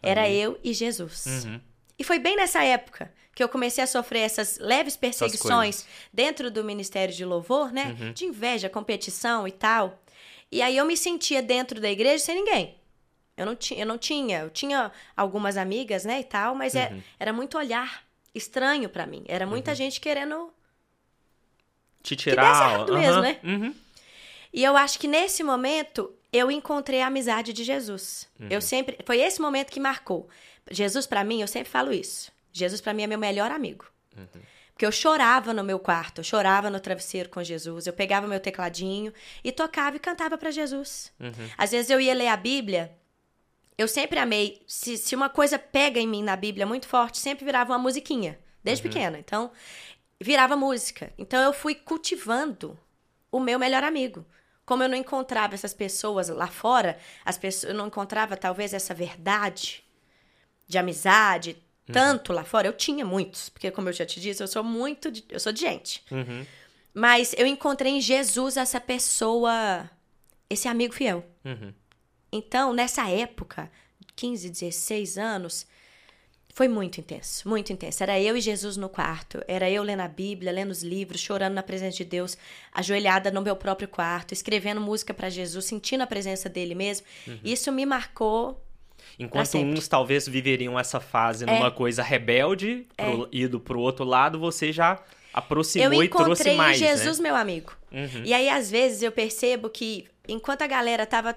Era 0.00 0.30
eu 0.30 0.58
e 0.62 0.72
Jesus. 0.72 1.26
Uhum. 1.26 1.60
E 1.98 2.04
foi 2.04 2.18
bem 2.20 2.36
nessa 2.36 2.62
época 2.62 3.12
que 3.36 3.44
eu 3.44 3.48
comecei 3.50 3.84
a 3.84 3.86
sofrer 3.86 4.20
essas 4.20 4.58
leves 4.58 4.96
perseguições 4.96 5.86
dentro 6.10 6.50
do 6.50 6.64
Ministério 6.64 7.14
de 7.14 7.22
Louvor, 7.22 7.70
né? 7.70 7.94
Uhum. 8.00 8.12
De 8.14 8.24
inveja, 8.24 8.70
competição 8.70 9.46
e 9.46 9.52
tal. 9.52 10.02
E 10.50 10.62
aí 10.62 10.74
eu 10.74 10.86
me 10.86 10.96
sentia 10.96 11.42
dentro 11.42 11.78
da 11.78 11.90
igreja 11.90 12.24
sem 12.24 12.34
ninguém. 12.34 12.74
Eu 13.36 13.44
não, 13.44 13.54
ti, 13.54 13.78
eu 13.78 13.84
não 13.84 13.98
tinha. 13.98 14.38
Eu 14.40 14.48
tinha 14.50 14.90
algumas 15.14 15.58
amigas, 15.58 16.06
né, 16.06 16.20
e 16.20 16.24
tal, 16.24 16.54
mas 16.54 16.74
é- 16.74 16.88
Uhum. 16.90 17.02
era 17.20 17.30
muito 17.30 17.58
olhar 17.58 18.02
estranho 18.34 18.88
pra 18.88 19.06
mim. 19.06 19.22
Era 19.28 19.46
muita 19.46 19.74
gente 19.74 20.00
querendo. 20.00 20.50
Te 22.02 22.16
tirar. 22.16 22.86
aham. 22.88 22.98
mesmo, 22.98 23.20
né? 23.20 23.38
Uhum. 23.44 23.74
E 24.52 24.64
eu 24.64 24.76
acho 24.78 24.98
que 24.98 25.06
nesse 25.06 25.42
momento 25.42 26.10
eu 26.32 26.50
encontrei 26.50 27.02
a 27.02 27.08
amizade 27.08 27.52
de 27.52 27.62
Jesus. 27.64 28.26
Uhum. 28.40 28.46
Eu 28.48 28.62
sempre. 28.62 28.96
Foi 29.04 29.20
esse 29.20 29.42
momento 29.42 29.70
que 29.70 29.78
marcou. 29.80 30.26
Jesus, 30.70 31.06
pra 31.06 31.22
mim, 31.22 31.42
eu 31.42 31.46
sempre 31.46 31.68
falo 31.70 31.92
isso. 31.92 32.34
Jesus, 32.58 32.80
pra 32.80 32.94
mim, 32.94 33.02
é 33.02 33.06
meu 33.06 33.18
melhor 33.18 33.50
amigo. 33.50 33.86
Uhum. 34.16 34.42
Porque 34.72 34.84
eu 34.84 34.92
chorava 34.92 35.54
no 35.54 35.64
meu 35.64 35.78
quarto, 35.78 36.18
eu 36.18 36.24
chorava 36.24 36.68
no 36.68 36.78
travesseiro 36.78 37.30
com 37.30 37.42
Jesus. 37.42 37.86
Eu 37.86 37.94
pegava 37.94 38.26
meu 38.26 38.38
tecladinho 38.38 39.10
e 39.42 39.50
tocava 39.50 39.96
e 39.96 39.98
cantava 39.98 40.36
pra 40.36 40.50
Jesus. 40.50 41.10
Uhum. 41.18 41.50
Às 41.56 41.70
vezes 41.70 41.90
eu 41.90 41.98
ia 41.98 42.12
ler 42.12 42.28
a 42.28 42.36
Bíblia. 42.36 42.94
Eu 43.78 43.88
sempre 43.88 44.18
amei. 44.18 44.62
Se, 44.66 44.98
se 44.98 45.14
uma 45.14 45.30
coisa 45.30 45.58
pega 45.58 45.98
em 45.98 46.06
mim 46.06 46.22
na 46.22 46.36
Bíblia 46.36 46.66
muito 46.66 46.86
forte, 46.86 47.18
sempre 47.18 47.44
virava 47.44 47.72
uma 47.72 47.78
musiquinha. 47.78 48.38
Desde 48.62 48.82
pequena. 48.82 49.18
Então, 49.18 49.50
virava 50.20 50.56
música. 50.56 51.10
Então, 51.16 51.42
eu 51.42 51.52
fui 51.52 51.74
cultivando 51.74 52.78
o 53.32 53.40
meu 53.40 53.58
melhor 53.58 53.82
amigo. 53.82 54.26
Como 54.66 54.82
eu 54.82 54.88
não 54.88 54.96
encontrava 54.96 55.54
essas 55.54 55.72
pessoas 55.72 56.28
lá 56.28 56.48
fora, 56.48 56.98
as 57.24 57.38
pessoas, 57.38 57.72
eu 57.72 57.78
não 57.78 57.86
encontrava 57.86 58.36
talvez 58.36 58.74
essa 58.74 58.92
verdade 58.92 59.84
de 60.66 60.76
amizade 60.76 61.62
tanto 61.92 62.32
lá 62.32 62.44
fora. 62.44 62.68
Eu 62.68 62.72
tinha 62.72 63.04
muitos, 63.04 63.48
porque 63.48 63.70
como 63.70 63.88
eu 63.88 63.92
já 63.92 64.04
te 64.06 64.20
disse, 64.20 64.42
eu 64.42 64.48
sou 64.48 64.62
muito, 64.64 65.10
de- 65.10 65.24
eu 65.30 65.38
sou 65.40 65.52
de 65.52 65.60
gente. 65.60 66.02
Uhum. 66.10 66.44
Mas 66.94 67.34
eu 67.36 67.46
encontrei 67.46 67.92
em 67.92 68.00
Jesus 68.00 68.56
essa 68.56 68.80
pessoa, 68.80 69.88
esse 70.48 70.66
amigo 70.68 70.94
fiel. 70.94 71.24
Uhum. 71.44 71.72
Então, 72.32 72.72
nessa 72.72 73.08
época, 73.08 73.70
15, 74.14 74.48
16 74.50 75.16
anos, 75.18 75.66
foi 76.54 76.68
muito 76.68 76.98
intenso, 77.00 77.46
muito 77.46 77.70
intenso. 77.70 78.02
Era 78.02 78.18
eu 78.18 78.34
e 78.34 78.40
Jesus 78.40 78.78
no 78.78 78.88
quarto, 78.88 79.42
era 79.46 79.68
eu 79.70 79.82
lendo 79.82 80.00
a 80.00 80.08
Bíblia, 80.08 80.50
lendo 80.50 80.70
os 80.70 80.82
livros, 80.82 81.20
chorando 81.20 81.52
na 81.52 81.62
presença 81.62 81.98
de 81.98 82.04
Deus, 82.06 82.36
ajoelhada 82.72 83.30
no 83.30 83.42
meu 83.42 83.54
próprio 83.56 83.86
quarto, 83.86 84.32
escrevendo 84.32 84.80
música 84.80 85.12
para 85.12 85.28
Jesus, 85.28 85.66
sentindo 85.66 86.00
a 86.00 86.06
presença 86.06 86.48
dele 86.48 86.74
mesmo. 86.74 87.06
Isso 87.44 87.70
me 87.70 87.84
marcou. 87.84 88.62
Enquanto 89.18 89.56
uns 89.58 89.88
talvez 89.88 90.28
viveriam 90.28 90.78
essa 90.78 91.00
fase 91.00 91.44
É. 91.44 91.46
numa 91.46 91.70
coisa 91.70 92.02
rebelde, 92.02 92.86
pro, 92.96 93.28
ido 93.32 93.58
pro 93.58 93.80
outro 93.80 94.04
lado, 94.04 94.38
você 94.38 94.72
já 94.72 94.98
aproximou 95.32 95.92
eu 95.92 96.02
e 96.02 96.08
trouxe 96.08 96.30
encontrei 96.32 96.54
em 96.54 96.56
mais, 96.56 96.78
Jesus 96.78 97.18
né? 97.18 97.28
meu 97.28 97.36
amigo. 97.36 97.72
Uhum. 97.92 98.22
E 98.24 98.32
aí, 98.34 98.48
às 98.48 98.70
vezes, 98.70 99.02
eu 99.02 99.12
percebo 99.12 99.70
que 99.70 100.06
enquanto 100.28 100.62
a 100.62 100.66
galera 100.66 101.06
tava 101.06 101.36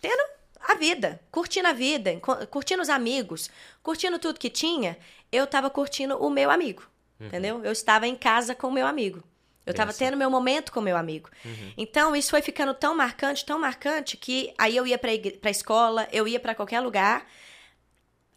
tendo 0.00 0.22
a 0.60 0.74
vida, 0.74 1.20
curtindo 1.30 1.68
a 1.68 1.72
vida, 1.72 2.18
curtindo 2.50 2.82
os 2.82 2.88
amigos, 2.88 3.50
curtindo 3.82 4.18
tudo 4.18 4.38
que 4.40 4.50
tinha, 4.50 4.96
eu 5.30 5.46
tava 5.46 5.70
curtindo 5.70 6.16
o 6.16 6.28
meu 6.28 6.50
amigo. 6.50 6.82
Entendeu? 7.20 7.64
Eu 7.64 7.72
estava 7.72 8.06
em 8.06 8.14
casa 8.14 8.54
com 8.54 8.66
o 8.68 8.72
meu 8.72 8.86
amigo. 8.86 9.22
Eu 9.66 9.74
tava 9.74 9.90
Benção. 9.90 10.06
tendo 10.06 10.16
meu 10.16 10.30
momento 10.30 10.70
com 10.70 10.78
o 10.78 10.82
meu 10.82 10.96
amigo. 10.96 11.28
Então, 11.76 12.14
isso 12.14 12.30
foi 12.30 12.40
ficando 12.40 12.72
tão 12.72 12.94
marcante, 12.96 13.44
tão 13.44 13.58
marcante, 13.58 14.16
que 14.16 14.54
aí 14.56 14.76
eu 14.76 14.86
ia 14.86 14.96
pra, 14.96 15.12
igre- 15.12 15.36
pra 15.38 15.50
escola, 15.50 16.06
eu 16.12 16.26
ia 16.28 16.38
pra 16.38 16.54
qualquer 16.54 16.80
lugar. 16.80 17.26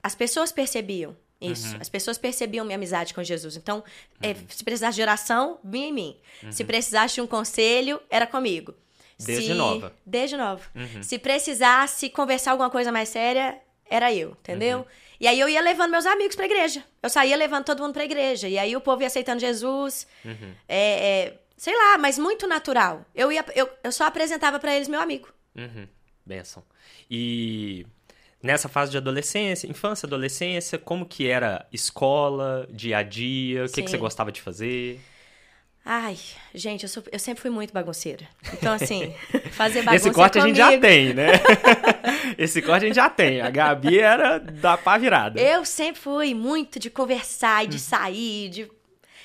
As 0.01 0.15
pessoas 0.15 0.51
percebiam. 0.51 1.15
Isso. 1.41 1.73
Uhum. 1.73 1.77
As 1.79 1.87
pessoas 1.87 2.17
percebiam 2.17 2.65
minha 2.65 2.75
amizade 2.75 3.13
com 3.13 3.23
Jesus. 3.23 3.55
Então, 3.55 3.83
é, 4.21 4.35
se 4.49 4.63
precisasse 4.63 4.95
de 4.95 5.01
oração, 5.01 5.59
vinha 5.63 5.87
em 5.87 5.93
mim. 5.93 6.17
Se 6.51 6.65
precisasse 6.65 7.15
de 7.15 7.21
um 7.21 7.27
conselho, 7.27 8.01
era 8.09 8.27
comigo. 8.27 8.71
Uhum. 9.19 9.25
Desde 9.25 9.47
Se- 9.47 9.53
nova. 9.53 9.87
Uhum. 9.87 9.93
Desde 10.05 10.35
nova. 10.37 10.63
Se 11.01 11.17
precisasse 11.19 12.09
conversar 12.09 12.51
alguma 12.51 12.69
coisa 12.69 12.91
mais 12.91 13.07
séria, 13.09 13.57
era 13.89 14.13
eu, 14.13 14.31
entendeu? 14.31 14.79
Uhum. 14.79 14.85
E 15.19 15.27
aí 15.27 15.39
eu 15.39 15.49
ia 15.49 15.61
levando 15.61 15.91
meus 15.91 16.05
amigos 16.05 16.35
pra 16.35 16.45
igreja. 16.45 16.83
Eu 17.03 17.09
saía 17.09 17.35
levando 17.35 17.65
todo 17.65 17.81
mundo 17.83 17.93
pra 17.93 18.05
igreja. 18.05 18.47
E 18.47 18.57
aí 18.57 18.75
o 18.75 18.81
povo 18.81 19.01
ia 19.01 19.07
aceitando 19.07 19.39
Jesus. 19.39 20.07
Uhum. 20.23 20.53
É, 20.67 21.27
é, 21.27 21.39
sei 21.57 21.75
lá, 21.75 21.97
mas 21.97 22.17
muito 22.17 22.47
natural. 22.47 23.05
Eu, 23.13 23.31
ia, 23.31 23.45
eu, 23.53 23.69
eu 23.83 23.91
só 23.91 24.05
apresentava 24.05 24.59
pra 24.59 24.73
eles 24.73 24.87
meu 24.87 25.01
amigo. 25.01 25.27
Uhum. 25.55 25.87
Benção. 26.25 26.63
E 27.11 27.85
nessa 28.41 28.69
fase 28.69 28.91
de 28.91 28.97
adolescência, 28.97 29.67
infância, 29.67 30.05
adolescência, 30.05 30.77
como 30.77 31.05
que 31.05 31.27
era 31.27 31.67
escola, 31.71 32.67
dia 32.71 32.99
a 32.99 33.03
dia? 33.03 33.65
O 33.65 33.69
que, 33.69 33.83
que 33.83 33.89
você 33.89 33.97
gostava 33.97 34.31
de 34.31 34.41
fazer? 34.41 35.01
Ai, 35.91 36.19
gente, 36.53 36.83
eu, 36.83 36.89
sou- 36.89 37.01
eu 37.11 37.17
sempre 37.17 37.41
fui 37.41 37.49
muito 37.49 37.73
bagunceira. 37.73 38.27
Então, 38.53 38.73
assim, 38.73 39.11
fazer 39.53 39.81
bagunça 39.81 40.07
Esse 40.07 40.13
corte 40.15 40.37
é 40.37 40.41
a 40.41 40.45
gente 40.45 40.55
já 40.55 40.77
tem, 40.77 41.15
né? 41.15 41.31
Esse 42.37 42.61
corte 42.61 42.83
a 42.85 42.87
gente 42.87 42.95
já 42.95 43.09
tem. 43.09 43.41
A 43.41 43.49
Gabi 43.49 43.97
era 43.97 44.37
da 44.37 44.77
pá 44.77 44.99
virada. 44.99 45.41
Eu 45.41 45.65
sempre 45.65 45.99
fui 45.99 46.35
muito 46.35 46.77
de 46.77 46.91
conversar 46.91 47.63
e 47.63 47.67
de 47.69 47.79
sair, 47.79 48.49
de... 48.49 48.71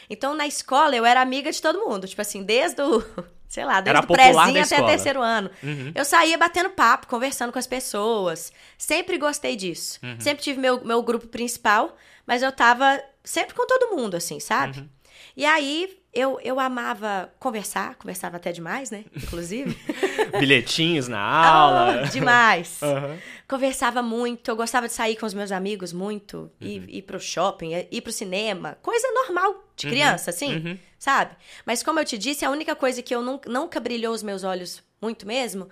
Então, 0.08 0.34
na 0.34 0.46
escola, 0.46 0.96
eu 0.96 1.04
era 1.04 1.20
amiga 1.20 1.52
de 1.52 1.60
todo 1.60 1.86
mundo. 1.86 2.08
Tipo 2.08 2.22
assim, 2.22 2.42
desde 2.42 2.80
o... 2.80 3.04
Sei 3.46 3.62
lá, 3.64 3.82
desde 3.82 4.02
o 4.02 4.06
prézinho 4.06 4.48
até 4.48 4.60
escola. 4.60 4.88
terceiro 4.88 5.20
ano. 5.20 5.50
Uhum. 5.62 5.92
Eu 5.94 6.04
saía 6.06 6.38
batendo 6.38 6.70
papo, 6.70 7.06
conversando 7.06 7.52
com 7.52 7.58
as 7.58 7.66
pessoas. 7.66 8.50
Sempre 8.78 9.18
gostei 9.18 9.54
disso. 9.54 10.00
Uhum. 10.02 10.18
Sempre 10.18 10.42
tive 10.42 10.58
meu, 10.58 10.82
meu 10.82 11.02
grupo 11.02 11.26
principal, 11.28 11.94
mas 12.26 12.42
eu 12.42 12.50
tava 12.50 13.00
sempre 13.22 13.54
com 13.54 13.66
todo 13.66 13.94
mundo, 13.94 14.16
assim, 14.16 14.40
sabe? 14.40 14.78
Uhum. 14.78 14.88
E 15.36 15.44
aí, 15.44 16.03
eu, 16.14 16.38
eu 16.42 16.60
amava 16.60 17.32
conversar, 17.38 17.96
conversava 17.96 18.36
até 18.36 18.52
demais, 18.52 18.90
né? 18.90 19.04
Inclusive. 19.14 19.76
Bilhetinhos 20.38 21.08
na 21.08 21.20
aula. 21.20 22.02
Oh, 22.04 22.10
demais. 22.10 22.78
Aham. 22.82 23.18
Conversava 23.48 24.02
muito, 24.02 24.50
eu 24.50 24.56
gostava 24.56 24.86
de 24.86 24.92
sair 24.94 25.16
com 25.16 25.26
os 25.26 25.34
meus 25.34 25.52
amigos 25.52 25.92
muito, 25.92 26.50
ir, 26.60 26.80
Uhum. 26.80 26.86
ir 26.88 27.02
pro 27.02 27.20
shopping, 27.20 27.86
ir 27.90 28.00
pro 28.00 28.12
cinema, 28.12 28.78
coisa 28.82 29.06
normal 29.12 29.64
de 29.76 29.86
criança, 29.86 30.30
assim, 30.30 30.56
uhum. 30.56 30.78
sabe? 30.98 31.36
Mas 31.66 31.82
como 31.82 32.00
eu 32.00 32.04
te 32.04 32.16
disse, 32.16 32.44
a 32.44 32.50
única 32.50 32.74
coisa 32.74 33.02
que 33.02 33.14
eu 33.14 33.20
nunca, 33.22 33.50
nunca 33.50 33.78
brilhou 33.80 34.14
os 34.14 34.22
meus 34.22 34.44
olhos 34.44 34.82
muito 35.00 35.26
mesmo 35.26 35.68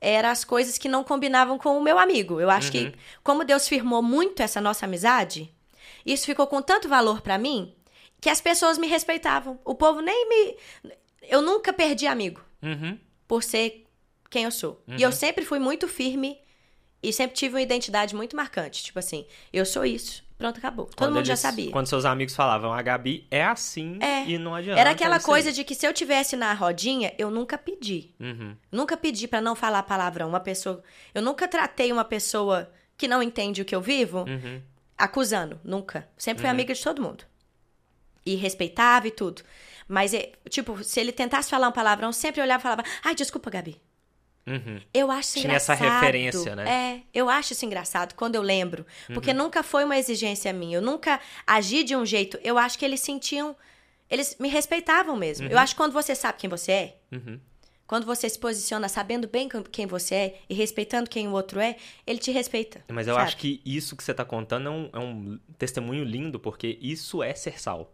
era 0.00 0.30
as 0.30 0.44
coisas 0.44 0.76
que 0.76 0.88
não 0.88 1.02
combinavam 1.02 1.56
com 1.56 1.78
o 1.78 1.82
meu 1.82 1.98
amigo. 1.98 2.38
Eu 2.40 2.50
acho 2.50 2.66
Uhum. 2.76 2.90
que, 2.90 2.98
como 3.22 3.42
Deus 3.44 3.66
firmou 3.66 4.02
muito 4.02 4.42
essa 4.42 4.60
nossa 4.60 4.84
amizade, 4.84 5.50
isso 6.04 6.26
ficou 6.26 6.46
com 6.46 6.60
tanto 6.60 6.88
valor 6.88 7.22
pra 7.22 7.38
mim 7.38 7.72
que 8.24 8.30
as 8.30 8.40
pessoas 8.40 8.78
me 8.78 8.86
respeitavam. 8.86 9.60
O 9.66 9.74
povo 9.74 10.00
nem 10.00 10.26
me. 10.26 10.56
Eu 11.28 11.42
nunca 11.42 11.74
perdi 11.74 12.06
amigo 12.06 12.40
Uhum. 12.62 12.98
por 13.28 13.42
ser 13.42 13.84
quem 14.30 14.44
eu 14.44 14.50
sou. 14.50 14.82
E 14.88 15.02
eu 15.02 15.12
sempre 15.12 15.44
fui 15.44 15.58
muito 15.58 15.86
firme 15.86 16.38
e 17.02 17.12
sempre 17.12 17.36
tive 17.36 17.54
uma 17.56 17.60
identidade 17.60 18.16
muito 18.16 18.34
marcante. 18.34 18.82
Tipo 18.82 18.98
assim, 18.98 19.26
eu 19.52 19.66
sou 19.66 19.84
isso. 19.84 20.24
Pronto, 20.38 20.56
acabou. 20.56 20.86
Todo 20.86 20.96
Quando 20.96 21.14
mundo 21.16 21.26
já 21.26 21.34
eles- 21.34 21.40
sabia. 21.40 21.70
Quando 21.70 21.86
seus 21.86 22.06
amigos 22.06 22.34
falavam, 22.34 22.72
a 22.72 22.80
Gabi 22.80 23.26
é 23.30 23.44
assim 23.44 23.98
É. 24.02 24.24
e 24.24 24.38
não 24.38 24.54
adianta. 24.54 24.80
Era 24.80 24.90
aquela 24.92 25.16
é 25.16 25.18
aí. 25.18 25.24
coisa 25.24 25.52
de 25.52 25.62
que 25.62 25.74
se 25.74 25.86
eu 25.86 25.92
tivesse 25.92 26.34
na 26.34 26.52
rodinha, 26.54 27.12
eu 27.18 27.30
nunca 27.30 27.58
pedi. 27.58 28.14
Uhum. 28.18 28.56
Nunca 28.72 28.96
pedi 28.96 29.28
pra 29.28 29.42
não 29.42 29.54
falar 29.54 29.82
palavrão. 29.82 30.30
Uma 30.30 30.40
pessoa. 30.40 30.82
Eu 31.14 31.20
nunca 31.20 31.46
tratei 31.46 31.92
uma 31.92 32.04
pessoa 32.06 32.72
que 32.96 33.06
não 33.06 33.22
entende 33.22 33.60
o 33.60 33.64
que 33.66 33.74
eu 33.76 33.82
vivo 33.82 34.20
Uhum. 34.26 34.62
acusando. 34.96 35.60
Nunca. 35.62 36.08
Sempre 36.16 36.40
fui 36.40 36.48
amiga 36.50 36.72
de 36.72 36.82
todo 36.82 37.02
mundo. 37.02 37.24
E 38.26 38.34
respeitava 38.36 39.06
e 39.08 39.10
tudo. 39.10 39.42
Mas, 39.86 40.14
é, 40.14 40.32
tipo, 40.48 40.82
se 40.82 40.98
ele 41.00 41.12
tentasse 41.12 41.50
falar 41.50 41.68
um 41.68 41.72
palavrão, 41.72 42.12
sempre 42.12 42.40
eu 42.40 42.44
olhava 42.44 42.60
e 42.60 42.62
falava: 42.62 42.84
Ai, 43.02 43.14
desculpa, 43.14 43.50
Gabi. 43.50 43.80
Uhum. 44.46 44.78
Eu 44.92 45.10
acho 45.10 45.28
isso 45.30 45.40
Tinha 45.40 45.54
essa 45.54 45.74
engraçado. 45.74 46.00
referência, 46.02 46.54
né? 46.56 46.68
É, 46.68 47.02
eu 47.18 47.30
acho 47.30 47.52
isso 47.54 47.64
engraçado 47.64 48.14
quando 48.14 48.34
eu 48.34 48.42
lembro. 48.42 48.84
Porque 49.12 49.30
Uhum. 49.30 49.36
nunca 49.38 49.62
foi 49.62 49.84
uma 49.84 49.96
exigência 49.98 50.52
minha. 50.52 50.76
Eu 50.78 50.82
nunca 50.82 51.18
agi 51.46 51.82
de 51.82 51.96
um 51.96 52.04
jeito. 52.04 52.38
Eu 52.42 52.58
acho 52.58 52.78
que 52.78 52.84
eles 52.84 53.00
sentiam. 53.00 53.56
Eles 54.10 54.36
me 54.38 54.48
respeitavam 54.48 55.16
mesmo. 55.16 55.48
Eu 55.48 55.58
acho 55.58 55.74
que 55.74 55.78
quando 55.78 55.92
você 55.92 56.14
sabe 56.14 56.38
quem 56.38 56.48
você 56.50 56.72
é, 56.72 56.96
Uhum. 57.10 57.40
quando 57.86 58.04
você 58.04 58.28
se 58.28 58.38
posiciona 58.38 58.86
sabendo 58.86 59.26
bem 59.26 59.48
quem 59.72 59.86
você 59.86 60.14
é 60.14 60.40
e 60.48 60.54
respeitando 60.54 61.08
quem 61.08 61.26
o 61.26 61.32
outro 61.32 61.58
é, 61.58 61.76
ele 62.06 62.18
te 62.18 62.30
respeita. 62.30 62.84
Mas 62.92 63.08
eu 63.08 63.14
sabe? 63.14 63.26
acho 63.26 63.36
que 63.38 63.62
isso 63.64 63.96
que 63.96 64.04
você 64.04 64.12
tá 64.12 64.26
contando 64.26 64.68
é 64.68 64.70
um, 64.70 64.90
é 64.92 64.98
um 64.98 65.38
testemunho 65.56 66.04
lindo, 66.04 66.38
porque 66.38 66.78
isso 66.82 67.22
é 67.22 67.34
ser 67.34 67.58
sal. 67.58 67.90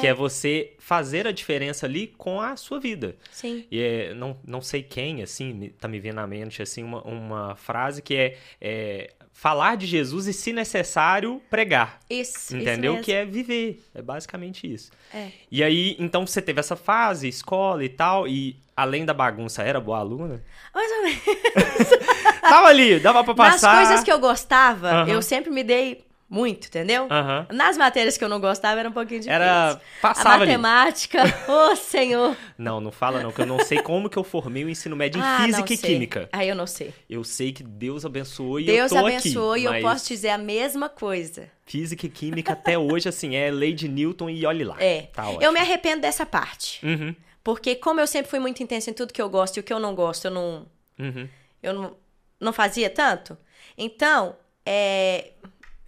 Que 0.00 0.06
é 0.06 0.12
você 0.14 0.74
fazer 0.78 1.26
a 1.26 1.32
diferença 1.32 1.86
ali 1.86 2.08
com 2.18 2.40
a 2.40 2.54
sua 2.56 2.78
vida. 2.78 3.16
Sim. 3.30 3.64
E 3.70 3.80
é, 3.80 4.14
não, 4.14 4.36
não 4.46 4.60
sei 4.60 4.82
quem, 4.82 5.22
assim, 5.22 5.72
tá 5.80 5.88
me 5.88 5.98
vindo 5.98 6.18
à 6.18 6.26
mente, 6.26 6.60
assim, 6.62 6.82
uma, 6.82 7.02
uma 7.02 7.56
frase 7.56 8.02
que 8.02 8.14
é, 8.14 8.36
é 8.60 9.10
falar 9.32 9.76
de 9.76 9.86
Jesus 9.86 10.26
e, 10.26 10.34
se 10.34 10.52
necessário, 10.52 11.40
pregar. 11.48 11.98
Isso. 12.10 12.54
Entendeu? 12.56 12.94
Isso 12.96 13.04
que 13.04 13.12
é 13.12 13.24
viver. 13.24 13.82
É 13.94 14.02
basicamente 14.02 14.70
isso. 14.70 14.90
é. 15.14 15.28
E 15.50 15.62
aí, 15.64 15.96
então, 15.98 16.26
você 16.26 16.42
teve 16.42 16.60
essa 16.60 16.76
fase, 16.76 17.26
escola 17.28 17.82
e 17.82 17.88
tal, 17.88 18.28
e 18.28 18.56
além 18.76 19.06
da 19.06 19.14
bagunça, 19.14 19.62
era 19.62 19.80
boa 19.80 19.98
aluna? 19.98 20.42
Mais 20.74 20.90
ou 20.92 21.02
menos. 21.04 21.20
Tava 22.42 22.66
ali, 22.68 22.98
dava 23.00 23.22
pra 23.24 23.34
Nas 23.34 23.52
passar. 23.54 23.76
coisas 23.86 24.04
que 24.04 24.10
eu 24.12 24.18
gostava, 24.18 24.90
Aham. 24.90 25.08
eu 25.10 25.22
sempre 25.22 25.50
me 25.50 25.62
dei 25.62 26.04
muito, 26.30 26.68
entendeu? 26.68 27.08
Aham. 27.10 27.46
Nas 27.52 27.76
matérias 27.76 28.16
que 28.16 28.22
eu 28.22 28.28
não 28.28 28.40
gostava, 28.40 28.78
era 28.78 28.88
um 28.88 28.92
pouquinho 28.92 29.18
difícil. 29.18 29.32
Era. 29.34 29.72
A 29.72 29.76
Passava 30.00 30.44
ali. 30.44 30.56
matemática, 30.56 31.24
ô 31.50 31.74
senhor. 31.74 32.36
Não, 32.56 32.80
não 32.80 32.92
fala 32.92 33.20
não, 33.20 33.32
que 33.32 33.40
eu 33.42 33.46
não 33.46 33.58
sei 33.58 33.82
como 33.82 34.08
que 34.08 34.16
eu 34.16 34.22
formei 34.22 34.64
o 34.64 34.68
ensino 34.68 34.94
médio 34.94 35.18
em 35.18 35.24
Ah, 35.24 35.38
física 35.44 35.58
não 35.68 35.74
e 35.74 35.76
sei. 35.76 35.90
química. 35.94 36.28
Aí 36.32 36.48
eu 36.48 36.54
não 36.54 36.68
sei. 36.68 36.94
Eu 37.08 37.24
sei 37.24 37.52
que 37.52 37.64
Deus 37.64 38.04
abençoou 38.06 38.60
e 38.60 38.66
Deus 38.66 38.92
eu 38.92 38.98
tô 39.00 39.06
abençoou 39.06 39.52
aqui. 39.54 39.62
e 39.62 39.64
eu 39.64 39.72
mas 39.72 39.82
posso 39.82 40.06
dizer 40.06 40.28
a 40.28 40.38
mesma 40.38 40.88
coisa. 40.88 41.50
Física 41.66 42.06
e 42.06 42.08
química 42.08 42.52
até 42.52 42.78
hoje, 42.78 43.08
assim, 43.08 43.34
é 43.34 43.50
lei 43.50 43.72
de 43.72 43.88
Newton 43.88 44.30
e 44.30 44.46
olhe 44.46 44.62
lá. 44.62 44.76
É. 44.80 45.02
Tá 45.12 45.26
ótimo. 45.26 45.42
eu 45.42 45.52
me 45.52 45.58
arrependo 45.58 46.02
dessa 46.02 46.24
parte. 46.24 46.84
Uhum, 46.86 47.12
Porque 47.42 47.74
como 47.74 47.98
eu 48.00 48.06
sempre 48.06 48.30
fui 48.30 48.38
muito 48.38 48.62
intensa 48.62 48.88
em 48.90 48.94
tudo 48.94 49.12
que 49.12 49.20
eu 49.20 49.28
gosto 49.28 49.56
e 49.56 49.60
o 49.60 49.62
que 49.64 49.72
eu 49.72 49.80
não 49.80 49.96
gosto, 49.96 50.26
eu 50.26 50.30
não, 50.30 50.66
uhum. 50.98 51.28
eu 51.60 51.72
não, 51.74 51.96
não 52.38 52.52
fazia 52.52 52.88
tanto. 52.88 53.36
Então, 53.76 54.36
é, 54.64 55.30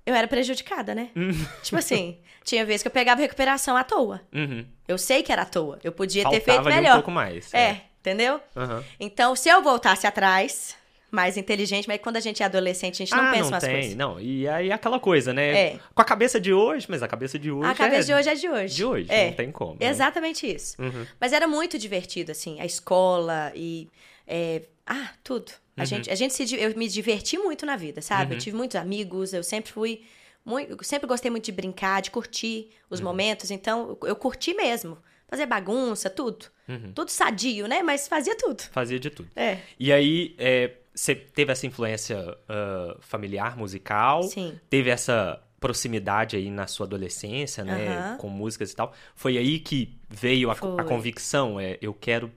eu 0.05 0.15
era 0.15 0.27
prejudicada, 0.27 0.95
né? 0.95 1.11
Tipo 1.63 1.77
assim, 1.79 2.19
tinha 2.45 2.65
vezes 2.65 2.83
que 2.83 2.89
eu 2.89 2.93
pegava 2.93 3.21
recuperação 3.21 3.77
à 3.77 3.85
toa. 3.85 4.21
Uhum. 4.35 4.65
Eu 4.89 4.99
sei 4.99 5.23
que 5.23 5.33
era 5.33 5.43
à 5.43 5.47
toa. 5.47 5.79
Eu 5.85 5.93
podia 5.93 6.25
ter 6.29 6.41
Faltava 6.41 6.45
feito 6.65 6.67
ali 6.67 6.77
um 6.79 6.83
melhor. 6.83 6.95
pouco 6.97 7.11
mais. 7.11 7.53
É, 7.55 7.83
entendeu? 8.01 8.41
Aham. 8.57 8.85
Então, 8.99 9.35
se 9.37 9.49
eu 9.49 9.63
voltasse 9.63 10.07
atrás, 10.07 10.77
mais 11.11 11.37
inteligente, 11.37 11.87
mas 11.87 12.01
quando 12.01 12.17
a 12.17 12.21
gente 12.21 12.43
é 12.43 12.47
adolescente, 12.47 12.95
a 13.03 13.07
gente 13.07 13.15
não 13.15 13.25
ah, 13.25 13.31
pensa 13.31 13.43
não 13.43 13.49
umas 13.51 13.63
tem. 13.65 13.73
coisas. 13.75 13.95
Não, 13.95 14.19
e 14.21 14.49
aí 14.49 14.73
aquela 14.73 14.99
coisa, 14.99 15.33
né? 15.33 15.59
É. 15.75 15.79
Com 15.95 16.03
a 16.03 16.05
cabeça 16.05 16.41
de 16.41 16.53
hoje, 16.53 16.87
mas 16.89 17.03
a 17.03 17.07
cabeça 17.09 17.39
de 17.39 17.51
hoje 17.51 17.69
A 17.71 17.75
cabeça 17.75 18.01
é 18.13 18.15
de 18.15 18.15
hoje 18.15 18.29
é 18.31 18.35
de 18.35 18.49
hoje. 18.49 18.75
de 18.75 18.85
hoje, 18.85 19.07
É. 19.11 19.27
não 19.27 19.33
tem 19.35 19.53
como. 19.53 19.77
né? 19.79 19.87
Exatamente 19.87 20.47
isso. 20.53 20.81
Uhum. 20.83 21.07
Mas 21.21 21.33
era 21.33 21.47
muito 21.47 21.79
divertido, 21.79 22.33
assim, 22.33 22.61
a 22.61 22.65
escola 22.65 23.53
e. 23.55 23.89
é, 24.27 24.63
ah, 24.87 25.11
tudo. 25.23 25.53
A 25.77 25.85
gente, 25.85 26.11
a 26.11 26.15
gente 26.15 26.35
se, 26.35 26.55
eu 26.55 26.77
me 26.77 26.87
diverti 26.89 27.39
muito 27.39 27.65
na 27.65 27.77
vida, 27.77 28.03
sabe? 28.03 28.35
Eu 28.35 28.39
tive 28.39 28.57
muitos 28.57 28.77
amigos, 28.77 29.33
eu 29.33 29.43
sempre 29.43 29.73
fui. 29.73 30.03
Muito, 30.45 30.73
eu 30.73 30.85
sempre 30.85 31.07
gostei 31.07 31.31
muito 31.31 31.45
de 31.45 31.53
brincar, 31.53 32.03
de 32.03 32.11
curtir 32.11 32.71
os 32.91 33.01
momentos. 33.01 33.51
Então, 33.51 33.97
eu, 34.03 34.09
eu 34.09 34.17
curti 34.17 34.55
mesmo. 34.55 34.99
Fazer 35.29 35.47
bagunça, 35.47 36.11
tudo. 36.11 36.47
Tudo 36.95 37.11
sadio, 37.11 37.67
né? 37.67 37.83
Mas 37.83 38.07
fazia 38.07 38.37
tudo. 38.37 38.63
Fazia 38.71 38.99
de 38.99 39.09
tudo. 39.09 39.31
É. 39.35 39.59
E 39.79 39.93
aí, 39.93 40.35
é, 40.39 40.73
você 40.95 41.15
teve 41.15 41.53
essa 41.53 41.67
influência 41.67 42.37
ah, 42.49 42.97
familiar, 43.01 43.57
musical? 43.57 44.25
Sim. 44.25 44.59
Teve 44.69 44.91
essa 44.91 45.43
proximidade 45.59 46.37
aí 46.37 46.51
na 46.51 46.67
sua 46.67 46.87
adolescência, 46.87 47.65
né? 47.65 48.17
Com 48.19 48.29
músicas 48.29 48.73
e 48.73 48.77
tal. 48.77 48.93
Foi 49.15 49.39
aí 49.39 49.59
que 49.61 49.97
veio 50.11 50.51
a, 50.51 50.55
a 50.55 50.85
convicção, 50.85 51.59
é, 51.59 51.79
eu 51.81 51.95
quero, 51.95 52.31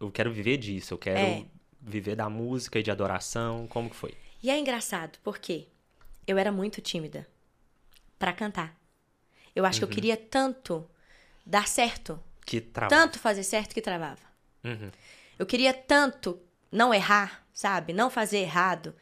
eu 0.00 0.10
quero 0.10 0.32
viver 0.32 0.56
disso, 0.56 0.94
eu 0.94 0.98
quero 0.98 1.18
É. 1.18 1.44
viver 1.82 2.14
da 2.16 2.28
música 2.30 2.78
e 2.78 2.82
de 2.82 2.90
adoração. 2.90 3.66
Como 3.68 3.90
que 3.90 3.96
foi? 3.96 4.14
E 4.42 4.50
é 4.50 4.58
engraçado, 4.58 5.18
porque 5.22 5.66
eu 6.26 6.38
era 6.38 6.50
muito 6.52 6.80
tímida 6.80 7.26
pra 8.18 8.32
cantar. 8.32 8.74
Eu 9.54 9.64
acho 9.66 9.78
que 9.80 9.84
eu 9.84 9.88
queria 9.88 10.16
tanto 10.16 10.88
dar 11.44 11.66
certo, 11.68 12.18
Que 12.46 12.60
trabalho. 12.60 13.02
tanto 13.02 13.18
fazer 13.18 13.42
certo 13.42 13.74
que 13.74 13.82
travava. 13.82 14.20
Uhum. 14.64 14.90
Eu 15.38 15.44
queria 15.44 15.74
tanto 15.74 16.40
não 16.70 16.94
errar, 16.94 17.44
sabe? 17.52 17.92
Não 17.92 18.08
fazer 18.08 18.38
errado, 18.38 18.94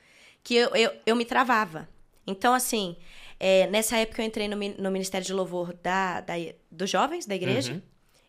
que 0.43 0.55
eu, 0.57 0.75
eu, 0.75 0.93
eu 1.07 1.15
me 1.15 1.25
travava. 1.25 1.89
Então, 2.27 2.53
assim, 2.55 2.97
é, 3.39 3.67
nessa 3.69 3.97
época 3.99 4.23
eu 4.23 4.27
entrei 4.27 4.49
no, 4.49 4.57
no 4.57 4.91
Ministério 4.91 5.27
de 5.27 5.33
Louvor 5.33 5.73
da, 5.83 6.21
da- 6.21 6.35
dos 6.71 6.91
jovens, 6.91 7.27
da 7.27 7.35
igreja. 7.35 7.75
Uhum. 7.75 7.83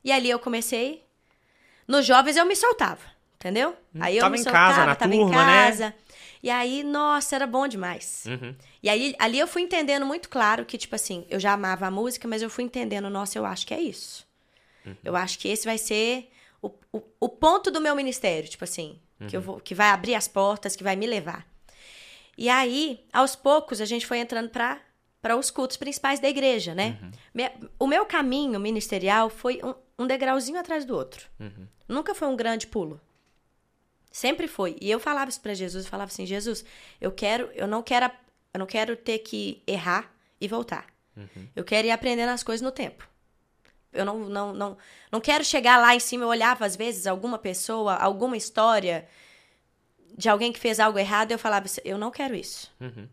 E 0.03 0.11
ali 0.11 0.29
eu 0.29 0.39
comecei. 0.39 1.03
Nos 1.87 2.05
jovens 2.05 2.37
eu 2.37 2.45
me 2.45 2.55
soltava, 2.55 3.01
entendeu? 3.41 3.75
Aí 3.99 4.17
eu 4.17 4.21
Tava 4.21 4.37
em 4.37 4.43
casa, 4.43 4.85
na 4.85 4.95
tava 4.95 5.11
turma, 5.11 5.27
em 5.27 5.45
né? 5.45 5.65
casa. 5.67 5.93
E 6.43 6.49
aí, 6.49 6.83
nossa, 6.83 7.35
era 7.35 7.45
bom 7.47 7.67
demais. 7.67 8.23
Uhum. 8.27 8.55
E 8.81 8.89
aí, 8.89 9.15
ali 9.19 9.37
eu 9.39 9.47
fui 9.47 9.61
entendendo 9.63 10.05
muito 10.05 10.29
claro 10.29 10.65
que, 10.65 10.77
tipo 10.77 10.95
assim, 10.95 11.25
eu 11.29 11.39
já 11.39 11.53
amava 11.53 11.87
a 11.87 11.91
música, 11.91 12.27
mas 12.27 12.41
eu 12.41 12.49
fui 12.49 12.63
entendendo, 12.63 13.09
nossa, 13.09 13.37
eu 13.37 13.45
acho 13.45 13.65
que 13.67 13.73
é 13.73 13.81
isso. 13.81 14.25
Eu 15.03 15.15
acho 15.15 15.37
que 15.37 15.47
esse 15.47 15.65
vai 15.65 15.77
ser 15.77 16.31
o, 16.61 16.71
o, 16.91 17.01
o 17.19 17.29
ponto 17.29 17.69
do 17.69 17.79
meu 17.81 17.95
ministério, 17.95 18.49
tipo 18.49 18.63
assim, 18.63 18.99
que, 19.27 19.37
eu 19.37 19.41
vou, 19.41 19.59
que 19.59 19.75
vai 19.75 19.89
abrir 19.89 20.15
as 20.15 20.27
portas, 20.27 20.75
que 20.75 20.83
vai 20.83 20.95
me 20.95 21.05
levar. 21.05 21.45
E 22.37 22.49
aí, 22.49 23.03
aos 23.13 23.35
poucos, 23.35 23.79
a 23.81 23.85
gente 23.85 24.05
foi 24.05 24.19
entrando 24.19 24.49
para 24.49 24.79
para 25.21 25.37
os 25.37 25.51
cultos 25.51 25.77
principais 25.77 26.19
da 26.19 26.27
igreja, 26.27 26.73
né? 26.73 26.97
Me- 27.31 27.51
O 27.77 27.85
meu 27.85 28.03
caminho 28.07 28.59
ministerial 28.59 29.29
foi 29.29 29.61
um, 29.63 29.75
um 30.03 30.07
degrauzinho 30.07 30.59
atrás 30.59 30.83
do 30.83 30.95
outro. 30.95 31.27
Nunca 31.87 32.15
foi 32.15 32.27
um 32.27 32.35
grande 32.35 32.65
pulo. 32.65 32.99
Sempre 34.11 34.47
foi. 34.47 34.75
E 34.81 34.91
eu 34.91 34.99
falava 34.99 35.29
isso 35.29 35.39
para 35.39 35.53
Jesus, 35.53 35.85
eu 35.85 35.89
falava 35.89 36.11
assim, 36.11 36.25
Jesus, 36.25 36.65
eu 36.99 37.11
quero, 37.11 37.49
eu 37.53 37.65
não 37.65 37.81
quero, 37.81 38.11
eu 38.53 38.59
não 38.59 38.65
quero 38.65 38.95
ter 38.95 39.19
que 39.19 39.63
errar 39.65 40.13
e 40.39 40.47
voltar. 40.47 40.85
Eu 41.55 41.63
quero 41.63 41.87
ir 41.87 41.91
aprendendo 41.91 42.29
as 42.29 42.41
coisas 42.41 42.61
no 42.61 42.71
tempo. 42.71 43.07
Eu 43.93 44.05
não, 44.05 44.19
não, 44.19 44.53
não, 44.53 44.77
não 45.11 45.21
quero 45.21 45.43
chegar 45.43 45.77
lá 45.77 45.93
em 45.93 45.99
cima. 45.99 46.23
Eu 46.23 46.29
olhava, 46.29 46.65
às 46.65 46.75
vezes, 46.75 47.05
alguma 47.05 47.37
pessoa, 47.37 47.95
alguma 47.95 48.37
história 48.37 49.07
de 50.17 50.29
alguém 50.29 50.51
que 50.51 50.59
fez 50.59 50.79
algo 50.79 50.97
errado, 50.97 51.31
eu 51.31 51.39
falava, 51.39 51.65
assim, 51.65 51.81
eu 51.83 51.97
não 51.97 52.11
quero 52.11 52.35
isso. 52.35 52.71
Uhum. 52.79 53.07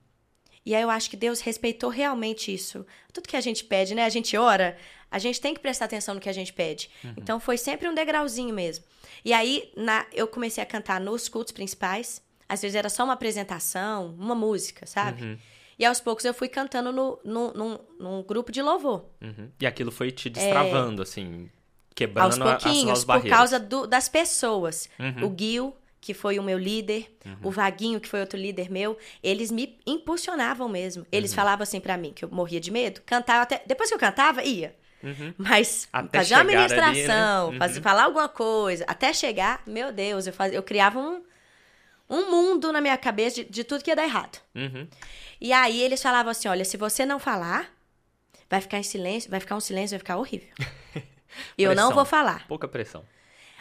E 0.68 0.74
aí 0.74 0.83
eu 0.83 0.90
acho 0.90 1.09
que 1.09 1.16
Deus 1.16 1.40
respeitou 1.40 1.88
realmente 1.90 2.52
isso. 2.52 2.85
Tudo 3.12 3.26
que 3.28 3.37
a 3.37 3.40
gente 3.40 3.64
pede, 3.64 3.94
né? 3.94 4.04
A 4.04 4.09
gente 4.11 4.37
ora, 4.37 4.76
a 5.11 5.18
gente 5.18 5.40
tem 5.40 5.54
que 5.54 5.61
prestar 5.61 5.87
atenção 5.87 6.14
no 6.14 6.20
que 6.20 6.28
a 6.28 6.33
gente 6.33 6.52
pede. 6.52 6.90
Então 7.16 7.40
foi 7.40 7.57
sempre 7.57 7.88
um 7.88 7.94
degrauzinho 7.94 8.54
mesmo. 8.54 8.85
E 9.24 9.33
aí 9.33 9.72
na, 9.76 10.04
eu 10.12 10.26
comecei 10.28 10.62
a 10.62 10.66
cantar 10.66 11.00
nos 11.00 11.28
cultos 11.28 11.52
principais. 11.52 12.20
Às 12.48 12.61
vezes 12.62 12.74
era 12.74 12.88
só 12.90 13.04
uma 13.04 13.14
apresentação, 13.14 14.14
uma 14.18 14.35
música, 14.35 14.85
sabe? 14.87 15.38
E 15.78 15.85
aos 15.87 16.00
poucos 16.00 16.24
eu 16.24 16.35
fui 16.35 16.48
cantando 16.48 16.92
no, 16.92 17.18
no, 17.24 17.52
num, 17.54 17.78
num 17.98 18.22
grupo 18.22 18.50
de 18.52 18.61
louvor. 18.61 19.04
Uhum. 19.22 19.48
E 19.61 19.66
aquilo 19.66 19.90
foi 19.92 20.11
te 20.11 20.28
destravando, 20.28 21.00
assim, 21.02 21.48
quebrando 21.94 22.24
aos 22.26 22.38
a- 22.40 22.44
as 22.57 22.62
pouquinhos, 22.62 22.85
suas 22.88 23.04
por 23.04 23.07
barreiras. 23.07 23.38
causa 23.38 23.59
do- 23.61 23.87
das 23.87 24.09
pessoas. 24.09 24.88
Uhum. 24.98 25.28
O 25.33 25.35
Gil, 25.38 25.74
que 26.00 26.14
foi 26.14 26.38
o 26.38 26.42
meu 26.42 26.58
líder, 26.58 27.11
o 27.42 27.50
Vaguinho, 27.50 28.00
que 28.00 28.08
foi 28.08 28.20
outro 28.20 28.38
líder 28.38 28.70
meu, 28.70 28.96
eles 29.22 29.50
me 29.50 29.78
impulsionavam 29.87 30.68
mesmo. 30.68 31.02
Uhum. 31.02 31.08
Eles 31.11 31.34
falavam 31.34 31.62
assim 31.62 31.80
pra 31.80 31.96
mim, 31.96 32.12
que 32.12 32.24
eu 32.24 32.30
morria 32.30 32.61
de 32.61 32.70
medo, 32.70 33.02
cantava 33.04 33.42
até. 33.42 33.62
Depois 33.66 33.88
que 33.88 33.94
eu 33.94 33.98
cantava, 33.98 34.42
ia. 34.42 34.74
Mas 35.37 35.88
Uhum. 35.94 36.00
Até 36.00 36.18
fazer 36.18 36.34
uma 36.34 36.68
chegar 36.68 36.88
ali, 36.88 37.06
né? 37.06 37.42
Uhum. 37.42 37.58
fazer, 37.58 37.80
falar 37.80 38.04
alguma 38.04 38.28
coisa, 38.28 38.84
até 38.87 39.12
chegar, 39.12 39.62
meu 39.66 39.92
Deus, 39.92 40.26
eu, 40.26 40.32
fazia, 40.32 40.56
eu 40.58 40.62
criava 40.62 40.98
um, 40.98 41.22
um 42.11 42.30
mundo 42.30 42.72
na 42.72 42.80
minha 42.80 42.96
cabeça 42.96 43.37
de, 43.37 43.44
de 43.44 43.64
tudo 43.64 43.82
que 43.82 43.90
ia 43.90 43.96
dar 43.96 44.04
errado. 44.04 44.40
Uhum. 44.54 44.88
E 45.40 45.52
aí 45.52 45.80
eles 45.80 46.02
falavam 46.02 46.30
assim: 46.30 46.48
olha, 46.48 46.64
se 46.64 46.76
você 46.76 47.06
não 47.06 47.18
falar, 47.18 47.72
vai 48.50 48.61
ficar 48.61 48.78
em 48.78 48.82
silêncio, 48.82 49.30
vai 49.30 49.40
ficar 49.40 49.56
um 49.56 49.61
silêncio, 49.61 49.90
vai 49.90 50.00
ficar 50.00 50.16
horrível. 50.16 50.48
eu 51.56 51.74
não 51.74 51.92
vou 51.92 52.04
falar. 52.04 52.46
Pouca 52.48 52.66
pressão. 52.66 53.04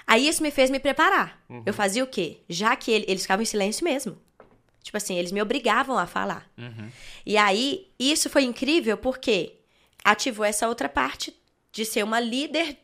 Aí 0.07 0.25
isso 0.27 0.41
me 0.41 0.49
fez 0.51 0.69
me 0.69 0.79
preparar. 0.79 1.43
Uhum. 1.49 1.63
Eu 1.65 1.73
fazia 1.73 2.03
o 2.03 2.07
quê? 2.07 2.37
Já 2.47 2.75
que 2.77 2.89
ele- 2.91 3.05
eles 3.09 3.23
ficavam 3.23 3.43
em 3.43 3.45
silêncio 3.45 3.83
mesmo. 3.83 4.17
Tipo 4.81 4.95
assim, 4.95 5.17
eles 5.17 5.33
me 5.33 5.41
obrigavam 5.41 5.97
a 5.97 6.07
falar. 6.07 6.49
Uhum. 6.57 6.89
E 7.25 7.35
aí, 7.37 7.91
isso 7.99 8.29
foi 8.29 8.43
incrível 8.43 8.97
porque 8.97 9.57
ativou 10.03 10.45
essa 10.45 10.67
outra 10.69 10.87
parte 10.87 11.35
de 11.73 11.83
ser 11.83 12.03
uma 12.03 12.21
líder 12.21 12.77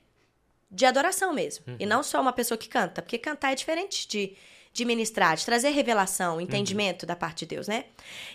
de 0.69 0.85
adoração 0.85 1.31
mesmo. 1.33 1.63
Uhum. 1.65 1.77
E 1.79 1.85
não 1.85 2.03
só 2.03 2.19
uma 2.21 2.33
pessoa 2.33 2.57
que 2.57 2.67
canta. 2.67 3.01
Porque 3.01 3.17
cantar 3.17 3.53
é 3.53 3.55
diferente 3.55 4.05
de, 4.05 4.35
de 4.73 4.83
ministrar, 4.83 5.37
de 5.37 5.45
trazer 5.45 5.69
revelação, 5.69 6.41
entendimento 6.41 7.05
da 7.05 7.15
parte 7.15 7.45
de 7.45 7.55
Deus, 7.55 7.69
né? 7.69 7.85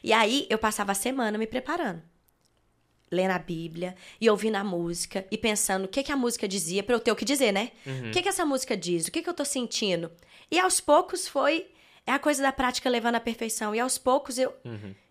E 0.02 0.14
aí, 0.14 0.46
eu 0.48 0.56
passava 0.56 0.92
a 0.92 0.94
semana 0.94 1.36
me 1.36 1.46
preparando. 1.46 2.02
Lendo 3.10 3.30
a 3.32 3.38
Bíblia 3.38 3.94
e 4.20 4.28
ouvindo 4.28 4.56
a 4.56 4.64
música 4.64 5.24
e 5.30 5.38
pensando 5.38 5.84
o 5.84 5.88
que, 5.88 6.02
que 6.02 6.12
a 6.12 6.16
música 6.16 6.46
dizia 6.46 6.82
pra 6.82 6.94
eu 6.94 7.00
ter 7.00 7.10
o 7.12 7.16
que 7.16 7.24
dizer, 7.24 7.52
né? 7.52 7.70
O 8.08 8.10
que, 8.12 8.22
que 8.22 8.28
essa 8.28 8.44
música 8.44 8.76
diz? 8.76 9.06
O 9.06 9.12
que, 9.12 9.22
que 9.22 9.28
eu 9.30 9.34
tô 9.34 9.44
sentindo? 9.44 10.10
E 10.50 10.58
aos 10.58 10.80
poucos 10.80 11.26
foi. 11.28 11.68
É 12.06 12.12
a 12.12 12.18
coisa 12.18 12.42
da 12.42 12.50
prática 12.52 12.88
levando 12.88 13.16
à 13.16 13.20
perfeição. 13.20 13.74
E 13.74 13.80
aos 13.80 13.98
poucos 13.98 14.38
eu, 14.38 14.54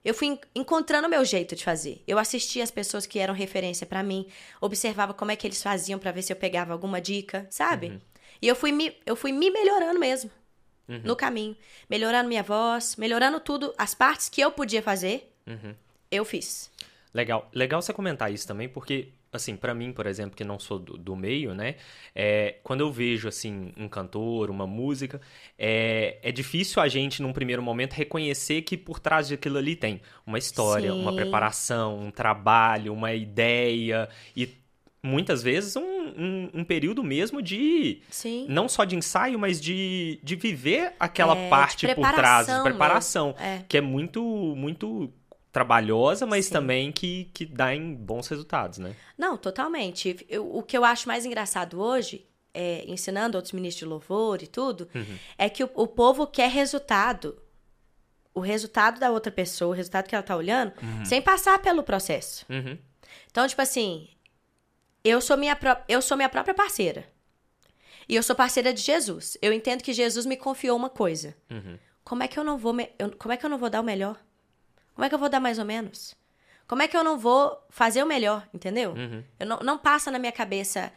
eu 0.04 0.14
fui 0.16 0.28
en- 0.30 0.40
encontrando 0.56 1.08
o 1.08 1.10
meu 1.12 1.24
jeito 1.24 1.56
de 1.56 1.64
fazer. 1.64 2.02
Eu 2.08 2.18
assistia 2.18 2.64
as 2.64 2.72
pessoas 2.72 3.06
que 3.06 3.20
eram 3.20 3.36
referência 3.36 3.86
pra 3.86 4.02
mim, 4.02 4.28
observava 4.60 5.14
como 5.14 5.30
é 5.30 5.36
que 5.36 5.46
eles 5.46 5.62
faziam 5.62 6.00
pra 6.00 6.12
ver 6.12 6.24
se 6.24 6.34
eu 6.34 6.38
pegava 6.38 6.74
alguma 6.74 7.00
dica, 7.00 7.46
sabe? 7.52 8.02
E 8.42 8.48
eu 8.48 8.56
fui 8.56 8.72
me, 8.72 8.96
eu 9.06 9.16
fui 9.16 9.32
me 9.32 9.52
melhorando 9.52 10.00
mesmo 10.00 10.32
no 11.04 11.16
caminho, 11.16 11.56
melhorando 11.90 12.30
minha 12.30 12.42
voz, 12.42 12.96
melhorando 12.96 13.40
tudo, 13.40 13.74
as 13.78 13.94
partes 13.94 14.28
que 14.30 14.42
eu 14.42 14.52
podia 14.52 14.82
fazer, 14.82 15.32
eu 16.10 16.26
fiz. 16.26 16.72
Legal. 17.18 17.50
Legal 17.52 17.82
você 17.82 17.92
comentar 17.92 18.32
isso 18.32 18.48
também, 18.48 18.70
porque, 18.70 19.08
assim, 19.34 19.56
pra 19.56 19.74
mim, 19.74 19.92
por 19.92 20.06
exemplo, 20.06 20.38
que 20.38 20.44
não 20.44 20.60
sou 20.60 20.78
do, 20.78 20.96
do 21.00 21.16
meio, 21.16 21.52
né? 21.56 21.74
É, 22.14 22.58
quando 22.62 22.82
eu 22.82 22.92
vejo, 22.92 23.28
assim, 23.28 23.74
um 23.76 23.88
cantor, 23.90 24.52
uma 24.52 24.68
música, 24.68 25.20
é, 25.58 26.20
é 26.22 26.32
difícil 26.32 26.80
a 26.80 26.88
gente, 26.88 27.20
num 27.24 27.34
primeiro 27.34 27.64
momento, 27.64 27.94
reconhecer 27.94 28.62
que 28.62 28.78
por 28.78 29.00
trás 29.00 29.30
daquilo 29.30 29.58
ali 29.58 29.76
tem 29.76 30.00
uma 30.28 30.38
história, 30.38 30.92
Sim. 30.92 31.02
uma 31.02 31.12
preparação, 31.16 31.98
um 32.00 32.12
trabalho, 32.12 32.94
uma 32.94 33.12
ideia 33.16 34.08
e 34.36 34.48
muitas 35.02 35.42
vezes 35.42 35.76
um, 35.76 35.82
um, 35.82 36.50
um 36.54 36.64
período 36.64 37.04
mesmo 37.04 37.42
de 37.42 38.02
Sim. 38.10 38.46
não 38.50 38.68
só 38.68 38.84
de 38.84 38.96
ensaio, 38.96 39.40
mas 39.40 39.60
de, 39.60 40.20
de 40.22 40.36
viver 40.36 40.94
aquela 41.00 41.36
É, 41.36 41.50
parte 41.50 41.88
por 41.88 41.96
trás, 42.14 42.46
de 42.48 42.54
preparação 42.54 42.64
preparação. 42.64 43.36
É. 43.40 43.64
que 43.68 43.78
é 43.78 43.82
muito, 43.82 44.22
muito 44.56 45.12
trabalhosa, 45.58 46.26
mas 46.26 46.46
Sim. 46.46 46.52
também 46.54 46.91
que, 46.91 47.26
que 47.34 47.46
dá 47.46 47.74
em 47.74 47.93
bons 47.96 48.28
resultados, 48.28 48.78
né? 48.78 48.96
Não, 49.17 49.36
totalmente. 49.38 50.26
Eu- 50.30 50.56
o 50.56 50.62
que 50.62 50.78
eu 50.78 50.86
acho 50.86 51.08
mais 51.08 51.26
engraçado 51.26 51.82
hoje, 51.82 52.26
é, 52.54 52.84
ensinando 52.88 53.38
outros 53.38 53.54
ministros 53.54 53.80
de 53.80 53.86
louvor 53.86 54.43
e 54.43 54.48
tudo, 54.48 54.88
é 55.38 55.50
que 55.50 55.63
o, 55.63 55.70
o 55.74 55.88
povo 55.88 56.28
quer 56.28 56.50
resultado. 56.50 57.41
O 58.34 58.39
resultado 58.39 59.00
da 59.00 59.10
outra 59.10 59.32
pessoa, 59.32 59.70
o 59.72 59.76
resultado 59.76 60.08
que 60.08 60.13
ela 60.13 60.24
tá 60.24 60.36
olhando, 60.36 60.72
sem 61.04 61.20
passar 61.24 61.58
pelo 61.60 61.82
processo. 61.82 62.46
Uhum. 62.48 62.78
Então, 63.32 63.48
tipo 63.48 63.62
assim, 63.63 64.08
eu 65.04 65.20
sou 65.22 65.36
minha, 65.38 65.58
eu 65.88 66.02
sou 66.04 66.15
minha 66.15 66.30
própria 66.30 66.54
parceira. 66.54 67.04
E 68.08 68.15
eu 68.15 68.22
sou 68.22 68.36
parceira 68.36 68.72
de 68.72 68.82
Jesus. 68.82 69.38
Eu 69.41 69.52
entendo 69.52 69.82
que 69.84 69.91
Jesus 69.91 70.26
me 70.28 70.38
confiou 70.38 70.78
uma 70.78 70.89
coisa. 70.89 71.36
Uhum. 71.50 71.78
Como 72.04 72.22
é 72.24 72.28
que 72.28 72.38
eu 72.39 72.43
não 72.43 72.58
vou, 72.60 72.74
me- 72.74 72.89
eu- 73.00 73.12
como 73.17 73.34
é 73.34 73.38
que 73.38 73.46
eu 73.46 73.50
não 73.50 73.58
vou 73.58 73.70
dar 73.72 73.82
o 73.82 73.84
melhor? 73.84 74.17
Como 74.98 75.06
é 75.06 75.10
que 75.10 75.14
eu 75.14 75.20
vou 75.20 75.30
dar 75.30 75.40
mais 75.40 75.60
ou 75.60 75.64
menos? 75.66 76.16
Como 76.68 76.82
é 76.82 76.88
que 76.88 76.98
eu 76.98 77.04
não 77.04 77.20
vou 77.20 77.56
fazer 77.70 78.02
o 78.02 78.08
melhor, 78.08 78.48
entendeu? 78.52 78.94
Uhum. 78.94 79.24
Eu 79.40 79.46
não, 79.46 79.60
não 79.60 79.78
passa 79.78 80.10
na 80.10 80.18
minha 80.18 80.32
cabeça 80.32 80.92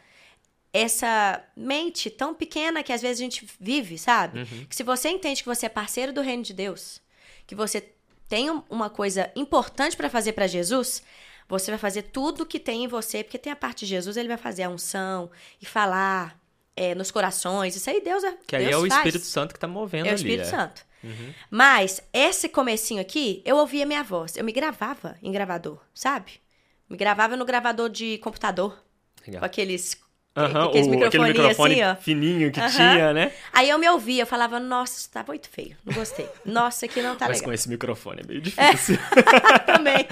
essa 0.73 1.39
mente 1.55 2.09
tão 2.09 2.33
pequena 2.33 2.81
que 2.81 2.91
às 2.91 2.99
vezes 3.03 3.19
a 3.19 3.23
gente 3.23 3.47
vive, 3.59 3.99
sabe? 3.99 4.39
Uhum. 4.39 4.65
Que 4.65 4.75
se 4.75 4.81
você 4.81 5.09
entende 5.09 5.43
que 5.43 5.47
você 5.47 5.67
é 5.67 5.69
parceiro 5.69 6.11
do 6.11 6.21
reino 6.21 6.41
de 6.41 6.51
Deus, 6.51 6.99
que 7.45 7.53
você 7.53 7.93
tem 8.27 8.49
um- 8.49 8.63
uma 8.71 8.89
coisa 8.89 9.31
importante 9.35 9.95
para 9.95 10.09
fazer 10.09 10.33
para 10.33 10.47
Jesus, 10.47 11.03
você 11.47 11.69
vai 11.69 11.77
fazer 11.77 12.01
tudo 12.01 12.43
que 12.43 12.59
tem 12.59 12.85
em 12.85 12.87
você, 12.87 13.23
porque 13.23 13.37
tem 13.37 13.53
a 13.53 13.55
parte 13.55 13.81
de 13.81 13.85
Jesus, 13.91 14.17
ele 14.17 14.29
vai 14.29 14.37
fazer 14.37 14.63
a 14.63 14.69
unção 14.69 15.29
e 15.61 15.65
falar 15.67 16.40
é, 16.75 16.95
nos 16.95 17.11
corações. 17.11 17.75
Isso 17.75 17.89
aí 17.89 18.01
Deus 18.01 18.23
é 18.23 18.37
Que 18.47 18.55
aí 18.55 18.65
Deus 18.65 18.83
é 18.83 18.85
o 18.85 18.89
faz. 18.89 19.05
Espírito 19.05 19.25
Santo 19.25 19.53
que 19.53 19.59
tá 19.59 19.67
movendo 19.67 20.05
É 20.07 20.09
o 20.09 20.13
ali. 20.13 20.15
Espírito 20.15 20.47
é. 20.47 20.49
Santo. 20.49 20.85
Mas 21.49 22.01
esse 22.13 22.47
comecinho 22.47 23.01
aqui, 23.01 23.41
eu 23.43 23.57
ouvia 23.57 23.85
minha 23.85 24.03
voz. 24.03 24.37
Eu 24.37 24.43
me 24.43 24.51
gravava 24.51 25.17
em 25.21 25.31
gravador, 25.31 25.79
sabe? 25.93 26.33
Me 26.87 26.95
gravava 26.95 27.35
no 27.35 27.45
gravador 27.45 27.89
de 27.89 28.17
computador. 28.19 28.83
Legal. 29.25 29.39
Com 29.39 29.45
aqueles, 29.45 29.97
O- 30.33 30.39
aquele 30.69 30.89
microfoninhos 30.89 31.37
microfone 31.37 31.81
assim, 31.83 32.01
fininho 32.01 32.51
que 32.53 32.59
Aham. 32.61 32.69
tinha, 32.69 33.13
né? 33.13 33.33
Aí 33.51 33.69
eu 33.69 33.77
me 33.77 33.89
ouvia, 33.89 34.23
eu 34.23 34.27
falava, 34.27 34.59
nossa, 34.61 34.97
isso 34.99 35.09
tá 35.11 35.23
muito 35.27 35.49
feio. 35.49 35.75
Não 35.83 35.93
gostei. 35.93 36.29
Nossa, 36.45 36.85
aqui 36.85 37.01
não 37.01 37.15
tá 37.17 37.27
Mas 37.27 37.37
legal. 37.39 37.49
com 37.49 37.53
esse 37.53 37.67
microfone 37.67 38.21
é 38.23 38.27
meio 38.27 38.39
difícil. 38.41 38.97
Também. 39.67 40.07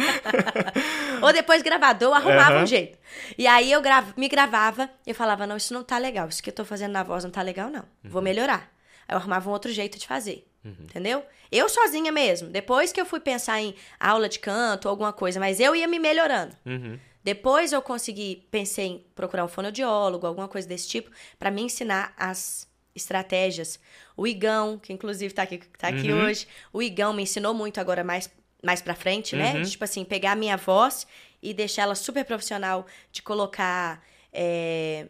Ou 1.24 1.32
depois 1.34 1.62
gravador, 1.62 2.10
eu 2.10 2.14
arrumava 2.14 2.56
Aham. 2.56 2.64
um 2.64 2.68
jeito. 2.68 2.98
E 3.38 3.48
aí 3.48 3.72
eu 3.72 3.82
grava, 3.82 4.14
me 4.18 4.28
gravava 4.28 4.90
e 5.06 5.10
eu 5.12 5.16
falava, 5.16 5.48
não, 5.48 5.56
isso 5.58 5.74
não 5.74 5.84
tá 5.84 5.98
legal. 5.98 6.28
Isso 6.28 6.44
que 6.44 6.50
eu 6.50 6.54
tô 6.56 6.66
fazendo 6.66 6.92
na 6.92 7.04
voz 7.04 7.24
não 7.24 7.32
tá 7.32 7.42
legal, 7.42 7.70
não. 7.70 7.84
Vou 8.04 8.22
melhorar. 8.22 8.70
Aí 9.08 9.16
eu 9.16 9.18
arrumava 9.18 9.50
um 9.50 9.54
outro 9.54 9.72
jeito 9.72 9.98
de 9.98 10.06
fazer. 10.08 10.46
Entendeu? 10.66 11.24
Eu 11.52 11.70
sozinha 11.70 12.12
mesmo. 12.12 12.50
Depois 12.50 12.92
que 12.92 13.00
eu 13.00 13.06
fui 13.06 13.20
pensar 13.22 13.60
em 13.62 13.74
aula 14.00 14.28
de 14.28 14.38
canto 14.40 14.86
ou 14.86 14.90
alguma 14.92 15.14
coisa, 15.14 15.40
mas 15.40 15.60
eu 15.60 15.74
ia 15.76 15.88
me 15.88 15.98
melhorando. 15.98 16.54
Uhum. 16.66 17.00
Depois 17.24 17.74
eu 17.74 17.82
consegui, 17.82 18.48
pensei 18.50 18.86
em 18.86 19.06
procurar 19.14 19.44
um 19.44 19.48
fonoaudiólogo, 19.48 20.26
alguma 20.26 20.48
coisa 20.48 20.68
desse 20.68 20.88
tipo, 20.88 21.12
pra 21.38 21.52
me 21.52 21.62
ensinar 21.62 22.14
as 22.18 22.68
estratégias. 22.96 23.80
O 24.16 24.26
Igão, 24.26 24.78
que 24.78 24.92
inclusive 24.94 25.34
tá 25.34 25.44
aqui, 25.44 25.60
tá 25.78 25.90
aqui 25.90 26.12
Uhum. 26.12 26.24
hoje, 26.24 26.48
o 26.72 26.82
Igão 26.82 27.14
me 27.14 27.24
ensinou 27.24 27.54
muito 27.54 27.80
agora 27.80 28.04
mais, 28.04 28.30
mais 28.64 28.82
pra 28.82 28.96
frente, 28.96 29.36
né? 29.36 29.56
Uhum. 29.56 29.62
Tipo 29.64 29.84
assim, 29.84 30.04
pegar 30.04 30.32
a 30.32 30.36
minha 30.36 30.58
voz 30.58 31.06
e 31.42 31.54
deixar 31.54 31.84
ela 31.84 31.96
super 31.96 32.26
profissional, 32.26 32.86
de 33.12 33.22
colocar 33.22 34.04
é, 34.32 35.08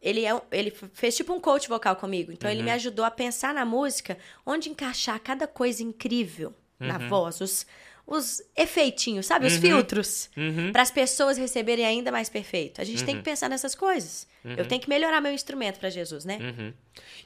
ele, 0.00 0.24
é, 0.24 0.40
ele 0.50 0.72
fez 0.94 1.16
tipo 1.16 1.32
um 1.32 1.40
coach 1.40 1.68
vocal 1.68 1.94
comigo. 1.96 2.32
Então, 2.32 2.50
ele 2.50 2.62
me 2.62 2.70
ajudou 2.70 3.04
a 3.04 3.10
pensar 3.10 3.52
na 3.52 3.64
música, 3.64 4.16
onde 4.46 4.70
encaixar 4.70 5.20
cada 5.20 5.46
coisa 5.46 5.82
incrível 5.82 6.54
na 6.78 6.96
voz, 6.96 7.40
os, 7.42 7.66
os 8.10 8.42
efeitinhos, 8.56 9.26
sabe? 9.26 9.46
Os 9.46 9.56
filtros. 9.56 10.28
Uhum. 10.36 10.72
Para 10.72 10.82
as 10.82 10.90
pessoas 10.90 11.38
receberem 11.38 11.86
ainda 11.86 12.10
mais 12.10 12.28
perfeito. 12.28 12.80
A 12.80 12.84
gente 12.84 13.04
tem 13.04 13.16
que 13.16 13.22
pensar 13.22 13.48
nessas 13.48 13.76
coisas. 13.76 14.26
Eu 14.44 14.66
tenho 14.66 14.80
que 14.80 14.88
melhorar 14.88 15.20
meu 15.20 15.32
instrumento 15.32 15.78
para 15.78 15.88
Jesus, 15.90 16.24
né? 16.24 16.38
Uhum. 16.40 16.72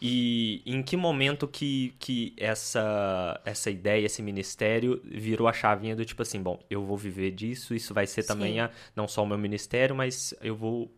E 0.03 0.63
em 0.67 0.83
que 0.83 0.95
momento 0.95 1.49
que, 1.49 1.95
que 1.99 2.35
essa, 2.37 3.41
essa 3.47 3.71
ideia, 3.71 4.05
esse 4.05 4.21
ministério 4.21 5.01
virou 5.05 5.49
a 5.49 5.55
chavinha 5.55 5.97
do 5.97 6.05
tipo 6.05 6.21
assim, 6.21 6.43
bom, 6.43 6.61
eu 6.69 6.85
vou 6.85 6.99
viver 6.99 7.31
disso, 7.31 7.75
isso 7.75 7.95
vai 7.95 8.07
ser 8.07 8.25
também 8.25 8.61
a, 8.61 8.71
não 8.95 9.09
só 9.09 9.23
o 9.23 9.27
meu 9.27 9.39
ministério, 9.39 9.97
mas 9.97 10.35
eu 10.43 10.55
vou 10.55 10.93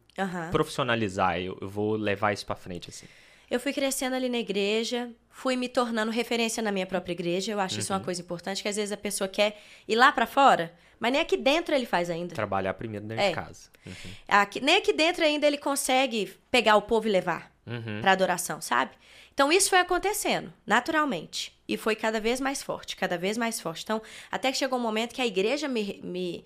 profissionalizar, 0.51 1.39
eu, 1.39 1.57
eu 1.61 1.69
vou 1.69 1.95
levar 1.95 2.33
isso 2.33 2.45
pra 2.45 2.57
frente, 2.57 2.91
assim. 2.91 3.07
Eu 3.51 3.61
fui 3.61 3.73
crescendo 3.73 4.15
ali 4.15 4.29
na 4.29 4.39
igreja, 4.39 5.11
fui 5.31 5.55
me 5.57 5.69
tornando 5.69 6.11
referência 6.11 6.63
na 6.63 6.73
minha 6.73 6.87
própria 6.87 7.13
igreja. 7.13 7.53
Eu 7.53 7.61
acho 7.61 7.79
isso 7.79 7.93
Uhum. 7.93 7.99
uma 7.99 8.05
coisa 8.05 8.21
importante, 8.21 8.63
que 8.63 8.69
às 8.69 8.77
vezes 8.77 8.93
a 8.93 8.97
pessoa 8.97 9.29
quer 9.29 9.61
ir 9.87 9.95
lá 9.97 10.11
pra 10.11 10.27
fora, 10.27 10.75
mas 10.99 11.13
nem 11.13 11.21
aqui 11.21 11.37
dentro 11.37 11.75
ele 11.75 11.87
faz 11.87 12.11
ainda. 12.11 12.35
Trabalhar 12.35 12.75
primeiro 12.75 13.07
dentro 13.07 13.23
É. 13.23 13.29
de 13.29 13.35
casa. 13.35 13.69
Uhum. 13.87 13.93
Aqui- 14.27 14.61
nem 14.61 14.77
aqui 14.77 14.93
dentro 14.93 15.25
ainda 15.25 15.47
ele 15.47 15.59
consegue 15.59 16.35
pegar 16.51 16.77
o 16.77 16.83
povo 16.83 17.07
e 17.07 17.11
levar 17.11 17.53
Uhum. 17.67 18.01
pra 18.01 18.13
adoração, 18.13 18.61
sabe? 18.61 18.93
Então 19.33 19.53
isso 19.53 19.69
foi 19.69 19.79
acontecendo, 19.79 20.53
naturalmente. 20.67 21.55
E 21.69 21.77
foi 21.77 21.95
cada 21.95 22.19
vez 22.21 22.41
mais 22.41 22.63
forte, 22.63 22.97
cada 22.97 23.19
vez 23.19 23.37
mais 23.37 23.61
forte. 23.61 23.83
Então, 23.85 24.01
até 24.31 24.51
que 24.51 24.57
chegou 24.59 24.79
um 24.79 24.83
momento 24.83 25.15
que 25.15 25.21
a 25.23 25.27
igreja 25.27 25.69
me. 25.69 26.01
me, 26.03 26.45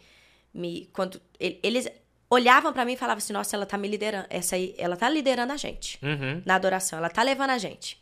me 0.52 0.88
quando 0.92 1.20
ele- 1.38 1.60
eles 1.62 1.88
olhavam 2.30 2.72
pra 2.72 2.84
mim 2.84 2.92
e 2.92 2.96
falavam 2.96 3.18
assim: 3.18 3.32
nossa, 3.32 3.54
ela 3.56 3.66
tá 3.66 3.76
me 3.76 3.88
liderando. 3.88 4.26
Essa 4.30 4.54
aí, 4.56 4.74
ela 4.78 4.96
tá 4.96 5.08
liderando 5.08 5.52
a 5.52 5.56
gente 5.56 5.98
Uhum. 6.02 6.40
na 6.46 6.54
adoração, 6.54 6.98
ela 6.98 7.10
tá 7.10 7.22
levando 7.22 7.50
a 7.50 7.58
gente. 7.58 8.00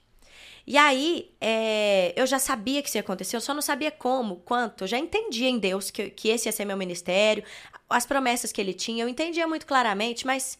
E 0.67 0.77
aí, 0.77 1.31
é, 1.41 2.13
eu 2.15 2.27
já 2.27 2.39
sabia 2.39 2.83
que 2.83 2.89
isso 2.89 2.99
ia 2.99 3.01
acontecer, 3.01 3.35
eu 3.37 3.41
só 3.41 3.55
não 3.55 3.63
sabia 3.63 3.91
como, 3.91 4.37
quanto. 4.37 4.85
Eu 4.85 4.89
já 4.89 4.99
entendia 4.99 5.49
em 5.49 5.59
Deus 5.59 5.91
que, 5.91 6.11
que 6.11 6.29
esse 6.29 6.47
ia 6.47 6.53
ser 6.53 6.67
meu 6.67 6.77
ministério, 6.77 7.43
as 7.89 8.05
promessas 8.05 8.53
que 8.53 8.61
ele 8.61 8.75
tinha, 8.75 9.03
eu 9.03 9.09
entendia 9.09 9.49
muito 9.49 9.65
claramente, 9.67 10.27
mas 10.27 10.59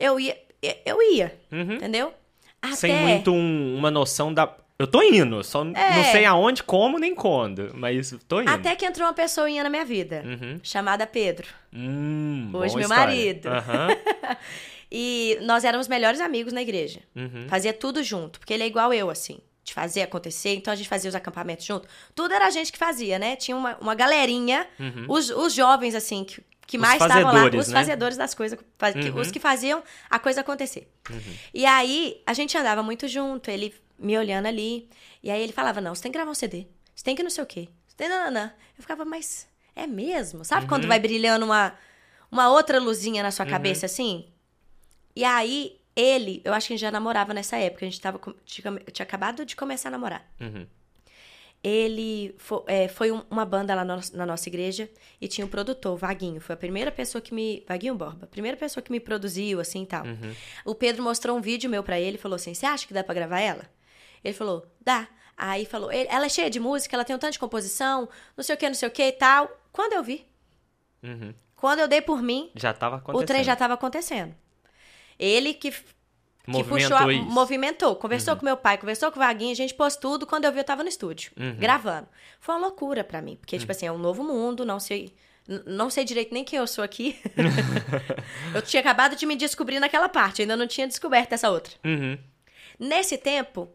eu 0.00 0.18
ia, 0.18 0.36
eu 0.84 1.00
ia, 1.00 1.38
Uhum. 1.52 1.74
entendeu? 1.74 2.12
Até, 2.60 2.74
Sem 2.76 2.96
muito 2.96 3.30
um- 3.30 3.76
uma 3.76 3.90
noção 3.90 4.34
da. 4.34 4.52
Eu 4.78 4.86
tô 4.88 5.00
indo, 5.02 5.42
só 5.44 5.62
não 5.62 5.72
É. 5.76 6.02
sei 6.10 6.24
aonde, 6.24 6.62
como, 6.62 6.98
nem 6.98 7.14
quando, 7.14 7.70
mas 7.74 8.12
tô 8.26 8.40
indo. 8.40 8.50
até 8.50 8.74
que 8.74 8.84
entrou 8.84 9.06
uma 9.06 9.14
pessoinha 9.14 9.62
na 9.62 9.70
minha 9.70 9.84
vida, 9.84 10.22
Uhum. 10.26 10.58
chamada 10.64 11.06
Pedro. 11.06 11.46
Hum, 11.72 12.50
Hoje 12.52 12.74
meu 12.74 12.82
história. 12.82 13.06
marido. 13.06 13.46
Aham. 13.48 13.88
E 14.96 15.38
nós 15.42 15.64
éramos 15.64 15.88
melhores 15.88 16.20
amigos 16.20 16.52
na 16.52 16.62
igreja. 16.62 17.00
Uhum. 17.16 17.46
Fazia 17.48 17.72
tudo 17.72 18.00
junto, 18.02 18.38
porque 18.38 18.52
ele 18.54 18.62
é 18.62 18.66
igual 18.66 18.92
eu, 18.92 19.10
assim, 19.10 19.38
de 19.64 19.72
fazer 19.74 20.02
acontecer. 20.02 20.54
Então 20.54 20.72
a 20.72 20.76
gente 20.76 20.88
fazia 20.88 21.08
os 21.08 21.16
acampamentos 21.16 21.64
junto. 21.66 21.88
Tudo 22.14 22.32
era 22.32 22.46
a 22.46 22.50
gente 22.50 22.70
que 22.70 22.78
fazia, 22.78 23.18
né? 23.18 23.34
Tinha 23.34 23.56
uma, 23.56 23.76
uma 23.80 23.94
galerinha, 23.96 24.64
os, 25.08 25.30
os 25.30 25.52
jovens, 25.52 25.96
assim, 25.96 26.22
que, 26.22 26.40
que 26.66 26.76
Uhum. 26.76 26.82
Os 26.84 26.88
mais 26.88 27.02
estavam 27.02 27.32
lá, 27.32 27.46
os 27.58 27.68
né? 27.68 27.74
fazedores 27.74 28.16
das 28.16 28.34
coisas, 28.34 28.56
que- 28.56 29.10
Uhum. 29.10 29.20
os 29.20 29.30
que 29.32 29.40
faziam 29.40 29.82
a 30.08 30.18
coisa 30.20 30.42
acontecer. 30.42 30.88
E 31.52 31.66
aí 31.66 32.22
a 32.24 32.32
gente 32.32 32.56
andava 32.56 32.80
muito 32.82 33.08
junto, 33.08 33.50
ele 33.50 33.74
me 34.04 34.16
olhando 34.18 34.46
ali. 34.46 34.88
E 35.22 35.30
aí 35.30 35.40
ele 35.42 35.52
falava: 35.52 35.80
Não, 35.80 35.94
você 35.94 36.02
tem 36.02 36.12
que 36.12 36.18
gravar 36.18 36.30
um 36.30 36.34
CD, 36.34 36.66
você 36.94 37.04
tem 37.04 37.16
que 37.16 37.22
não 37.22 37.30
sei 37.30 37.42
o 37.42 37.46
quê, 37.46 37.68
você 37.86 37.96
tem 37.96 38.08
nananã. 38.08 38.52
Eu 38.76 38.82
ficava, 38.82 39.04
mas 39.04 39.46
é 39.74 39.86
mesmo? 39.86 40.44
Sabe 40.44 40.62
Uhum. 40.62 40.68
quando 40.68 40.86
vai 40.88 40.98
brilhando 41.00 41.44
uma, 41.44 41.74
uma 42.30 42.48
outra 42.50 42.78
luzinha 42.78 43.22
na 43.22 43.30
sua 43.30 43.44
cabeça 43.46 43.86
assim? 43.86 44.26
E 45.16 45.24
aí, 45.24 45.80
ele, 45.96 46.42
eu 46.44 46.52
acho 46.52 46.66
que 46.66 46.72
a 46.72 46.76
gente 46.76 46.82
já 46.82 46.90
namorava 46.90 47.32
nessa 47.32 47.56
época, 47.56 47.84
a 47.84 47.88
gente 47.88 48.00
tava, 48.00 48.20
tinha, 48.44 48.72
tinha 48.92 49.04
acabado 49.04 49.44
de 49.44 49.54
começar 49.56 49.88
a 49.88 49.92
namorar. 49.92 50.28
Uhum. 50.40 50.66
Ele 51.62 52.34
fo- 52.36 52.62
é, 52.66 52.88
foi 52.88 53.10
um- 53.10 53.22
uma 53.30 53.44
banda 53.46 53.74
lá 53.74 53.84
na, 53.86 53.96
nossa- 53.96 54.14
na 54.14 54.26
nossa 54.26 54.48
igreja 54.50 54.90
e 55.18 55.26
tinha 55.26 55.46
um 55.46 55.48
produtor, 55.48 55.96
Vaguinho. 55.96 56.38
Foi 56.40 56.52
a 56.52 56.58
primeira 56.58 56.92
pessoa 56.92 57.22
que 57.22 57.32
me. 57.32 57.64
Vaguinho 57.66 57.94
Borba, 57.94 58.24
a 58.24 58.26
primeira 58.26 58.54
pessoa 58.56 58.82
que 58.82 58.92
me 58.92 59.00
produziu, 59.00 59.60
assim 59.60 59.84
e 59.84 59.86
tal. 59.86 60.04
O 60.64 60.74
Pedro 60.74 61.02
mostrou 61.02 61.34
um 61.36 61.40
vídeo 61.40 61.70
meu 61.70 61.82
pra 61.82 61.98
ele 61.98 62.16
e 62.16 62.20
falou 62.20 62.36
assim: 62.36 62.52
Você 62.52 62.66
acha 62.66 62.86
que 62.86 62.92
dá 62.92 63.02
pra 63.02 63.14
gravar 63.14 63.40
ela? 63.40 63.64
Ele 64.24 64.34
falou: 64.34 64.66
Dá. 64.80 65.06
Aí 65.36 65.66
falou: 65.66 65.92
"Ele- 65.92 66.08
Ela 66.10 66.26
é 66.26 66.28
cheia 66.28 66.48
de 66.48 66.58
música, 66.60 66.96
ela 66.96 67.04
tem 67.04 67.14
um 67.14 67.18
tanto 67.18 67.32
de 67.34 67.38
composição, 67.38 68.08
não 68.36 68.42
sei 68.44 68.54
o 68.54 68.58
que, 68.58 68.66
não 68.68 68.74
sei 68.74 68.88
o 68.88 68.92
que 68.92 69.02
e 69.04 69.12
tal. 69.12 69.50
Quando 69.72 69.92
eu 69.92 70.02
vi, 70.02 70.26
Uhum. 71.02 71.34
quando 71.56 71.80
eu 71.80 71.88
dei 71.88 72.00
por 72.00 72.22
mim, 72.22 72.50
Já 72.54 72.72
tava 72.72 72.96
acontecendo. 72.96 73.22
o 73.22 73.26
trem 73.26 73.44
já 73.44 73.54
tava 73.56 73.74
acontecendo. 73.74 74.34
Ele 75.18 75.52
que 75.54 75.70
que 75.72 76.50
Movimentou 76.52 76.78
puxou, 76.90 76.96
a-. 76.98 77.06
Uhum. 77.10 77.22
movimentou, 77.24 77.96
conversou 77.96 78.36
com 78.36 78.44
meu 78.44 78.56
pai, 78.56 78.76
conversou 78.76 79.10
com 79.10 79.18
o 79.18 79.22
Vaguinho, 79.22 79.52
a 79.52 79.56
gente 79.56 79.72
pôs 79.72 79.96
tudo, 79.96 80.26
quando 80.26 80.44
eu 80.44 80.52
vi 80.52 80.58
eu 80.58 80.64
tava 80.64 80.82
no 80.82 80.88
estúdio, 80.90 81.32
Uhum. 81.38 81.56
gravando. 81.56 82.06
Foi 82.38 82.54
uma 82.54 82.60
loucura 82.66 83.02
pra 83.02 83.22
mim, 83.22 83.36
porque 83.36 83.58
tipo 83.58 83.72
assim, 83.72 83.86
é 83.86 83.92
um 83.92 83.96
novo 83.96 84.22
mundo, 84.22 84.62
não 84.64 84.78
sei, 84.78 85.14
não 85.64 85.88
sei 85.88 86.04
direito 86.04 86.34
nem 86.34 86.44
quem 86.44 86.58
eu 86.58 86.66
sou 86.66 86.84
aqui. 86.84 87.18
eu 88.54 88.60
tinha 88.62 88.80
acabado 88.80 89.16
de 89.16 89.24
me 89.24 89.34
descobrir 89.36 89.80
naquela 89.80 90.08
parte, 90.08 90.42
ainda 90.42 90.54
não 90.56 90.66
tinha 90.66 90.86
descoberto 90.86 91.32
essa 91.32 91.48
outra. 91.50 91.74
Uhum. 91.82 92.18
Nesse 92.78 93.16
tempo, 93.16 93.68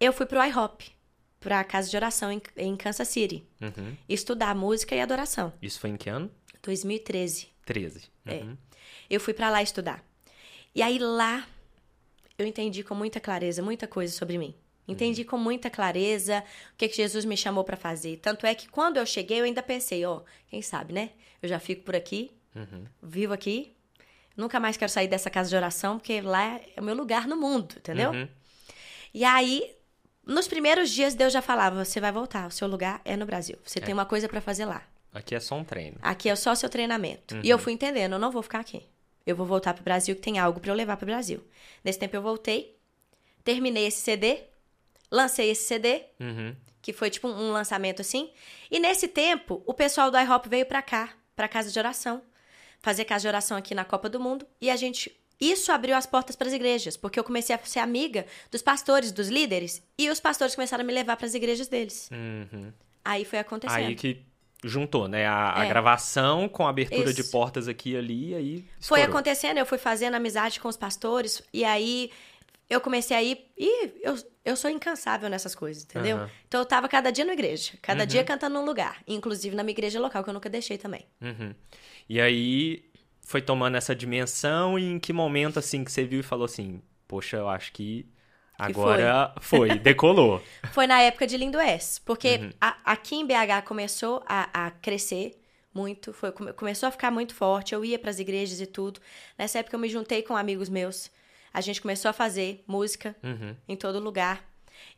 eu 0.00 0.12
fui 0.12 0.26
pro 0.26 0.42
IHOP, 0.42 0.90
pra 1.38 1.62
casa 1.64 1.88
de 1.90 1.96
oração 1.96 2.30
em, 2.32 2.40
em 2.56 2.76
Kansas 2.76 3.08
City, 3.08 3.44
Uhum. 3.60 3.96
estudar 4.08 4.54
música 4.54 4.94
e 4.94 5.00
adoração, 5.00 5.52
Isso 5.62 5.78
foi 5.80 5.90
em 5.90 5.96
que 5.96 6.08
ano? 6.10 6.30
2013. 6.62 7.48
13. 7.64 8.10
É. 8.26 8.34
Uhum. 8.36 8.56
Eu 9.08 9.20
fui 9.20 9.32
pra 9.34 9.50
lá 9.50 9.62
estudar. 9.62 10.04
E 10.74 10.82
aí 10.82 10.98
lá 10.98 11.46
eu 12.38 12.46
entendi 12.46 12.82
com 12.82 12.94
muita 12.94 13.20
clareza 13.20 13.62
muita 13.62 13.86
coisa 13.86 14.12
sobre 14.12 14.38
mim. 14.38 14.54
Entendi 14.88 15.24
com 15.24 15.38
muita 15.38 15.70
clareza 15.70 16.42
o 16.72 16.76
que, 16.76 16.88
que 16.88 16.96
Jesus 16.96 17.24
me 17.24 17.36
chamou 17.36 17.62
pra 17.62 17.76
fazer. 17.76 18.16
Tanto 18.16 18.44
é 18.44 18.54
que 18.54 18.68
quando 18.68 18.96
eu 18.96 19.06
cheguei, 19.06 19.40
eu 19.40 19.44
ainda 19.44 19.62
pensei, 19.62 20.04
ó, 20.04 20.22
quem 20.48 20.60
sabe, 20.62 20.92
né? 20.92 21.10
Eu 21.40 21.48
já 21.48 21.60
fico 21.60 21.82
por 21.82 21.94
aqui, 21.94 22.30
Uhum. 22.56 22.84
vivo 23.02 23.32
aqui. 23.32 23.72
Nunca 24.36 24.58
mais 24.58 24.76
quero 24.76 24.90
sair 24.90 25.06
dessa 25.06 25.30
casa 25.30 25.48
de 25.50 25.54
oração, 25.56 25.98
porque 25.98 26.20
lá 26.20 26.60
é 26.76 26.80
o 26.80 26.82
meu 26.84 26.94
lugar 26.96 27.28
no 27.28 27.36
mundo, 27.36 27.74
entendeu? 27.78 28.10
Uhum. 28.10 28.28
E 29.14 29.24
aí, 29.24 29.70
nos 30.26 30.46
primeiros 30.48 30.90
dias, 30.90 31.14
Deus 31.14 31.32
já 31.32 31.42
falava: 31.42 31.84
você 31.84 32.00
vai 32.00 32.12
voltar, 32.12 32.46
o 32.46 32.50
seu 32.50 32.68
lugar 32.68 33.00
é 33.04 33.16
no 33.16 33.26
Brasil. 33.26 33.56
Você 33.64 33.80
tem 33.80 33.92
uma 33.94 34.06
coisa 34.06 34.28
pra 34.28 34.40
fazer 34.40 34.64
lá. 34.64 34.82
Aqui 35.12 35.34
é 35.34 35.40
só 35.40 35.56
um 35.56 35.64
treino. 35.64 35.96
Aqui 36.02 36.28
é 36.28 36.36
só 36.36 36.52
o 36.52 36.56
seu 36.56 36.68
treinamento. 36.68 37.34
Uhum. 37.34 37.40
E 37.42 37.50
eu 37.50 37.58
fui 37.58 37.72
entendendo, 37.72 38.12
eu 38.12 38.18
não 38.18 38.30
vou 38.30 38.42
ficar 38.42 38.60
aqui. 38.60 38.86
Eu 39.26 39.34
vou 39.34 39.44
voltar 39.46 39.74
pro 39.74 39.82
Brasil, 39.82 40.14
que 40.14 40.22
tem 40.22 40.38
algo 40.38 40.60
pra 40.60 40.70
eu 40.70 40.74
levar 40.74 40.96
pro 40.96 41.06
Brasil. 41.06 41.44
Nesse 41.84 41.98
tempo 41.98 42.14
eu 42.16 42.22
voltei, 42.22 42.76
terminei 43.44 43.86
esse 43.86 44.00
CD, 44.00 44.44
lancei 45.10 45.50
esse 45.50 45.64
CD, 45.64 46.02
Uhum. 46.20 46.54
que 46.80 46.92
foi 46.92 47.10
tipo 47.10 47.26
um 47.28 47.50
lançamento 47.52 48.00
assim. 48.00 48.30
E 48.70 48.78
nesse 48.78 49.08
tempo, 49.08 49.62
o 49.66 49.74
pessoal 49.74 50.10
do 50.10 50.18
iHop 50.18 50.48
veio 50.48 50.64
pra 50.64 50.80
cá, 50.80 51.10
pra 51.34 51.48
casa 51.48 51.70
de 51.70 51.78
oração, 51.78 52.22
fazer 52.80 53.04
casa 53.04 53.22
de 53.22 53.28
oração 53.28 53.56
aqui 53.56 53.74
na 53.74 53.84
Copa 53.84 54.08
do 54.08 54.20
Mundo, 54.20 54.46
e 54.60 54.70
a 54.70 54.76
gente 54.76 55.14
isso 55.40 55.72
abriu 55.72 55.96
as 55.96 56.06
portas 56.06 56.36
para 56.36 56.48
as 56.48 56.52
igrejas, 56.52 56.96
porque 56.96 57.18
eu 57.18 57.24
comecei 57.24 57.54
a 57.54 57.58
ser 57.64 57.78
amiga 57.78 58.26
dos 58.50 58.60
pastores, 58.62 59.10
dos 59.12 59.28
líderes, 59.28 59.82
e 59.98 60.10
os 60.10 60.20
pastores 60.20 60.54
começaram 60.54 60.82
a 60.84 60.86
me 60.86 60.92
levar 60.92 61.16
para 61.16 61.26
as 61.26 61.34
igrejas 61.34 61.68
deles. 61.68 62.10
Uhum. 62.12 62.72
Aí 63.04 63.24
foi 63.24 63.38
acontecendo. 63.38 63.78
Aí 63.86 63.94
que 63.94 64.22
juntou, 64.62 65.08
né? 65.08 65.26
A, 65.26 65.60
a 65.60 65.64
É. 65.64 65.68
gravação 65.68 66.46
com 66.48 66.66
a 66.66 66.70
abertura 66.70 67.14
de 67.14 67.22
Isso. 67.22 67.30
portas 67.30 67.66
aqui 67.68 67.92
e 67.92 67.96
ali, 67.96 68.30
e 68.30 68.34
aí 68.34 68.56
Foi 68.78 68.98
estourou. 69.00 69.04
acontecendo, 69.06 69.56
eu 69.56 69.64
fui 69.64 69.78
fazendo 69.78 70.14
amizade 70.16 70.60
com 70.60 70.68
os 70.68 70.76
pastores, 70.76 71.42
e 71.52 71.64
aí 71.64 72.10
eu 72.68 72.80
comecei 72.80 73.16
a 73.16 73.22
ir. 73.22 73.50
E 73.56 73.90
eu, 74.02 74.16
eu 74.44 74.54
sou 74.56 74.70
incansável 74.70 75.30
nessas 75.30 75.54
coisas, 75.54 75.84
entendeu? 75.84 76.18
Aham. 76.18 76.30
Então 76.46 76.60
eu 76.60 76.66
tava 76.66 76.86
cada 76.88 77.10
dia 77.10 77.24
na 77.24 77.32
igreja, 77.32 77.72
cada 77.80 78.04
dia 78.04 78.22
cantando 78.22 78.54
num 78.58 78.64
lugar, 78.66 79.02
inclusive 79.08 79.56
na 79.56 79.62
minha 79.62 79.72
igreja 79.72 79.98
local, 79.98 80.22
que 80.22 80.28
eu 80.28 80.34
nunca 80.34 80.50
deixei 80.50 80.76
também. 80.76 81.06
Uhum. 81.22 81.54
E 82.08 82.20
aí 82.20 82.84
foi 83.30 83.40
tomando 83.40 83.76
essa 83.76 83.94
dimensão 83.94 84.76
e 84.78 84.84
em 84.84 84.98
que 84.98 85.12
momento 85.12 85.58
assim 85.58 85.84
que 85.84 85.92
você 85.92 86.04
viu 86.04 86.18
e 86.20 86.22
falou 86.22 86.44
assim, 86.46 86.82
poxa, 87.06 87.36
eu 87.36 87.48
acho 87.48 87.72
que 87.72 88.06
agora 88.58 89.32
foi, 89.40 89.78
decolou. 89.78 90.42
Foi 90.72 90.86
na 90.86 91.00
época 91.00 91.26
de 91.26 91.36
Lindo 91.36 91.58
S, 91.58 92.00
porque 92.00 92.36
Uhum. 92.42 92.50
a- 92.60 92.76
aqui 92.84 93.14
em 93.16 93.24
BH 93.26 93.62
começou 93.64 94.22
a, 94.26 94.66
a 94.66 94.70
crescer 94.70 95.40
muito, 95.72 96.12
foi, 96.12 96.32
come- 96.32 96.52
começou 96.52 96.88
a 96.88 96.90
ficar 96.90 97.10
muito 97.12 97.32
forte, 97.34 97.72
eu 97.74 97.84
ia 97.84 97.98
pras 97.98 98.18
igrejas 98.18 98.60
e 98.60 98.66
tudo. 98.66 99.00
Nessa 99.38 99.60
época 99.60 99.76
eu 99.76 99.80
me 99.80 99.88
juntei 99.88 100.22
com 100.22 100.36
amigos 100.36 100.68
meus, 100.68 101.10
a 101.54 101.60
gente 101.60 101.80
começou 101.80 102.08
a 102.08 102.12
fazer 102.12 102.62
música 102.66 103.14
Uhum. 103.22 103.54
em 103.68 103.76
todo 103.76 103.98
lugar. 104.00 104.44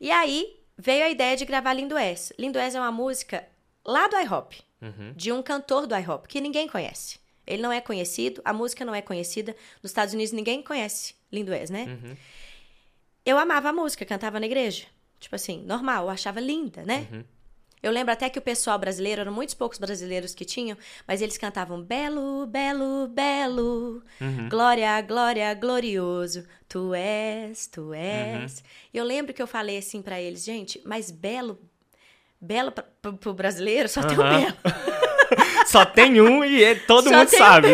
E 0.00 0.10
aí 0.10 0.56
veio 0.76 1.04
a 1.04 1.10
ideia 1.10 1.36
de 1.36 1.44
gravar 1.44 1.74
Lindo 1.74 1.96
S. 1.98 2.34
Lindo 2.38 2.58
S 2.58 2.74
é 2.76 2.80
uma 2.80 2.90
música 2.92 3.46
lá 3.86 4.08
do 4.08 4.16
iHop, 4.18 4.58
Uhum. 4.80 5.12
de 5.14 5.30
um 5.30 5.42
cantor 5.42 5.86
do 5.86 5.94
iHop, 5.96 6.26
que 6.26 6.40
ninguém 6.40 6.66
conhece. 6.66 7.20
Ele 7.52 7.62
não 7.62 7.72
é 7.72 7.80
conhecido, 7.80 8.40
a 8.44 8.52
música 8.52 8.84
não 8.84 8.94
é 8.94 9.02
conhecida. 9.02 9.54
Nos 9.82 9.90
Estados 9.90 10.14
Unidos 10.14 10.32
ninguém 10.32 10.62
conhece 10.62 11.14
Lindo 11.30 11.52
S, 11.52 11.72
né? 11.72 11.84
Uhum. 12.02 12.16
Eu 13.24 13.38
amava 13.38 13.68
a 13.68 13.72
música, 13.72 14.04
cantava 14.04 14.40
na 14.40 14.46
igreja. 14.46 14.86
Tipo 15.20 15.34
assim, 15.36 15.62
normal, 15.64 16.04
eu 16.04 16.10
achava 16.10 16.40
linda, 16.40 16.82
né? 16.84 17.06
Uhum. 17.12 17.24
Eu 17.82 17.90
lembro 17.90 18.12
até 18.12 18.28
que 18.30 18.38
o 18.38 18.42
pessoal 18.42 18.78
brasileiro, 18.78 19.20
eram 19.22 19.32
muitos 19.32 19.54
poucos 19.56 19.76
brasileiros 19.78 20.34
que 20.34 20.44
tinham, 20.44 20.76
mas 21.06 21.20
eles 21.20 21.36
cantavam 21.36 21.82
Belo, 21.82 22.46
Belo, 22.46 23.08
Belo, 23.08 24.02
Uhum. 24.20 24.48
Glória, 24.48 25.00
Glória, 25.02 25.52
Glorioso, 25.54 26.44
Tu 26.68 26.94
és, 26.94 27.66
Tu 27.66 27.80
Uhum. 27.80 27.94
és. 27.94 28.62
E 28.94 28.98
eu 28.98 29.04
lembro 29.04 29.34
que 29.34 29.42
eu 29.42 29.46
falei 29.48 29.78
assim 29.78 30.00
pra 30.00 30.20
eles, 30.20 30.44
gente, 30.44 30.80
mas 30.84 31.10
Belo, 31.10 31.58
Belo 32.40 32.70
pra, 32.72 32.84
pro, 33.02 33.14
pro 33.16 33.34
brasileiro 33.34 33.88
só 33.88 34.00
tem 34.02 34.16
o. 34.18 34.22
Belo. 34.22 34.56
Só 35.66 35.84
tem 35.84 36.20
um 36.20 36.44
e 36.44 36.62
é- 36.64 36.74
todo 36.74 37.08
Só 37.08 37.16
mundo 37.18 37.28
sabe. 37.28 37.68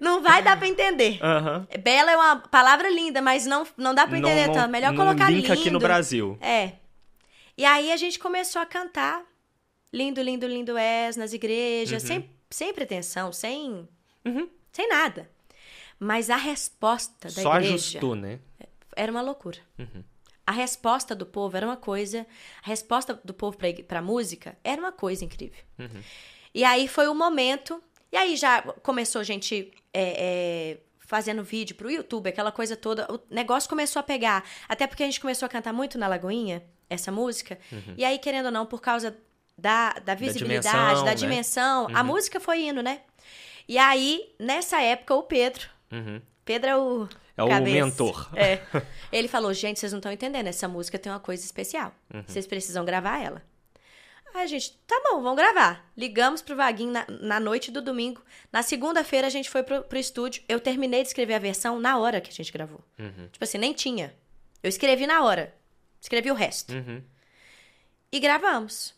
Não 0.00 0.22
vai 0.22 0.42
dar 0.42 0.56
pra 0.58 0.66
entender. 0.68 1.18
Aham. 1.22 1.66
Bela 1.82 2.10
é 2.12 2.16
uma 2.16 2.36
palavra 2.36 2.88
linda, 2.90 3.20
mas 3.22 3.46
não, 3.46 3.66
não 3.76 3.94
dá 3.94 4.06
pra 4.06 4.18
entender 4.18 4.46
não- 4.48 4.54
tanto. 4.54 4.70
Melhor 4.70 4.92
não 4.92 4.98
colocar 5.04 5.30
lindo. 5.30 5.52
aqui 5.52 5.70
no 5.70 5.78
Brasil. 5.78 6.38
É. 6.40 6.72
E 7.56 7.64
aí 7.64 7.90
a 7.92 7.96
gente 7.96 8.18
começou 8.18 8.62
a 8.62 8.66
cantar 8.66 9.22
lindo, 9.92 10.20
lindo, 10.22 10.46
lindo 10.46 10.76
és 10.76 11.16
nas 11.16 11.32
igrejas, 11.32 12.02
sem, 12.02 12.30
sem 12.50 12.72
pretensão, 12.72 13.32
sem, 13.32 13.88
Uhum. 14.24 14.48
sem 14.72 14.88
nada. 14.88 15.28
Mas 15.98 16.30
a 16.30 16.36
resposta 16.36 17.26
da 17.28 17.30
Só 17.42 17.54
igreja 17.56 17.74
ajustou, 17.74 18.14
né? 18.14 18.38
era 18.94 19.10
uma 19.10 19.20
loucura. 19.22 19.58
Uhum. 19.78 20.04
A 20.46 20.52
resposta 20.52 21.14
do 21.14 21.26
povo 21.26 21.56
era 21.56 21.66
uma 21.66 21.76
coisa, 21.76 22.26
a 22.64 22.68
resposta 22.68 23.20
do 23.24 23.34
povo 23.34 23.56
pra, 23.58 23.68
ig- 23.68 23.82
pra 23.82 24.00
música 24.00 24.56
era 24.64 24.80
uma 24.80 24.92
coisa 24.92 25.24
incrível. 25.24 25.62
Uhum. 25.78 26.00
E 26.54 26.64
aí 26.64 26.88
foi 26.88 27.08
o 27.08 27.14
momento, 27.14 27.82
e 28.10 28.16
aí 28.16 28.36
já 28.36 28.62
começou 28.82 29.22
gente 29.22 29.72
é, 29.92 30.76
é, 30.76 30.78
fazendo 30.98 31.42
vídeo 31.42 31.76
pro 31.76 31.90
YouTube, 31.90 32.28
aquela 32.28 32.52
coisa 32.52 32.76
toda. 32.76 33.06
O 33.12 33.20
negócio 33.30 33.68
começou 33.68 34.00
a 34.00 34.02
pegar. 34.02 34.44
Até 34.68 34.86
porque 34.86 35.02
a 35.02 35.06
gente 35.06 35.20
começou 35.20 35.46
a 35.46 35.48
cantar 35.48 35.72
muito 35.72 35.98
na 35.98 36.06
Lagoinha, 36.08 36.62
essa 36.88 37.12
música. 37.12 37.58
E 37.96 38.04
aí, 38.04 38.18
querendo 38.18 38.46
ou 38.46 38.52
não, 38.52 38.66
por 38.66 38.80
causa 38.80 39.16
da, 39.56 39.92
da 39.94 40.14
visibilidade, 40.14 40.76
dimensão, 40.76 41.04
da 41.04 41.10
né? 41.10 41.14
dimensão, 41.14 41.86
a 41.92 42.04
música 42.04 42.38
foi 42.38 42.62
indo, 42.62 42.82
né? 42.82 43.00
E 43.68 43.76
aí, 43.76 44.34
nessa 44.38 44.80
época, 44.80 45.14
o 45.14 45.22
Pedro. 45.22 45.68
Uhum. 45.92 46.22
Pedro 46.44 46.70
é 46.70 46.76
o. 46.76 47.08
É 47.36 47.42
o 47.42 47.48
cabeça. 47.48 47.84
mentor. 47.84 48.30
É. 48.34 48.60
Ele 49.12 49.28
falou: 49.28 49.52
gente, 49.52 49.78
vocês 49.78 49.92
não 49.92 49.98
estão 49.98 50.10
entendendo, 50.10 50.46
essa 50.46 50.66
música 50.66 50.98
tem 50.98 51.12
uma 51.12 51.20
coisa 51.20 51.44
especial. 51.44 51.92
Uhum. 52.12 52.22
Vocês 52.26 52.46
precisam 52.46 52.84
gravar 52.84 53.22
ela. 53.22 53.42
Aí 54.38 54.44
a 54.44 54.46
gente, 54.46 54.78
tá 54.86 55.00
bom, 55.10 55.20
vamos 55.20 55.36
gravar. 55.36 55.90
Ligamos 55.96 56.40
pro 56.40 56.54
Vaguinho 56.54 56.92
na, 56.92 57.04
na 57.08 57.40
noite 57.40 57.72
do 57.72 57.82
domingo. 57.82 58.22
Na 58.52 58.62
segunda-feira 58.62 59.26
a 59.26 59.30
gente 59.30 59.50
foi 59.50 59.64
pro, 59.64 59.82
pro 59.82 59.98
estúdio. 59.98 60.44
Eu 60.48 60.60
terminei 60.60 61.02
de 61.02 61.08
escrever 61.08 61.34
a 61.34 61.40
versão 61.40 61.80
na 61.80 61.98
hora 61.98 62.20
que 62.20 62.30
a 62.30 62.32
gente 62.32 62.52
gravou. 62.52 62.80
Uhum. 63.00 63.28
Tipo 63.32 63.42
assim, 63.42 63.58
nem 63.58 63.72
tinha. 63.72 64.14
Eu 64.62 64.68
escrevi 64.68 65.08
na 65.08 65.24
hora. 65.24 65.52
Escrevi 66.00 66.30
o 66.30 66.34
resto. 66.34 66.72
Uhum. 66.72 67.02
E 68.12 68.20
gravamos. 68.20 68.94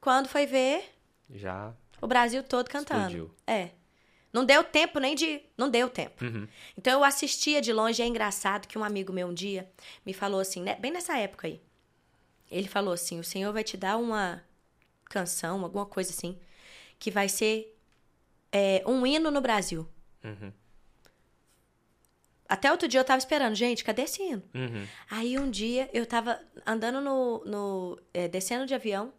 Quando 0.00 0.28
foi 0.28 0.44
ver, 0.44 0.82
Já. 1.32 1.72
o 2.02 2.08
Brasil 2.08 2.42
todo 2.42 2.68
cantando. 2.68 3.02
Explodiu. 3.02 3.34
É. 3.46 3.70
Não 4.32 4.44
deu 4.44 4.64
tempo 4.64 4.98
nem 4.98 5.14
de. 5.14 5.40
Não 5.56 5.70
deu 5.70 5.88
tempo. 5.88 6.24
Uhum. 6.24 6.48
Então 6.76 6.94
eu 6.94 7.04
assistia 7.04 7.60
de 7.60 7.72
longe. 7.72 8.02
É 8.02 8.06
engraçado 8.06 8.66
que 8.66 8.76
um 8.76 8.82
amigo 8.82 9.12
meu 9.12 9.28
um 9.28 9.34
dia 9.34 9.70
me 10.04 10.12
falou 10.12 10.40
assim, 10.40 10.62
né, 10.62 10.74
bem 10.74 10.90
nessa 10.90 11.16
época 11.16 11.46
aí. 11.46 11.60
Ele 12.50 12.66
falou 12.66 12.92
assim: 12.92 13.20
o 13.20 13.24
Senhor 13.24 13.52
vai 13.52 13.62
te 13.62 13.76
dar 13.76 13.96
uma 13.96 14.42
canção, 15.10 15.62
alguma 15.62 15.84
coisa 15.84 16.10
assim, 16.10 16.38
que 16.98 17.10
vai 17.10 17.28
ser 17.28 17.76
é, 18.50 18.82
um 18.86 19.06
hino 19.06 19.30
no 19.30 19.40
Brasil. 19.40 19.86
Uhum. 20.24 20.52
Até 22.48 22.70
outro 22.72 22.88
dia 22.88 22.98
eu 22.98 23.04
tava 23.04 23.18
esperando, 23.18 23.54
gente, 23.54 23.84
cadê 23.84 24.02
esse 24.02 24.22
hino? 24.22 24.42
Uhum. 24.54 24.86
Aí 25.10 25.38
um 25.38 25.50
dia 25.50 25.90
eu 25.92 26.06
tava 26.06 26.40
andando 26.66 27.00
no. 27.00 27.44
no 27.44 28.00
é, 28.12 28.26
descendo 28.26 28.66
de 28.66 28.74
avião, 28.74 29.12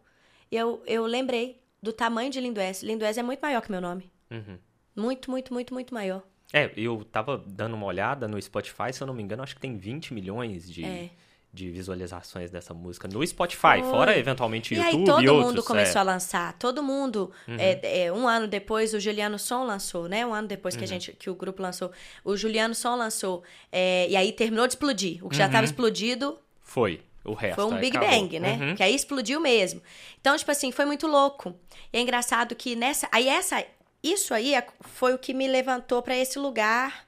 e 0.50 0.56
eu, 0.56 0.82
eu 0.86 1.06
lembrei 1.06 1.62
do 1.82 1.92
tamanho 1.92 2.30
de 2.30 2.40
Lindoés. 2.40 2.82
Lindoés 2.82 3.16
é 3.16 3.22
muito 3.22 3.40
maior 3.40 3.62
que 3.62 3.70
meu 3.70 3.80
nome. 3.80 4.10
Uhum. 4.30 4.58
Muito, 4.94 5.30
muito, 5.30 5.52
muito, 5.52 5.72
muito 5.72 5.94
maior. 5.94 6.22
É, 6.52 6.70
eu 6.76 7.02
tava 7.04 7.42
dando 7.46 7.74
uma 7.74 7.86
olhada 7.86 8.28
no 8.28 8.40
Spotify, 8.40 8.92
se 8.92 9.02
eu 9.02 9.06
não 9.06 9.14
me 9.14 9.22
engano, 9.22 9.42
acho 9.42 9.54
que 9.54 9.60
tem 9.60 9.78
20 9.78 10.12
milhões 10.12 10.70
de, 10.70 10.84
É. 10.84 11.10
de 11.54 11.68
visualizações 11.70 12.50
dessa 12.50 12.72
música 12.72 13.06
no 13.06 13.26
Spotify, 13.26 13.60
Foi. 13.60 13.82
fora 13.82 14.16
eventualmente 14.18 14.72
E 14.72 14.78
YouTube 14.78 14.96
aí 15.00 15.04
todo 15.04 15.22
e 15.22 15.28
outros. 15.28 15.46
mundo 15.48 15.62
começou 15.62 15.98
é. 15.98 16.00
a 16.00 16.02
lançar, 16.02 16.52
todo 16.58 16.82
mundo. 16.82 17.30
é, 17.58 18.04
é, 18.06 18.12
um 18.12 18.26
ano 18.26 18.48
depois 18.48 18.94
o 18.94 18.98
Juliano 19.00 19.38
Som 19.38 19.64
lançou, 19.64 20.08
né? 20.08 20.24
Um 20.24 20.32
ano 20.32 20.48
depois 20.48 20.74
Uhum. 20.74 20.78
que 20.78 20.84
a 20.84 20.88
gente, 20.88 21.12
que 21.12 21.28
o 21.28 21.34
grupo 21.34 21.60
lançou, 21.62 21.92
o 22.24 22.36
Juliano 22.36 22.74
Som 22.74 22.94
lançou. 22.96 23.42
é, 23.70 24.06
e 24.08 24.16
aí 24.16 24.32
terminou 24.32 24.66
de 24.66 24.72
explodir. 24.72 25.24
O 25.24 25.28
que 25.28 25.36
já 25.36 25.44
estava 25.46 25.64
explodido 25.64 26.38
Foi, 26.62 27.02
o 27.22 27.34
resto. 27.34 27.56
foi 27.56 27.64
um 27.66 27.78
Big 27.78 27.96
acabou. 27.98 28.18
Bang, 28.20 28.40
né? 28.40 28.58
Uhum. 28.60 28.74
Que 28.74 28.82
aí 28.82 28.94
explodiu 28.94 29.38
mesmo. 29.38 29.82
Então, 30.22 30.34
tipo 30.38 30.50
assim, 30.50 30.72
foi 30.72 30.86
muito 30.86 31.06
louco. 31.06 31.54
E 31.92 31.98
é 31.98 32.00
engraçado 32.00 32.54
que 32.56 32.74
nessa. 32.74 33.06
Aí 33.12 33.28
essa. 33.28 33.62
Isso 34.02 34.32
aí 34.32 34.54
é- 34.54 34.66
foi 34.80 35.12
o 35.14 35.18
que 35.18 35.32
me 35.34 35.46
levantou 35.46 36.00
pra 36.02 36.16
esse 36.16 36.38
lugar 36.38 37.06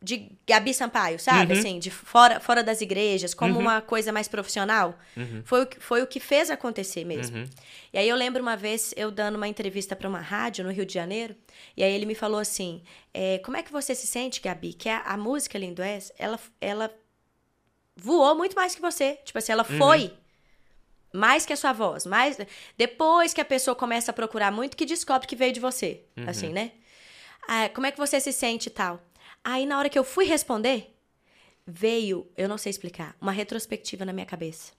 de 0.00 0.30
Gabi 0.46 0.72
Sampaio, 0.72 1.18
sabe? 1.18 1.52
Uhum. 1.52 1.58
Assim, 1.58 1.78
de 1.78 1.90
fora, 1.90 2.38
fora 2.38 2.62
das 2.62 2.80
igrejas, 2.80 3.34
como 3.34 3.58
uma 3.58 3.80
coisa 3.80 4.12
mais 4.12 4.28
profissional. 4.28 4.96
Uhum. 5.16 5.42
Foi, 5.44 5.62
o 5.62 5.66
que, 5.66 5.80
foi 5.80 6.02
o 6.02 6.06
que 6.06 6.20
fez 6.20 6.50
acontecer 6.50 7.04
mesmo. 7.04 7.38
Uhum. 7.38 7.44
E 7.92 7.98
aí 7.98 8.08
eu 8.08 8.16
lembro 8.16 8.40
uma 8.40 8.56
vez 8.56 8.94
eu 8.96 9.10
dando 9.10 9.36
uma 9.36 9.48
entrevista 9.48 9.96
pra 9.96 10.08
uma 10.08 10.20
rádio 10.20 10.64
no 10.64 10.70
Rio 10.70 10.86
de 10.86 10.94
Janeiro, 10.94 11.34
e 11.76 11.82
aí 11.82 11.92
ele 11.92 12.06
me 12.06 12.14
falou 12.14 12.38
assim: 12.38 12.82
é, 13.12 13.38
como 13.38 13.56
é 13.56 13.62
que 13.62 13.72
você 13.72 13.94
se 13.94 14.06
sente, 14.06 14.40
Gabi? 14.40 14.72
Que 14.72 14.88
a, 14.88 15.00
a 15.00 15.16
música 15.16 15.58
Lindo 15.58 15.82
És, 15.82 16.12
ela, 16.16 16.38
ela 16.60 16.94
voou 17.96 18.36
muito 18.36 18.54
mais 18.54 18.74
que 18.74 18.80
você. 18.80 19.18
Tipo 19.24 19.38
assim, 19.38 19.52
ela 19.52 19.64
foi 19.64 20.12
mais 21.12 21.44
que 21.44 21.52
a 21.52 21.56
sua 21.56 21.72
voz. 21.72 22.06
Mais... 22.06 22.38
Depois 22.76 23.34
que 23.34 23.40
a 23.40 23.44
pessoa 23.44 23.74
começa 23.74 24.12
a 24.12 24.14
procurar 24.14 24.52
muito, 24.52 24.76
que 24.76 24.86
descobre 24.86 25.26
que 25.26 25.34
veio 25.34 25.52
de 25.52 25.60
você. 25.60 26.04
Assim, 26.26 26.50
né? 26.50 26.72
Ah, 27.48 27.68
como 27.70 27.86
é 27.86 27.90
que 27.90 27.98
você 27.98 28.20
se 28.20 28.30
sente 28.30 28.66
e 28.66 28.70
tal? 28.70 29.02
Aí, 29.42 29.66
na 29.66 29.78
hora 29.78 29.88
que 29.88 29.98
eu 29.98 30.04
fui 30.04 30.24
responder, 30.24 30.94
veio, 31.66 32.30
eu 32.36 32.48
não 32.48 32.58
sei 32.58 32.70
explicar, 32.70 33.16
uma 33.20 33.32
retrospectiva 33.32 34.04
na 34.04 34.12
minha 34.12 34.26
cabeça. 34.26 34.72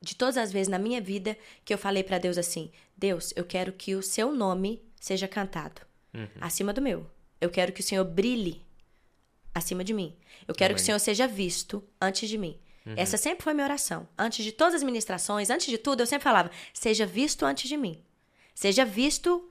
De 0.00 0.16
todas 0.16 0.36
as 0.36 0.50
vezes 0.50 0.68
na 0.68 0.78
minha 0.78 1.00
vida 1.00 1.38
que 1.64 1.72
eu 1.72 1.78
falei 1.78 2.02
pra 2.02 2.18
Deus 2.18 2.36
assim: 2.36 2.72
Deus, 2.96 3.32
eu 3.36 3.44
quero 3.44 3.72
que 3.72 3.94
o 3.94 4.02
seu 4.02 4.32
nome 4.32 4.82
seja 5.00 5.28
cantado 5.28 5.82
acima 6.40 6.72
do 6.72 6.82
meu. 6.82 7.08
Eu 7.40 7.50
quero 7.50 7.72
que 7.72 7.80
o 7.80 7.84
Senhor 7.84 8.04
brilhe 8.04 8.62
acima 9.54 9.84
de 9.84 9.94
mim. 9.94 10.16
Eu 10.46 10.54
quero 10.54 10.74
que 10.74 10.80
o 10.80 10.82
Amém. 10.82 10.86
Senhor 10.86 10.98
seja 10.98 11.26
visto 11.26 11.82
antes 12.00 12.28
de 12.28 12.36
mim. 12.36 12.58
Essa 12.96 13.16
sempre 13.16 13.44
foi 13.44 13.54
minha 13.54 13.64
oração. 13.64 14.08
Antes 14.18 14.44
de 14.44 14.50
todas 14.50 14.74
as 14.74 14.82
ministrações, 14.82 15.50
antes 15.50 15.68
de 15.68 15.78
tudo, 15.78 16.00
eu 16.00 16.06
sempre 16.06 16.24
falava: 16.24 16.50
seja 16.74 17.06
visto 17.06 17.44
antes 17.44 17.68
de 17.68 17.76
mim. 17.76 18.02
Seja 18.54 18.84
visto 18.84 19.48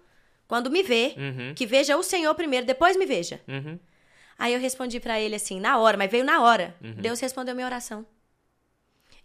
quando 0.52 0.70
me 0.70 0.84
vê, 0.84 1.14
Uhum. 1.16 1.54
que 1.56 1.66
veja 1.66 1.96
o 1.96 2.04
Senhor 2.04 2.36
primeiro, 2.36 2.66
depois 2.66 2.98
me 2.98 3.06
veja. 3.06 3.40
Uhum. 3.48 3.80
Aí 4.38 4.54
eu 4.54 4.60
respondi 4.60 5.00
pra 5.00 5.18
ele 5.18 5.34
assim, 5.36 5.62
na 5.62 5.78
hora, 5.78 5.96
mas 5.96 6.12
veio 6.12 6.26
na 6.26 6.42
hora. 6.42 6.76
Uhum. 6.84 6.92
Deus 6.96 7.22
respondeu 7.22 7.56
minha 7.56 7.66
oração. 7.66 8.06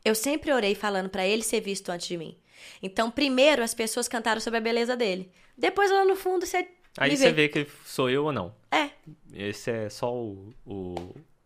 Eu 0.05 0.14
sempre 0.14 0.53
orei 0.53 0.77
falando 0.77 1.09
pra 1.09 1.27
ele 1.27 1.43
ser 1.43 1.61
visto 1.61 1.91
antes 1.91 2.07
de 2.07 2.16
mim. 2.16 2.37
Então, 2.81 3.11
primeiro 3.11 3.61
as 3.64 3.74
pessoas 3.74 4.07
cantaram 4.07 4.41
sobre 4.41 4.59
a 4.59 4.61
beleza 4.61 4.97
dele. 4.97 5.29
Depois 5.59 5.91
lá 5.91 6.05
no 6.05 6.14
fundo 6.14 6.47
você 6.47 6.68
Aí 6.97 7.16
você 7.16 7.33
vê. 7.33 7.49
vê 7.49 7.49
que 7.49 7.66
sou 7.85 8.09
eu 8.09 8.27
ou 8.27 8.33
não. 8.33 8.55
É, 8.70 8.91
Esse 9.35 9.72
é 9.72 9.89
só 9.91 10.14
o, 10.14 10.55
o, 10.64 10.95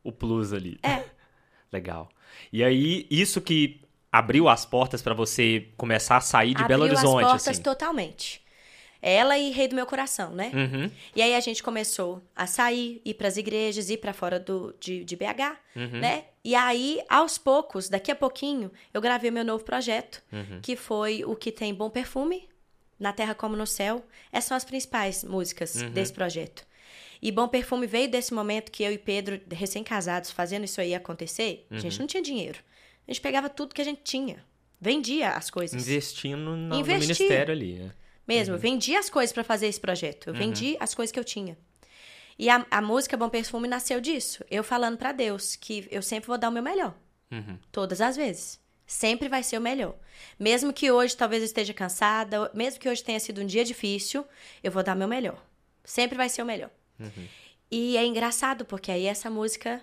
o 0.04 0.12
plus 0.12 0.52
ali. 0.52 0.78
É. 0.82 1.04
Legal. 1.72 2.06
E 2.52 2.62
aí, 2.62 3.06
isso 3.10 3.40
que 3.40 3.80
abriu 4.12 4.46
as 4.46 4.66
portas 4.66 5.00
pra 5.00 5.14
você 5.14 5.68
começar 5.78 6.18
a 6.18 6.20
sair 6.20 6.50
de 6.54 6.62
abriu 6.62 6.68
Belo 6.68 6.82
Horizonte, 6.84 7.24
as 7.24 7.30
portas 7.30 7.48
assim. 7.48 7.62
totalmente. 7.62 8.42
Ela 9.02 9.38
e 9.38 9.50
Rei 9.50 9.66
do 9.68 9.74
Meu 9.74 9.86
Coração, 9.86 10.30
né? 10.32 10.50
Uhum. 10.54 10.90
E 11.16 11.22
aí 11.22 11.34
a 11.34 11.40
gente 11.40 11.62
começou 11.62 12.22
a 12.36 12.46
sair, 12.46 13.00
ir 13.04 13.14
pras 13.14 13.36
igrejas, 13.38 13.88
ir 13.88 13.96
pra 13.96 14.12
fora 14.12 14.38
do, 14.38 14.74
de, 14.78 15.04
de 15.04 15.16
BH, 15.16 15.56
Uhum. 15.76 16.00
né? 16.00 16.24
E 16.44 16.54
aí, 16.54 17.00
aos 17.08 17.38
poucos, 17.38 17.88
daqui 17.88 18.10
a 18.10 18.14
pouquinho, 18.14 18.70
eu 18.92 19.00
gravei 19.00 19.30
meu 19.30 19.44
novo 19.44 19.64
projeto, 19.64 20.22
Uhum. 20.32 20.60
que 20.62 20.76
foi 20.76 21.24
o 21.24 21.34
que 21.34 21.50
tem 21.52 21.72
Bom 21.74 21.88
Perfume, 21.90 22.48
Na 22.98 23.12
Terra 23.14 23.34
Como 23.34 23.56
no 23.56 23.66
Céu. 23.66 24.04
Essas 24.30 24.44
são 24.48 24.56
as 24.56 24.64
principais 24.64 25.24
músicas 25.24 25.76
Uhum. 25.76 25.90
desse 25.90 26.12
projeto. 26.12 26.66
E 27.22 27.30
Bom 27.32 27.48
Perfume 27.48 27.86
veio 27.86 28.10
desse 28.10 28.32
momento 28.34 28.70
que 28.70 28.82
eu 28.82 28.92
e 28.92 28.98
Pedro, 28.98 29.40
recém-casados, 29.50 30.30
fazendo 30.30 30.64
isso 30.64 30.80
aí 30.80 30.94
acontecer, 30.94 31.66
a 31.70 31.74
Uhum. 31.74 31.80
gente 31.80 31.98
não 31.98 32.06
tinha 32.06 32.22
dinheiro. 32.22 32.58
A 33.08 33.10
gente 33.12 33.20
pegava 33.22 33.48
tudo 33.48 33.74
que 33.74 33.80
a 33.80 33.84
gente 33.84 34.00
tinha. 34.04 34.44
Vendia 34.80 35.30
as 35.30 35.50
coisas. 35.50 35.80
Investindo 35.82 36.38
no, 36.56 36.56
no 36.56 36.84
ministério 36.86 37.52
ali, 37.52 37.74
né? 37.74 37.90
Mesmo, 38.34 38.54
eu 38.54 38.58
vendi 38.58 38.96
as 38.96 39.10
coisas 39.10 39.32
pra 39.32 39.42
fazer 39.42 39.66
esse 39.66 39.80
projeto. 39.80 40.28
Eu 40.28 40.34
vendi 40.34 40.76
as 40.78 40.94
coisas 40.94 41.12
que 41.12 41.18
eu 41.18 41.24
tinha. 41.24 41.58
E 42.38 42.48
a, 42.48 42.64
a 42.70 42.80
música 42.80 43.16
Bom 43.16 43.28
Perfume 43.28 43.68
nasceu 43.68 44.00
disso. 44.00 44.44
Eu 44.50 44.64
falando 44.64 44.96
pra 44.96 45.12
Deus 45.12 45.56
que 45.56 45.86
eu 45.90 46.00
sempre 46.00 46.28
vou 46.28 46.38
dar 46.38 46.48
o 46.48 46.52
meu 46.52 46.62
melhor. 46.62 46.94
Uhum. 47.30 47.58
Todas 47.70 48.00
as 48.00 48.16
vezes. 48.16 48.58
Sempre 48.86 49.28
vai 49.28 49.42
ser 49.42 49.58
o 49.58 49.60
melhor. 49.60 49.94
Mesmo 50.38 50.72
que 50.72 50.90
hoje 50.90 51.16
talvez 51.16 51.42
eu 51.42 51.46
esteja 51.46 51.74
cansada, 51.74 52.50
mesmo 52.54 52.80
que 52.80 52.88
hoje 52.88 53.04
tenha 53.04 53.20
sido 53.20 53.40
um 53.40 53.46
dia 53.46 53.64
difícil, 53.64 54.24
eu 54.62 54.72
vou 54.72 54.82
dar 54.82 54.96
o 54.96 54.98
meu 54.98 55.06
melhor. 55.06 55.40
Sempre 55.84 56.16
vai 56.16 56.28
ser 56.28 56.42
o 56.42 56.46
melhor. 56.46 56.70
E 57.70 57.96
é 57.96 58.04
engraçado, 58.04 58.64
porque 58.64 58.90
aí 58.90 59.06
essa 59.06 59.28
música 59.28 59.80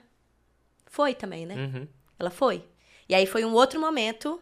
foi 0.85 1.13
também, 1.13 1.45
né? 1.45 1.55
Uhum. 1.55 1.87
Ela 2.17 2.29
foi. 2.29 2.65
E 3.07 3.15
aí 3.15 3.25
foi 3.25 3.45
um 3.45 3.53
outro 3.53 3.79
momento 3.79 4.41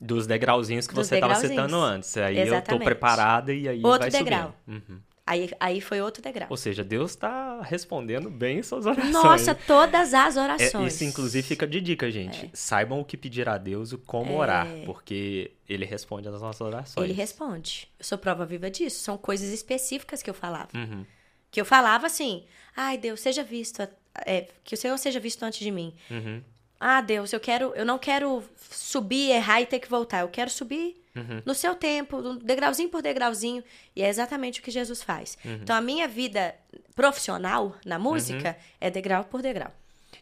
Dos 0.00 0.26
degrauzinhos 0.26 0.86
que 0.86 0.94
Dos 0.94 1.06
você 1.08 1.16
estava 1.16 1.34
citando 1.34 1.76
antes. 1.76 2.16
Aí 2.16 2.38
eu 2.38 2.44
tô 2.46 2.52
Exatamente. 2.52 2.84
preparada 2.84 3.52
e 3.52 3.68
aí 3.68 3.82
Outro 3.84 4.00
vai 4.02 4.10
degrau. 4.10 4.54
subindo. 4.64 4.82
Uhum. 4.88 4.98
Aí, 5.26 5.50
aí 5.60 5.80
foi 5.82 6.00
outro 6.00 6.22
degrau. 6.22 6.46
Ou 6.48 6.56
seja, 6.56 6.82
Deus 6.82 7.10
está 7.10 7.60
respondendo 7.60 8.30
bem 8.30 8.62
suas 8.62 8.86
orações. 8.86 9.12
Nossa, 9.12 9.54
todas 9.54 10.14
as 10.14 10.36
É, 10.38 10.40
orações. 10.40 10.94
isso, 10.94 11.04
inclusive, 11.04 11.46
fica 11.46 11.66
de 11.66 11.82
dica, 11.82 12.10
gente. 12.10 12.48
Saibam 12.54 12.98
o 13.00 13.04
que 13.04 13.14
pedir 13.14 13.46
a 13.46 13.58
Deus 13.58 13.92
e 13.92 13.98
como 13.98 14.32
É. 14.32 14.36
orar, 14.36 14.66
porque 14.86 15.50
Ele 15.68 15.84
responde 15.84 16.26
às 16.28 16.40
nossas 16.40 16.60
orações. 16.62 17.04
Ele 17.04 17.12
responde. 17.12 17.88
Eu 17.98 18.04
sou 18.06 18.16
prova 18.16 18.46
viva 18.46 18.70
disso. 18.70 19.00
São 19.00 19.18
coisas 19.18 19.50
específicas 19.52 20.22
que 20.22 20.30
eu 20.30 20.34
falava. 20.34 20.68
Uhum. 20.74 21.04
Que 21.50 21.60
eu 21.60 21.64
falava 21.66 22.06
assim: 22.06 22.44
ai, 22.74 22.96
Deus, 22.96 23.20
seja 23.20 23.42
visto. 23.42 23.86
é, 24.24 24.48
que 24.64 24.74
o 24.74 24.78
Senhor 24.78 24.96
seja 24.96 25.20
visto 25.20 25.42
antes 25.42 25.58
de 25.60 25.70
mim. 25.70 25.92
Uhum. 26.10 26.42
Ah, 26.80 27.00
Deus, 27.00 27.32
eu 27.32 27.40
quero, 27.40 27.72
eu 27.74 27.84
não 27.84 27.98
quero 27.98 28.42
subir, 28.70 29.30
errar 29.30 29.60
e 29.60 29.66
ter 29.66 29.80
que 29.80 29.88
voltar. 29.88 30.20
Eu 30.20 30.28
quero 30.28 30.50
subir 30.50 30.96
Uhum. 31.16 31.42
no 31.44 31.52
seu 31.54 31.74
tempo, 31.74 32.34
degrauzinho 32.36 32.88
por 32.88 33.02
degrauzinho. 33.02 33.64
E 33.96 34.02
é 34.02 34.08
exatamente 34.08 34.60
o 34.60 34.62
que 34.62 34.70
Jesus 34.70 35.02
faz. 35.02 35.36
Uhum. 35.44 35.54
Então, 35.62 35.74
a 35.74 35.80
minha 35.80 36.06
vida 36.06 36.54
profissional 36.94 37.74
na 37.84 37.98
música 37.98 38.56
é 38.80 38.88
degrau 38.90 39.24
por 39.24 39.42
degrau. 39.42 39.72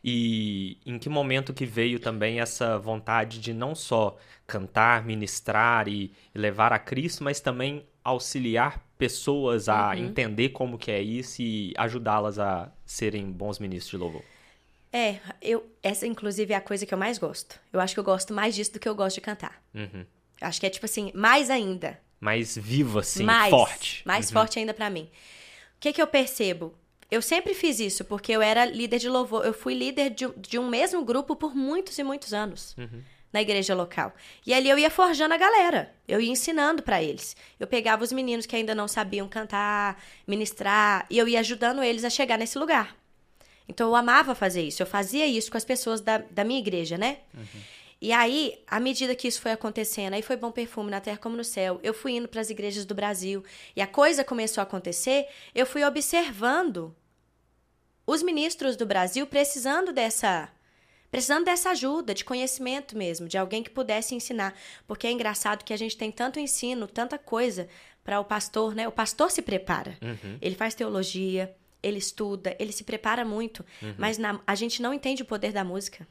E 0.03 0.79
em 0.87 0.99
que 0.99 1.09
momento 1.09 1.53
que 1.53 1.67
veio 1.67 1.99
também 1.99 2.41
essa 2.41 2.79
vontade 2.79 3.39
de 3.41 3.53
não 3.53 3.75
só 3.75 4.17
cantar, 4.47 5.05
ministrar 5.05 5.89
e 5.89 6.13
e 6.35 6.39
levar 6.39 6.73
a 6.73 6.79
Cristo, 6.79 7.25
mas 7.25 7.41
também 7.41 7.85
auxiliar 8.05 8.81
pessoas 8.97 9.69
a 9.69 9.89
Uhum. 9.89 9.95
entender 10.07 10.51
como 10.51 10.79
que 10.79 10.91
é 10.91 11.03
isso 11.03 11.43
e 11.43 11.75
ajudá-las 11.77 12.39
a 12.39 12.71
serem 12.85 13.31
bons 13.31 13.59
ministros 13.59 13.91
de 13.91 13.97
louvor? 13.97 14.23
É, 14.93 15.16
eu, 15.43 15.66
essa 15.82 16.07
inclusive 16.07 16.53
é 16.53 16.57
a 16.57 16.61
coisa 16.61 16.87
que 16.87 16.95
eu 16.95 16.99
mais 16.99 17.18
gosto. 17.18 17.61
Eu 17.72 17.80
acho 17.80 17.93
que 17.95 18.01
eu 18.01 18.05
gosto 18.05 18.32
mais 18.32 18.55
disso 18.55 18.72
do 18.72 18.78
que 18.80 18.89
eu 18.89 18.95
gosto 18.95 19.16
de 19.16 19.20
cantar. 19.20 19.62
Uhum. 19.74 20.07
Acho 20.41 20.61
que 20.61 20.66
é 20.66 20.70
tipo 20.70 20.87
assim, 20.87 21.11
mais 21.14 21.51
ainda. 21.51 22.01
Mais 22.20 22.57
vivo, 22.57 22.99
assim, 22.99 23.24
mais, 23.24 23.51
forte. 23.51 24.03
Mais 24.07 24.26
Uhum. 24.28 24.32
forte 24.32 24.59
ainda 24.59 24.72
pra 24.72 24.89
mim. 24.89 25.11
O 25.76 25.80
que 25.80 25.93
que 25.93 26.01
eu 26.01 26.07
percebo? 26.07 26.74
Eu 27.11 27.20
sempre 27.22 27.55
fiz 27.55 27.78
isso, 27.78 28.05
porque 28.05 28.32
eu 28.32 28.43
era 28.43 28.64
líder 28.64 28.99
de 28.99 29.09
louvor. 29.09 29.45
Eu 29.45 29.53
fui 29.53 29.74
líder 29.74 30.11
de, 30.11 30.26
de 30.37 30.59
um 30.59 30.68
mesmo 30.68 31.05
grupo 31.05 31.37
por 31.37 31.55
muitos 31.55 31.99
e 31.99 32.03
muitos 32.03 32.32
anos. 32.32 32.74
Uhum. 32.78 33.03
Na 33.32 33.43
igreja 33.43 33.74
local. 33.74 34.14
E 34.47 34.55
ali 34.55 34.68
eu 34.70 34.78
ia 34.78 34.89
forjando 34.89 35.34
a 35.34 35.37
galera. 35.37 35.95
Eu 36.09 36.20
ia 36.20 36.30
ensinando 36.32 36.82
pra 36.82 37.03
eles. 37.03 37.37
Eu 37.61 37.66
pegava 37.66 38.03
os 38.03 38.12
meninos 38.12 38.47
que 38.47 38.57
ainda 38.57 38.74
não 38.74 38.89
sabiam 38.89 39.28
cantar, 39.28 40.03
ministrar, 40.26 41.07
e 41.11 41.18
eu 41.18 41.28
ia 41.28 41.41
ajudando 41.41 41.82
eles 41.82 42.03
a 42.05 42.11
chegar 42.11 42.39
nesse 42.39 42.59
lugar. 42.59 42.97
Então 43.69 43.89
eu 43.89 43.97
amava 43.97 44.35
fazer 44.35 44.62
isso. 44.62 44.83
Eu 44.83 44.87
fazia 44.87 45.27
isso 45.27 45.51
com 45.51 45.57
as 45.57 45.64
pessoas 45.64 46.01
da, 46.01 46.19
da 46.19 46.45
minha 46.45 46.61
igreja, 46.61 46.97
né? 46.97 47.19
E 48.01 48.12
aí, 48.12 48.62
à 48.67 48.79
medida 48.79 49.14
que 49.14 49.27
isso 49.27 49.41
foi 49.41 49.53
acontecendo, 49.53 50.14
aí 50.14 50.23
foi 50.23 50.37
bom 50.37 50.53
perfume 50.53 50.91
na 50.91 51.01
terra 51.01 51.17
como 51.17 51.37
no 51.37 51.45
céu. 51.45 51.81
Eu 51.83 51.95
fui 51.95 52.12
indo 52.12 52.29
para 52.29 52.41
as 52.41 52.51
igrejas 52.51 52.85
do 52.85 52.95
Brasil 52.95 53.43
e 53.75 53.81
a 53.81 53.87
coisa 53.87 54.23
começou 54.23 54.61
a 54.61 54.64
acontecer. 54.64 55.27
Eu 55.55 55.64
fui 55.64 55.83
observando 55.83 56.95
os 58.07 58.23
ministros 58.23 58.77
do 58.77 58.87
Brasil 58.87 59.27
precisando 59.27 59.93
dessa 59.93 60.51
precisando 61.11 61.45
dessa 61.45 61.71
ajuda, 61.71 62.12
de 62.12 62.25
conhecimento 62.25 62.97
mesmo, 62.97 63.29
de 63.29 63.39
alguém 63.39 63.62
que 63.62 63.71
pudesse 63.71 64.14
ensinar, 64.14 64.55
porque 64.87 65.07
é 65.07 65.11
engraçado 65.11 65.64
que 65.64 65.73
a 65.73 65.77
gente 65.77 65.97
tem 65.97 66.11
tanto 66.11 66.39
ensino, 66.39 66.87
tanta 66.87 67.17
coisa 67.17 67.69
para 68.05 68.21
o 68.21 68.25
pastor, 68.25 68.75
né? 68.75 68.87
O 68.87 68.93
pastor 68.93 69.31
se 69.31 69.41
prepara. 69.41 69.97
Uhum. 70.03 70.37
Ele 70.43 70.55
faz 70.55 70.75
teologia, 70.75 71.55
ele 71.87 71.99
estuda, 71.99 72.57
ele 72.59 72.72
se 72.72 72.84
prepara 72.84 73.24
muito, 73.24 73.64
Uhum. 73.82 73.95
mas 73.99 74.18
na- 74.18 74.41
a 74.47 74.55
gente 74.55 74.82
não 74.82 74.93
entende 74.93 75.22
o 75.22 75.26
poder 75.26 75.53
da 75.53 75.62
música. 75.64 76.07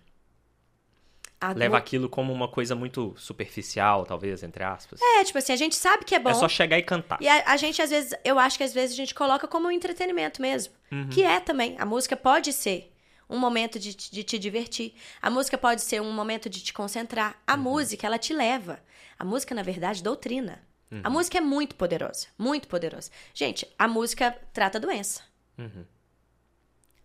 A 1.39 1.51
Leva 1.51 1.78
aquilo 1.78 2.07
como 2.09 2.32
uma 2.34 2.47
coisa 2.47 2.73
muito 2.76 3.13
superficial, 3.17 4.05
talvez, 4.05 4.41
entre 4.41 4.63
aspas. 4.63 4.99
É, 5.01 5.23
tipo 5.23 5.38
assim, 5.38 5.51
a 5.53 5.57
gente 5.57 5.76
sabe 5.76 6.05
que 6.05 6.15
é 6.15 6.19
bom. 6.19 6.30
É 6.30 6.34
só 6.34 6.47
chegar 6.47 6.78
e 6.80 6.82
cantar. 6.84 7.21
E 7.21 7.28
a, 7.28 7.51
a 7.51 7.57
gente, 7.57 7.82
às 7.82 7.89
vezes, 7.89 8.13
eu 8.23 8.39
acho 8.39 8.57
que 8.57 8.63
às 8.63 8.73
vezes 8.73 8.93
a 8.93 8.95
gente 8.95 9.13
coloca 9.13 9.47
como 9.47 9.67
um 9.67 9.71
entretenimento 9.71 10.41
mesmo. 10.41 10.73
Que 11.11 11.23
é 11.23 11.41
também. 11.41 11.76
A 11.78 11.86
música 11.86 12.15
pode 12.15 12.53
ser 12.53 12.89
um 13.30 13.38
momento 13.38 13.78
de, 13.78 13.93
de 13.93 14.23
te 14.23 14.39
divertir. 14.39 14.93
A 15.21 15.30
música 15.30 15.57
pode 15.57 15.82
ser 15.82 16.01
um 16.01 16.11
momento 16.13 16.49
de 16.49 16.63
te 16.63 16.71
concentrar. 16.73 17.38
A 17.45 17.57
música, 17.57 18.07
ela 18.07 18.17
te 18.17 18.34
leva. 18.34 18.80
A 19.19 19.26
música, 19.26 19.53
na 19.53 19.61
verdade, 19.61 20.01
doutrina. 20.01 20.63
A 21.03 21.09
música 21.09 21.38
é 21.38 21.41
muito 21.41 21.76
poderosa. 21.76 22.28
Muito 22.38 22.69
poderosa. 22.69 23.11
Gente, 23.34 23.67
a 23.78 23.86
música 23.89 24.32
trata 24.53 24.80
doença. 24.80 25.21
Uhum. 25.58 25.86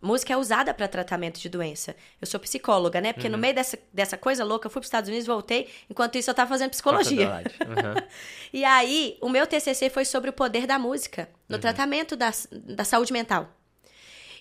Música 0.03 0.33
é 0.33 0.37
usada 0.37 0.73
para 0.73 0.89
tratamento 0.89 1.39
de 1.39 1.49
doença. 1.49 1.95
Eu 2.19 2.27
sou 2.27 2.41
psicóloga, 2.41 3.03
né? 3.03 3.13
Porque 3.13 3.29
no 3.29 3.37
meio 3.37 3.55
dessa, 3.55 3.79
dessa 3.93 4.17
coisa 4.17 4.43
louca, 4.43 4.67
eu 4.67 4.71
fui 4.71 4.81
para 4.81 4.85
os 4.85 4.87
Estados 4.87 5.09
Unidos, 5.09 5.27
voltei. 5.27 5.69
Enquanto 5.91 6.17
isso, 6.17 6.31
eu 6.31 6.35
tava 6.35 6.49
fazendo 6.49 6.71
psicologia. 6.71 7.29
Uhum. 7.61 8.09
E 8.53 8.65
aí, 8.65 9.19
o 9.21 9.29
meu 9.29 9.47
TCC 9.47 9.91
foi 9.91 10.05
sobre 10.05 10.31
o 10.31 10.33
poder 10.33 10.67
da 10.67 10.79
música 10.79 11.29
no 11.49 11.59
tratamento 11.59 12.17
da, 12.17 12.33
da 12.51 12.85
saúde 12.85 13.13
mental. 13.13 13.49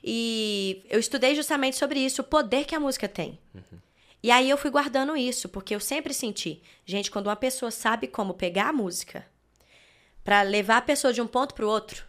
E 0.03 0.83
eu 0.89 0.99
estudei 0.99 1.35
justamente 1.35 1.75
sobre 1.75 1.99
isso, 1.99 2.21
o 2.21 2.25
poder 2.25 2.65
que 2.65 2.73
a 2.73 2.79
música 2.79 3.07
tem. 3.07 3.37
E 4.23 4.31
aí 4.31 4.49
eu 4.49 4.57
fui 4.57 4.69
guardando 4.69 5.15
isso, 5.15 5.47
porque 5.47 5.75
eu 5.75 5.79
sempre 5.79 6.13
senti, 6.13 6.61
gente, 6.85 7.11
quando 7.11 7.27
uma 7.27 7.35
pessoa 7.35 7.71
sabe 7.71 8.07
como 8.07 8.33
pegar 8.33 8.69
a 8.69 8.73
música 8.73 9.25
pra 10.23 10.41
levar 10.41 10.77
a 10.77 10.81
pessoa 10.81 11.13
de 11.13 11.21
um 11.21 11.27
ponto 11.27 11.53
pro 11.53 11.69
outro, 11.69 12.03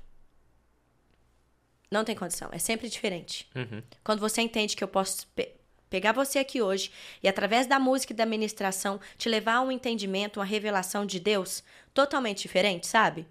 não 1.91 2.05
tem 2.05 2.15
condição, 2.15 2.49
é 2.53 2.59
sempre 2.59 2.89
diferente. 2.89 3.49
Uhum. 3.55 3.83
Quando 4.05 4.21
você 4.21 4.41
entende 4.41 4.77
que 4.77 4.85
eu 4.85 4.89
posso 4.89 5.27
pe- 5.29 5.55
pegar 5.89 6.13
você 6.13 6.39
aqui 6.39 6.63
hoje 6.63 6.93
e, 7.23 7.29
através 7.29 7.67
da 7.67 7.79
música 7.81 8.13
e 8.13 8.17
da 8.17 8.25
ministração, 8.25 9.01
te 9.19 9.29
levar 9.29 9.55
a 9.55 9.61
um 9.63 9.73
entendimento, 9.73 10.39
uma 10.39 10.47
revelação 10.47 11.05
de 11.05 11.19
Deus 11.19 11.65
totalmente 11.93 12.43
diferente, 12.43 12.87
sabe? 12.87 13.27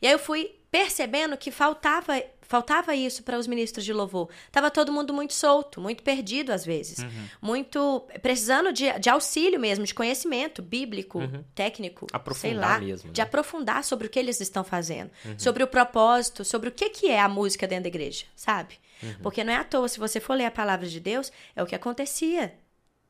E 0.00 0.06
aí 0.06 0.12
eu 0.12 0.18
fui 0.18 0.54
percebendo 0.70 1.36
que 1.36 1.50
faltava, 1.50 2.22
faltava 2.50 2.96
isso 2.96 3.22
para 3.22 3.38
os 3.38 3.46
ministros 3.46 3.84
de 3.84 3.92
louvor. 3.92 4.28
Tava 4.50 4.72
todo 4.72 4.92
mundo 4.92 5.14
muito 5.14 5.32
solto, 5.32 5.80
muito 5.80 6.02
perdido 6.02 6.50
às 6.50 6.64
vezes. 6.64 6.98
Muito 7.40 8.04
precisando 8.20 8.72
de, 8.72 8.92
de 8.98 9.08
auxílio 9.08 9.60
mesmo, 9.60 9.84
de 9.84 9.94
conhecimento 9.94 10.60
bíblico, 10.60 11.20
técnico, 11.54 12.08
sei 12.08 12.16
Aprofundar 12.16 12.70
lá, 12.70 12.80
mesmo, 12.80 13.12
de 13.12 13.20
né? 13.20 13.24
aprofundar 13.24 13.84
sobre 13.84 14.08
o 14.08 14.10
que 14.10 14.18
eles 14.18 14.40
estão 14.40 14.64
fazendo, 14.64 15.12
sobre 15.38 15.62
o 15.62 15.66
propósito, 15.68 16.44
sobre 16.44 16.68
o 16.68 16.72
que, 16.72 16.90
que 16.90 17.08
é 17.08 17.20
a 17.20 17.28
música 17.28 17.68
dentro 17.68 17.84
da 17.84 17.88
igreja, 17.88 18.24
sabe? 18.34 18.74
Porque 19.22 19.44
não 19.44 19.52
é 19.52 19.56
à 19.56 19.62
toa, 19.62 19.86
se 19.86 20.00
você 20.00 20.18
for 20.18 20.34
ler 20.34 20.46
a 20.46 20.50
palavra 20.50 20.88
de 20.88 20.98
Deus, 20.98 21.30
é 21.54 21.62
o 21.62 21.66
que 21.66 21.76
acontecia 21.76 22.52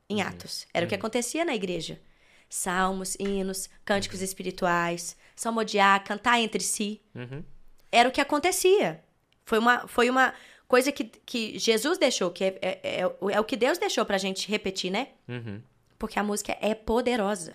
em 0.06 0.20
Atos, 0.20 0.66
era 0.74 0.84
o 0.84 0.88
que 0.88 0.94
acontecia 0.94 1.46
na 1.46 1.54
igreja. 1.54 1.98
Salmos, 2.46 3.16
hinos, 3.18 3.70
cânticos 3.84 4.20
espirituais, 4.20 5.16
salmodiar, 5.34 6.04
cantar 6.04 6.40
entre 6.40 6.60
si. 6.60 7.00
Uhum. 7.14 7.42
Era 7.90 8.08
o 8.08 8.12
que 8.12 8.20
acontecia. 8.20 9.02
Foi 9.50 9.58
uma, 9.58 9.88
foi 9.88 10.08
uma 10.08 10.32
coisa 10.68 10.92
que, 10.92 11.02
que 11.02 11.58
Jesus 11.58 11.98
deixou, 11.98 12.30
que 12.30 12.44
é, 12.44 12.58
é, 12.62 13.00
é, 13.00 13.06
o- 13.20 13.28
é 13.28 13.40
o 13.40 13.42
que 13.44 13.56
Deus 13.56 13.78
deixou 13.78 14.04
pra 14.04 14.16
gente 14.16 14.48
repetir, 14.48 14.92
né? 14.92 15.08
Uhum. 15.28 15.60
Porque 15.98 16.20
a 16.20 16.22
música 16.22 16.56
é 16.60 16.72
poderosa 16.72 17.54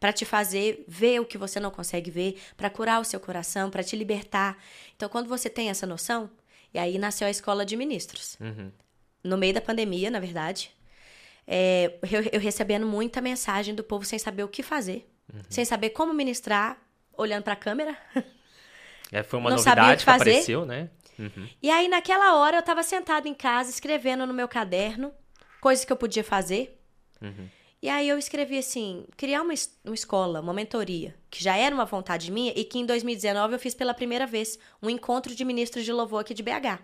Pra 0.00 0.12
te 0.14 0.24
fazer 0.24 0.82
ver 0.88 1.20
o 1.20 1.26
que 1.26 1.36
você 1.36 1.60
não 1.60 1.70
consegue 1.70 2.10
ver, 2.10 2.40
pra 2.56 2.70
curar 2.70 3.00
o 3.02 3.04
seu 3.04 3.20
coração, 3.20 3.70
pra 3.70 3.82
te 3.84 3.94
libertar. 3.94 4.56
Então, 4.96 5.10
quando 5.10 5.28
você 5.28 5.50
tem 5.50 5.68
essa 5.68 5.86
noção, 5.86 6.30
e 6.72 6.78
aí 6.78 6.96
nasceu 6.98 7.26
a 7.28 7.30
escola 7.30 7.66
de 7.66 7.76
ministros. 7.76 8.36
Uhum. 8.40 8.72
No 9.22 9.36
meio 9.36 9.52
da 9.52 9.60
pandemia, 9.60 10.10
na 10.10 10.18
verdade, 10.18 10.70
é, 11.46 11.92
eu, 12.10 12.22
eu 12.32 12.40
recebendo 12.40 12.86
muita 12.86 13.20
mensagem 13.20 13.74
do 13.74 13.84
povo 13.84 14.04
sem 14.06 14.18
saber 14.18 14.42
o 14.42 14.48
que 14.48 14.62
fazer, 14.62 15.06
sem 15.50 15.66
saber 15.66 15.90
como 15.90 16.14
ministrar, 16.14 16.78
olhando 17.16 17.42
pra 17.44 17.54
câmera. 17.54 17.94
É, 19.12 19.22
foi 19.22 19.38
uma 19.38 19.50
Não 19.50 19.56
novidade 19.58 19.90
que 19.90 19.96
que, 19.98 20.04
fazer. 20.04 20.30
apareceu, 20.30 20.64
né? 20.64 20.88
Uhum. 21.20 21.48
E 21.62 21.70
aí, 21.70 21.86
naquela 21.88 22.36
hora, 22.36 22.56
eu 22.56 22.62
tava 22.62 22.82
sentada 22.82 23.28
em 23.28 23.34
casa, 23.34 23.70
escrevendo 23.70 24.26
no 24.26 24.34
meu 24.34 24.48
caderno 24.48 25.12
coisas 25.60 25.84
que 25.84 25.92
eu 25.92 25.96
podia 25.96 26.24
fazer. 26.24 26.80
Uhum. 27.20 27.48
E 27.82 27.88
aí 27.88 28.08
eu 28.08 28.18
escrevi 28.18 28.58
assim, 28.58 29.06
criar 29.16 29.40
uma, 29.40 29.54
uma 29.84 29.94
escola, 29.94 30.40
uma 30.40 30.52
mentoria, 30.52 31.14
que 31.30 31.42
já 31.42 31.56
era 31.56 31.74
uma 31.74 31.86
vontade 31.86 32.30
minha 32.30 32.52
e 32.54 32.62
que 32.62 32.78
em 32.78 32.84
2019 32.84 33.54
eu 33.54 33.58
fiz 33.58 33.74
pela 33.74 33.94
primeira 33.94 34.26
vez 34.26 34.58
um 34.82 34.90
encontro 34.90 35.34
de 35.34 35.44
ministros 35.46 35.84
de 35.84 35.92
louvor 35.92 36.20
aqui 36.20 36.34
de 36.34 36.42
BH. 36.42 36.78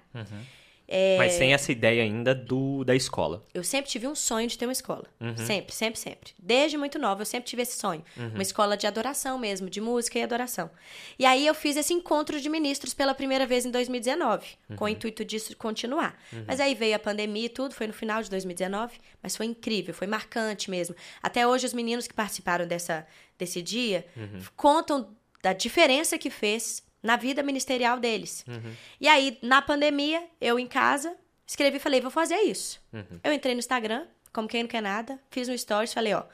É, 0.89 1.17
Mas 1.19 1.33
sem 1.33 1.53
essa 1.53 1.73
ideia 1.73 2.03
ainda 2.03 2.33
do, 2.35 2.85
da 2.85 2.95
escola. 2.95 3.45
Eu 3.53 3.65
sempre 3.65 3.91
tive 3.91 4.07
um 4.07 4.15
sonho 4.15 4.47
de 4.47 4.57
ter 4.57 4.67
uma 4.67 4.73
escola. 4.73 5.05
Uhum. 5.21 5.37
Sempre, 5.37 5.75
sempre, 5.75 5.99
sempre. 5.99 6.33
Desde 6.39 6.77
muito 6.79 6.97
nova, 6.99 7.23
eu 7.23 7.27
sempre 7.27 7.49
tive 7.49 7.63
esse 7.63 7.77
sonho. 7.79 8.05
Uhum. 8.17 8.29
Uma 8.29 8.43
escola 8.43 8.77
de 8.77 8.87
adoração 8.87 9.37
mesmo, 9.39 9.69
de 9.69 9.81
música 9.81 10.19
e 10.19 10.23
adoração. 10.23 10.71
E 11.19 11.27
aí 11.27 11.45
eu 11.47 11.55
fiz 11.55 11.77
esse 11.77 11.93
encontro 11.93 12.41
de 12.41 12.49
ministros 12.49 12.95
pela 12.95 13.15
primeira 13.15 13.45
vez 13.47 13.67
em 13.67 13.71
2019, 13.73 14.47
com 14.77 14.85
Uhum. 14.85 14.85
o 14.85 14.89
intuito 14.89 15.25
disso 15.25 15.57
continuar. 15.57 16.17
Mas 16.47 16.61
aí 16.61 16.75
veio 16.75 16.95
a 16.95 16.99
pandemia 17.01 17.47
e 17.47 17.49
tudo, 17.49 17.75
foi 17.75 17.89
no 17.89 17.93
final 17.93 18.23
de 18.23 18.31
2019, 18.31 18.95
mas 19.23 19.37
foi 19.37 19.47
incrível, 19.47 19.93
foi 19.93 20.07
marcante 20.07 20.71
mesmo. 20.71 20.95
Até 21.21 21.47
hoje 21.49 21.67
os 21.67 21.73
meninos 21.73 22.07
que 22.07 22.15
participaram 22.15 22.67
dessa, 22.67 23.05
desse 23.37 23.61
dia 23.61 24.07
Uhum. 24.17 24.39
contam 24.55 25.09
da 25.43 25.53
diferença 25.53 26.17
que 26.19 26.31
fez 26.31 26.83
na 27.07 27.17
vida 27.17 27.43
ministerial 27.43 27.99
deles. 27.99 28.45
Uhum. 28.49 28.75
E 29.01 29.09
aí, 29.09 29.39
na 29.41 29.63
pandemia, 29.63 30.27
eu 30.41 30.59
em 30.59 30.67
casa, 30.67 31.17
escrevi 31.47 31.77
e 31.77 31.81
falei, 31.81 32.01
vou 32.01 32.11
fazer 32.11 32.37
isso. 32.39 32.83
Uhum. 32.93 33.21
Eu 33.23 33.33
entrei 33.33 33.55
no 33.55 33.61
Instagram, 33.61 34.07
como 34.33 34.49
quem 34.49 34.65
não 34.65 34.69
quer 34.69 34.83
nada, 34.83 35.19
fiz 35.31 35.49
um 35.49 35.57
stories, 35.57 35.95
falei, 35.95 36.13
ó, 36.13 36.25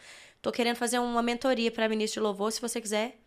tô 0.41 0.51
querendo 0.51 0.77
fazer 0.77 0.99
uma 0.99 1.23
mentoria 1.23 1.71
para 1.71 1.89
ministro 1.89 2.21
de 2.21 2.25
louvor, 2.25 2.51
se 2.51 2.61
você 2.61 2.81
quiser. 2.81 3.19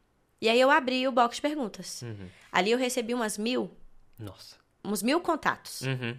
E 0.41 0.49
aí 0.49 0.59
eu 0.59 0.69
abri 0.69 1.07
o 1.07 1.11
box 1.11 1.35
de 1.37 1.41
perguntas. 1.41 2.01
Uhum. 2.01 2.27
Ali 2.51 2.71
eu 2.71 2.77
recebi 2.77 3.13
umas 3.13 3.37
mil, 3.37 3.71
Nossa. 4.19 4.57
Uns 4.91 5.01
mil 5.03 5.19
contatos. 5.19 5.81
Uhum. 5.81 6.17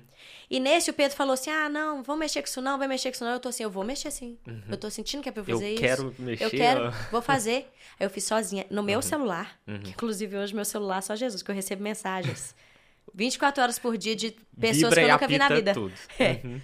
E 0.50 0.60
nesse 0.60 0.90
o 0.90 0.94
Pedro 0.94 1.16
falou 1.16 1.34
assim: 1.34 1.50
ah, 1.50 1.68
não, 1.68 2.02
vamos 2.02 2.20
mexer 2.20 2.40
com 2.42 2.48
isso 2.48 2.60
não, 2.62 2.78
vai 2.78 2.86
mexer 2.88 3.10
com 3.10 3.14
isso 3.14 3.24
não. 3.24 3.32
Eu 3.32 3.40
tô 3.40 3.48
assim, 3.48 3.62
eu 3.62 3.70
vou 3.70 3.84
mexer 3.84 4.10
sim. 4.10 4.38
Eu 4.68 4.76
tô 4.76 4.88
sentindo 4.90 5.22
que 5.22 5.28
é 5.28 5.32
pra 5.32 5.42
eu 5.42 5.46
Uhum. 5.46 5.52
Eu 5.54 5.58
fazer 5.58 5.72
isso. 5.72 5.82
quero 5.82 6.14
mexer, 6.18 6.44
Eu 6.44 6.50
quero, 6.50 6.88
ó. 6.88 6.90
vou 7.10 7.22
fazer. 7.22 7.72
Aí 7.98 8.06
eu 8.06 8.10
fiz 8.10 8.24
sozinha, 8.24 8.66
no 8.70 8.78
Uhum. 8.80 8.86
meu 8.86 9.02
celular. 9.02 9.58
Que, 9.82 9.90
inclusive 9.90 10.36
hoje 10.36 10.54
meu 10.54 10.64
celular 10.64 10.98
é 10.98 11.00
só 11.00 11.14
Jesus, 11.16 11.42
que 11.42 11.50
eu 11.50 11.54
recebo 11.54 11.82
mensagens. 11.82 12.54
24 13.14 13.62
horas 13.62 13.78
por 13.78 13.96
dia 13.96 14.14
de 14.14 14.32
pessoas 14.60 14.94
Vibra 14.94 14.94
que 14.94 15.00
eu 15.06 15.12
nunca 15.12 15.28
vi 15.28 15.38
na 15.38 15.48
vida. 15.48 15.72
tudo. 15.74 15.92
É. 16.18 16.40
Uhum. 16.44 16.60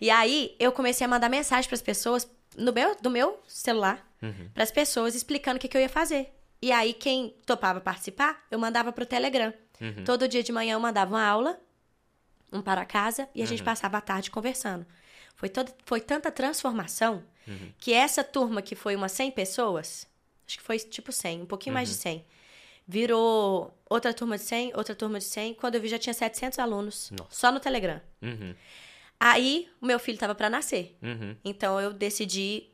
E 0.00 0.10
aí 0.10 0.54
eu 0.58 0.72
comecei 0.72 1.04
a 1.04 1.08
mandar 1.08 1.28
mensagem 1.28 1.68
pras 1.68 1.80
pessoas 1.82 2.28
no 2.56 2.72
meu, 2.72 2.96
do 3.00 3.10
meu 3.10 3.40
celular, 3.46 4.04
Uhum. 4.22 4.48
pras 4.54 4.70
pessoas 4.70 5.14
explicando 5.14 5.56
o 5.58 5.60
que, 5.60 5.68
que 5.68 5.76
eu 5.76 5.80
ia 5.80 5.88
fazer. 5.88 6.32
E 6.62 6.72
aí 6.72 6.92
quem 6.94 7.34
topava 7.44 7.80
participar, 7.80 8.44
eu 8.50 8.58
mandava 8.58 8.90
pro 8.92 9.04
Telegram. 9.06 9.52
Uhum. 9.80 10.04
Todo 10.04 10.26
dia 10.28 10.42
de 10.42 10.52
manhã 10.52 10.74
eu 10.74 10.80
mandava 10.80 11.14
uma 11.14 11.24
aula, 11.24 11.58
um 12.52 12.62
para 12.62 12.84
casa, 12.84 13.28
e 13.34 13.40
a 13.40 13.44
Uhum. 13.44 13.48
gente 13.48 13.62
passava 13.62 13.98
a 13.98 14.00
tarde 14.00 14.30
conversando. 14.30 14.86
Foi, 15.34 15.48
todo, 15.48 15.72
foi 15.84 16.00
tanta 16.00 16.30
transformação 16.30 17.22
Uhum. 17.46 17.72
que 17.78 17.92
essa 17.92 18.24
turma 18.24 18.62
que 18.62 18.74
foi 18.74 18.96
umas 18.96 19.12
100 19.12 19.30
pessoas, 19.32 20.06
acho 20.46 20.58
que 20.58 20.62
foi 20.64 20.78
tipo 20.78 21.12
100, 21.12 21.42
um 21.42 21.46
pouquinho 21.46 21.74
mais 21.74 21.88
de 21.88 21.94
Uhum. 21.94 22.00
100, 22.00 22.24
virou 22.88 23.76
outra 23.90 24.14
turma 24.14 24.36
de 24.38 24.44
100, 24.44 24.72
outra 24.74 24.94
turma 24.94 25.18
de 25.18 25.24
100. 25.24 25.54
Quando 25.54 25.74
eu 25.74 25.80
vi 25.80 25.88
já 25.88 25.98
tinha 25.98 26.14
700 26.14 26.58
alunos, 26.58 27.10
Nossa. 27.18 27.30
só 27.30 27.52
no 27.52 27.60
Telegram. 27.60 28.00
Uhum. 28.22 28.54
Aí 29.18 29.68
o 29.80 29.86
meu 29.86 29.98
filho 29.98 30.18
tava 30.18 30.34
para 30.34 30.48
nascer. 30.48 30.96
Uhum. 31.02 31.36
Então 31.44 31.80
eu 31.80 31.92
decidi 31.92 32.68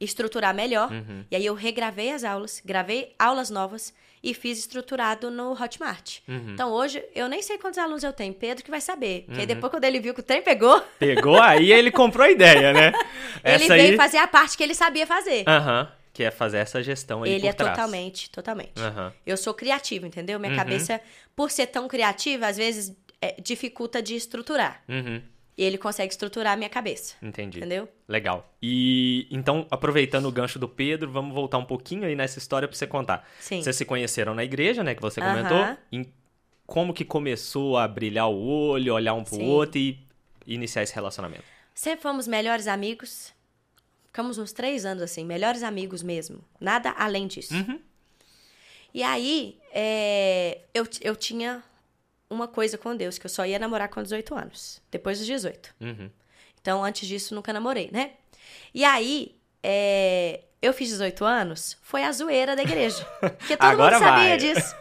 estruturar 0.00 0.54
melhor. 0.54 0.90
Uhum. 0.90 1.24
E 1.30 1.36
aí 1.36 1.44
eu 1.46 1.54
regravei 1.54 2.10
as 2.10 2.24
aulas, 2.24 2.60
gravei 2.64 3.14
aulas 3.18 3.50
novas 3.50 3.92
e 4.22 4.32
fiz 4.34 4.58
estruturado 4.58 5.30
no 5.30 5.52
Hotmart. 5.52 6.18
Uhum. 6.28 6.50
Então 6.52 6.70
hoje 6.70 7.02
eu 7.14 7.28
nem 7.28 7.42
sei 7.42 7.58
quantos 7.58 7.78
alunos 7.78 8.04
eu 8.04 8.12
tenho, 8.12 8.32
Pedro 8.32 8.64
que 8.64 8.70
vai 8.70 8.80
saber. 8.80 9.24
Porque 9.26 9.40
aí 9.40 9.46
depois 9.46 9.70
quando 9.70 9.84
ele 9.84 9.98
viu 9.98 10.14
que 10.14 10.20
o 10.20 10.22
trem 10.22 10.40
pegou, 10.42 10.80
Pegou, 10.98 11.40
aí 11.40 11.72
ele 11.72 11.90
comprou 11.90 12.24
a 12.24 12.30
ideia, 12.30 12.72
né? 12.72 12.92
ele 13.44 13.66
veio 13.66 13.90
aí... 13.92 13.96
fazer 13.96 14.18
a 14.18 14.28
parte 14.28 14.56
que 14.56 14.62
ele 14.62 14.74
sabia 14.74 15.06
fazer. 15.06 15.42
Aham. 15.48 15.90
Que 16.14 16.24
é 16.24 16.30
fazer 16.30 16.58
essa 16.58 16.82
gestão 16.82 17.22
aí 17.22 17.32
ele 17.32 17.46
é 17.46 17.52
trás. 17.54 17.72
totalmente, 17.74 18.30
totalmente. 18.30 18.78
Aham. 18.78 19.12
Eu 19.26 19.36
sou 19.36 19.54
criativa, 19.54 20.06
entendeu? 20.06 20.38
Minha 20.38 20.52
Uhum. 20.52 20.58
cabeça, 20.58 21.00
por 21.34 21.50
ser 21.50 21.66
tão 21.68 21.88
criativa, 21.88 22.46
às 22.46 22.58
vezes 22.58 22.94
é, 23.20 23.34
dificulta 23.40 24.02
de 24.02 24.14
estruturar. 24.14 24.82
Uhum. 24.88 25.22
E 25.62 25.64
ele 25.64 25.78
consegue 25.78 26.12
estruturar 26.12 26.54
a 26.54 26.56
minha 26.56 26.68
cabeça. 26.68 27.14
Entendi. 27.22 27.58
Entendeu? 27.58 27.88
Legal. 28.08 28.52
E 28.60 29.28
então, 29.30 29.64
aproveitando 29.70 30.26
o 30.26 30.32
gancho 30.32 30.58
do 30.58 30.68
Pedro, 30.68 31.08
vamos 31.08 31.32
voltar 31.32 31.56
um 31.56 31.64
pouquinho 31.64 32.04
aí 32.04 32.16
nessa 32.16 32.40
história 32.40 32.66
pra 32.66 32.76
você 32.76 32.84
contar. 32.84 33.24
Sim. 33.38 33.62
Vocês 33.62 33.76
se 33.76 33.84
conheceram 33.84 34.34
na 34.34 34.42
igreja, 34.42 34.82
né? 34.82 34.92
Que 34.92 35.00
você 35.00 35.20
comentou. 35.20 35.78
Em 35.92 36.12
como 36.66 36.92
que 36.92 37.04
começou 37.04 37.78
a 37.78 37.86
brilhar 37.86 38.28
o 38.28 38.44
olho, 38.44 38.92
olhar 38.92 39.14
um 39.14 39.22
pro 39.22 39.36
Sim. 39.36 39.44
outro 39.44 39.78
e 39.78 40.04
iniciar 40.44 40.82
esse 40.82 40.92
relacionamento? 40.96 41.44
Sempre 41.72 42.02
fomos 42.02 42.26
melhores 42.26 42.66
amigos. 42.66 43.32
Ficamos 44.06 44.38
uns 44.38 44.50
três 44.52 44.84
anos 44.84 45.00
assim, 45.00 45.24
melhores 45.24 45.62
amigos 45.62 46.02
mesmo. 46.02 46.44
Nada 46.60 46.90
além 46.98 47.28
disso. 47.28 47.54
Uhum. 47.54 47.78
E 48.92 49.00
aí, 49.04 49.58
é, 49.72 50.58
eu, 50.74 50.88
eu 51.02 51.14
tinha 51.14 51.62
uma 52.32 52.48
coisa 52.48 52.76
com 52.78 52.96
Deus, 52.96 53.18
que 53.18 53.26
eu 53.26 53.30
só 53.30 53.44
ia 53.46 53.58
namorar 53.58 53.88
com 53.88 54.02
18 54.02 54.34
anos. 54.34 54.80
Depois 54.90 55.18
dos 55.18 55.26
18. 55.26 55.74
Uhum. 55.80 56.10
Então, 56.60 56.82
antes 56.84 57.06
disso, 57.08 57.34
nunca 57.34 57.52
namorei, 57.52 57.90
né? 57.92 58.12
E 58.74 58.84
aí, 58.84 59.34
é, 59.62 60.40
eu 60.60 60.72
fiz 60.72 60.88
18 60.88 61.24
anos, 61.24 61.76
foi 61.82 62.02
a 62.04 62.12
zoeira 62.12 62.54
da 62.56 62.62
igreja. 62.62 63.04
Porque 63.20 63.56
todo 63.56 63.70
mundo 63.78 63.90
sabia 63.92 64.28
vai. 64.28 64.36
disso. 64.38 64.74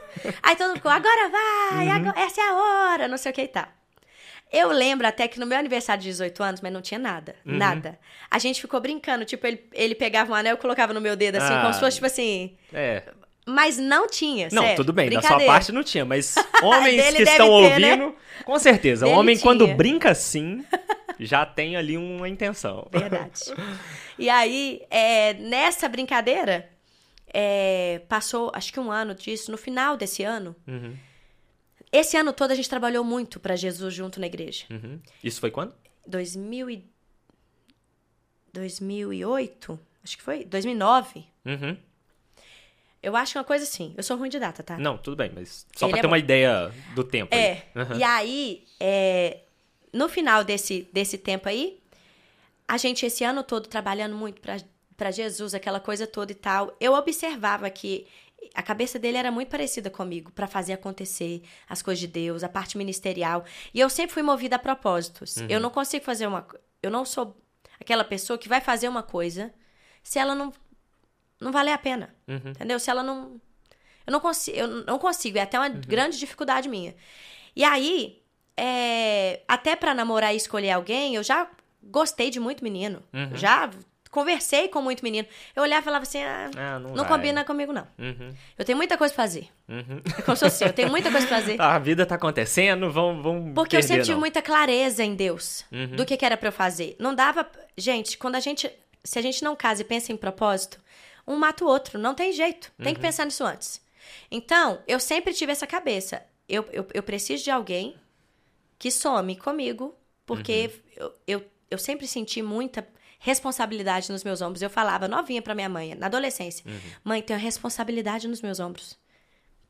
Aí 0.44 0.56
todo 0.56 0.68
mundo 0.68 0.78
ficou, 0.78 0.92
agora 0.92 1.30
vai, 1.30 1.88
Uhum. 1.88 1.92
agora- 1.96 2.20
essa 2.20 2.42
é 2.42 2.50
a 2.50 2.56
hora, 2.56 3.08
não 3.08 3.18
sei 3.18 3.32
o 3.32 3.36
que 3.36 3.42
e 3.44 3.48
tal. 3.48 3.68
Eu 4.52 4.70
lembro 4.70 5.08
até 5.08 5.28
que 5.30 5.40
no 5.40 5.46
meu 5.46 5.58
aniversário 5.58 6.04
de 6.04 6.10
18 6.10 6.44
anos, 6.44 6.60
mas 6.60 6.74
não 6.74 6.82
tinha 6.82 7.00
nada, 7.00 7.36
Uhum. 7.46 7.58
nada. 7.58 7.98
A 8.30 8.38
gente 8.38 8.60
ficou 8.60 8.82
brincando, 8.82 9.24
tipo, 9.24 9.48
ele, 9.48 9.66
ele 9.72 9.96
pegava 9.96 10.32
um 10.32 10.36
anel 10.36 10.56
e 10.56 10.58
colocava 10.60 10.94
no 10.94 11.00
meu 11.00 11.16
dedo, 11.16 11.38
assim, 11.38 11.54
Ah. 11.54 11.62
como 11.62 11.74
se 11.74 11.80
fosse, 11.80 11.96
tipo 11.96 12.08
assim... 12.08 12.58
É. 12.74 13.02
Mas 13.46 13.78
não 13.78 14.08
tinha, 14.08 14.50
Não, 14.52 14.62
sério, 14.62 14.78
tudo 14.78 14.94
bem, 14.94 15.10
da 15.10 15.22
sua 15.22 15.40
parte 15.42 15.72
não 15.72 15.84
tinha, 15.84 16.06
mas 16.06 16.36
homens 16.62 17.16
que 17.16 17.24
estão 17.24 17.48
ter, 17.48 17.80
né? 17.80 17.94
ouvindo, 17.94 18.16
com 18.46 18.60
certeza. 18.60 19.06
Dele 19.06 19.18
homem, 19.18 19.38
quando 19.40 19.66
tinha. 19.66 19.76
brinca 19.76 20.12
assim, 20.12 20.64
já 21.20 21.46
tem 21.46 21.76
ali 21.76 21.98
uma 21.98 22.30
intenção. 22.30 22.88
Verdade. 22.92 23.42
E 24.18 24.30
aí, 24.30 24.82
é, 24.92 25.34
nessa 25.34 25.90
brincadeira, 25.90 26.70
é, 27.34 28.02
passou 28.08 28.52
acho 28.54 28.72
que 28.72 28.80
um 28.80 28.92
ano 28.92 29.16
disso. 29.16 29.52
No 29.52 29.58
final 29.58 29.98
desse 29.98 30.24
ano, 30.24 30.56
Uhum, 30.68 30.96
esse 31.92 32.16
ano 32.16 32.32
todo 32.32 32.52
a 32.52 32.56
gente 32.56 32.70
trabalhou 32.70 33.04
muito 33.04 33.40
pra 33.40 33.56
Jesus 33.56 33.94
junto 33.94 34.20
na 34.20 34.28
igreja. 34.28 34.66
uhum. 34.70 35.00
Isso 35.24 35.42
foi 35.42 35.52
quando? 35.52 35.74
2000 36.08 36.70
e... 36.70 36.86
2008? 38.54 39.80
Acho 40.04 40.18
que 40.18 40.24
foi? 40.24 40.46
2009? 40.46 41.26
Uhum. 41.46 41.78
Eu 43.04 43.16
acho 43.16 43.38
uma 43.38 43.44
coisa 43.44 43.64
assim. 43.64 43.94
Eu 43.98 44.04
sou 44.04 44.18
ruim 44.18 44.30
de 44.30 44.40
data, 44.40 44.62
tá? 44.62 44.78
Não, 44.78 44.98
tudo 44.98 45.18
bem, 45.18 45.32
mas 45.34 45.66
só 45.76 45.86
Ele 45.86 45.92
pra 45.94 46.00
é 46.00 46.02
ter 46.02 46.08
bom. 46.08 46.12
uma 46.12 46.20
ideia 46.20 46.72
do 46.94 47.04
tempo. 47.04 47.34
aí. 47.36 47.42
É. 47.42 47.64
Uhum. 47.76 47.98
E 47.98 48.04
aí, 48.04 48.64
é, 48.80 49.40
no 49.92 50.08
final 50.08 50.44
desse, 50.44 50.88
desse 50.94 51.18
tempo 51.18 51.50
aí, 51.50 51.80
a 52.68 52.78
gente 52.78 53.06
esse 53.06 53.24
ano 53.24 53.44
todo 53.44 53.68
trabalhando 53.68 54.16
muito 54.16 54.40
pra, 54.40 54.58
pra 54.96 55.12
Jesus, 55.12 55.54
aquela 55.54 55.80
coisa 55.80 56.06
toda 56.06 56.32
e 56.32 56.36
tal, 56.36 56.76
eu 56.80 56.94
observava 56.94 57.70
que 57.70 58.08
a 58.54 58.64
cabeça 58.64 58.98
dele 58.98 59.18
era 59.18 59.32
muito 59.32 59.50
parecida 59.50 59.90
comigo 59.90 60.32
pra 60.32 60.48
fazer 60.48 60.74
acontecer 60.74 61.44
as 61.70 61.82
coisas 61.82 62.00
de 62.00 62.08
Deus, 62.08 62.44
a 62.44 62.50
parte 62.50 62.78
ministerial. 62.78 63.46
E 63.74 63.80
eu 63.80 63.90
sempre 63.90 64.14
fui 64.14 64.24
movida 64.24 64.56
a 64.56 64.60
propósitos. 64.60 65.38
Eu 65.50 65.60
não 65.60 65.70
consigo 65.70 66.04
fazer 66.04 66.28
uma. 66.28 66.46
Eu 66.82 66.90
não 66.90 67.06
sou 67.06 67.38
aquela 67.80 68.04
pessoa 68.04 68.38
que 68.38 68.50
vai 68.50 68.62
fazer 68.62 68.88
uma 68.88 69.04
coisa 69.04 69.54
se 70.04 70.18
ela 70.18 70.34
não, 70.34 70.52
não 71.42 71.52
valer 71.52 71.72
a 71.74 71.78
pena. 71.78 72.14
Uhum. 72.28 72.52
Entendeu? 72.52 72.80
Se 72.80 72.90
ela 72.90 73.04
não. 73.04 73.42
Eu 74.08 74.12
não 74.14 74.20
consigo, 74.20 74.58
eu 74.58 74.68
não 74.68 74.98
consigo, 74.98 75.38
é 75.38 75.42
até 75.42 75.58
uma 75.60 75.70
grande 75.70 76.18
dificuldade 76.18 76.68
minha. 76.70 76.96
E 77.56 77.64
aí, 77.64 78.22
é, 78.58 79.42
até 79.48 79.76
pra 79.76 79.94
namorar 79.94 80.34
e 80.34 80.38
escolher 80.38 80.72
alguém, 80.72 81.16
eu 81.16 81.24
já 81.24 81.50
gostei 81.84 82.30
de 82.30 82.40
muito 82.40 82.64
menino. 82.64 83.02
Uhum. 83.14 83.36
Já 83.36 83.70
conversei 84.10 84.68
com 84.68 84.82
muito 84.82 85.04
menino. 85.04 85.28
Eu 85.56 85.64
olhava 85.64 85.82
e 85.82 85.86
falava 85.86 86.04
assim: 86.04 86.22
ah, 86.22 86.50
Ah, 86.58 86.80
não, 86.80 86.94
não 86.94 87.06
combina 87.06 87.44
comigo, 87.46 87.72
não. 87.72 87.88
Uhum, 87.98 88.34
Eu 88.58 88.66
tenho 88.66 88.78
muita 88.78 88.98
coisa 88.98 89.14
pra 89.14 89.24
fazer. 89.24 89.48
uhum. 89.70 90.02
É 90.18 90.22
como 90.22 90.36
se 90.36 90.44
fosse, 90.46 90.64
eu 90.64 90.74
tenho 90.74 90.90
muita 90.90 91.10
coisa 91.12 91.26
pra 91.28 91.38
fazer. 91.40 91.60
A 91.62 91.80
vida 91.80 92.06
tá 92.06 92.16
acontecendo, 92.16 92.92
vamos, 92.92 93.24
vamos 93.24 93.54
Porque 93.54 93.76
eu 93.76 93.80
perder, 93.80 93.88
sempre 93.88 94.04
tive 94.04 94.14
não. 94.16 94.20
muita 94.20 94.42
clareza 94.42 95.04
em 95.04 95.16
Deus 95.16 95.64
Uhum. 95.72 95.96
do 95.96 96.06
que, 96.06 96.18
que 96.18 96.26
era 96.26 96.36
pra 96.38 96.50
eu 96.50 96.54
fazer. 96.54 96.96
Não 97.00 97.16
dava. 97.16 97.48
Gente, 97.78 98.18
quando 98.18 98.36
a 98.36 98.40
gente. 98.40 98.70
Se 99.04 99.18
a 99.18 99.22
gente 99.22 99.44
não 99.44 99.56
casa 99.56 99.82
e 99.82 99.86
pensa 99.86 100.12
em 100.12 100.18
propósito, 100.18 100.78
um 101.28 101.36
mata 101.38 101.64
o 101.64 101.68
outro. 101.68 101.98
Não 102.00 102.14
tem 102.16 102.32
jeito. 102.34 102.72
Tem 102.78 102.94
que 102.94 103.00
Uhum. 103.00 103.08
pensar 103.08 103.26
nisso 103.26 103.44
antes. 103.44 103.82
Então, 104.30 104.82
eu 104.88 105.00
sempre 105.00 105.34
tive 105.34 105.52
essa 105.52 105.68
cabeça. 105.68 106.26
Eu, 106.48 106.64
eu, 106.72 106.86
eu 106.94 107.04
preciso 107.04 107.44
de 107.44 107.52
alguém 107.52 107.96
que 108.78 108.90
some 108.92 109.36
comigo, 109.36 109.96
porque 110.26 110.72
Uhum. 110.74 110.94
eu, 110.98 111.14
eu, 111.28 111.46
eu 111.72 111.78
sempre 111.78 112.08
senti 112.08 112.42
muita 112.42 112.88
responsabilidade 113.20 114.12
nos 114.12 114.24
meus 114.24 114.42
ombros. 114.42 114.62
Eu 114.62 114.70
falava 114.70 115.08
novinha 115.08 115.42
pra 115.42 115.54
minha 115.56 115.70
mãe, 115.70 115.96
na 115.96 116.08
adolescência: 116.08 116.66
Uhum. 116.68 116.80
Mãe, 117.04 117.22
tenho 117.22 117.40
responsabilidade 117.40 118.28
nos 118.28 118.42
meus 118.42 118.60
ombros. 118.60 118.98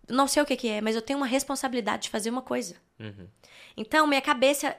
Não 0.09 0.27
sei 0.27 0.41
o 0.41 0.45
que, 0.45 0.55
que 0.55 0.67
é, 0.67 0.81
mas 0.81 0.95
eu 0.95 1.01
tenho 1.01 1.17
uma 1.19 1.25
responsabilidade 1.27 2.03
de 2.03 2.09
fazer 2.09 2.29
uma 2.29 2.41
coisa. 2.41 2.75
Uhum. 2.99 3.27
Então, 3.77 4.07
minha 4.07 4.21
cabeça 4.21 4.75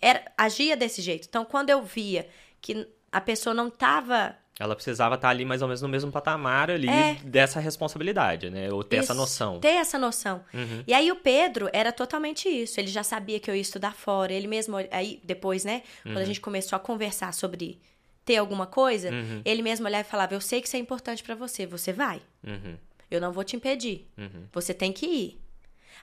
era, 0.00 0.30
agia 0.36 0.76
desse 0.76 1.00
jeito. 1.00 1.26
Então, 1.28 1.44
quando 1.44 1.70
eu 1.70 1.82
via 1.82 2.28
que 2.60 2.86
a 3.12 3.20
pessoa 3.20 3.54
não 3.54 3.68
estava. 3.68 4.36
Ela 4.58 4.74
precisava 4.74 5.16
estar 5.16 5.28
ali 5.28 5.44
mais 5.44 5.60
ou 5.60 5.68
menos 5.68 5.82
no 5.82 5.88
mesmo 5.88 6.10
patamar 6.10 6.70
ali 6.70 6.88
É. 6.88 7.14
dessa 7.22 7.60
responsabilidade, 7.60 8.48
né? 8.48 8.72
Ou 8.72 8.82
ter 8.82 8.96
essa 8.96 9.12
noção. 9.12 9.60
Ter 9.60 9.68
essa 9.74 9.98
noção. 9.98 10.42
Uhum. 10.54 10.82
E 10.86 10.94
aí, 10.94 11.12
o 11.12 11.16
Pedro 11.16 11.68
era 11.74 11.92
totalmente 11.92 12.48
isso. 12.48 12.80
Ele 12.80 12.88
já 12.88 13.02
sabia 13.02 13.38
que 13.38 13.50
eu 13.50 13.54
ia 13.54 13.60
estudar 13.60 13.94
fora. 13.94 14.32
Ele 14.32 14.46
mesmo. 14.46 14.76
Aí, 14.90 15.20
depois, 15.22 15.64
né? 15.64 15.82
Quando 16.02 16.18
a 16.18 16.24
gente 16.24 16.40
começou 16.40 16.74
a 16.76 16.80
conversar 16.80 17.34
sobre 17.34 17.78
ter 18.24 18.38
alguma 18.38 18.66
coisa, 18.66 19.10
Uhum. 19.10 19.42
ele 19.44 19.60
mesmo 19.62 19.86
olhava 19.86 20.06
e 20.06 20.10
falava: 20.10 20.32
Eu 20.34 20.40
sei 20.40 20.60
que 20.62 20.66
isso 20.68 20.76
é 20.76 20.80
importante 20.80 21.22
pra 21.22 21.34
você. 21.34 21.66
Você 21.66 21.92
vai. 21.92 22.22
Uhum. 22.42 22.76
Eu 23.10 23.20
não 23.20 23.32
vou 23.32 23.44
te 23.44 23.54
impedir. 23.56 24.08
Uhum. 24.16 24.44
Você 24.52 24.72
tem 24.72 24.90
que 24.92 25.06
ir. 25.06 25.40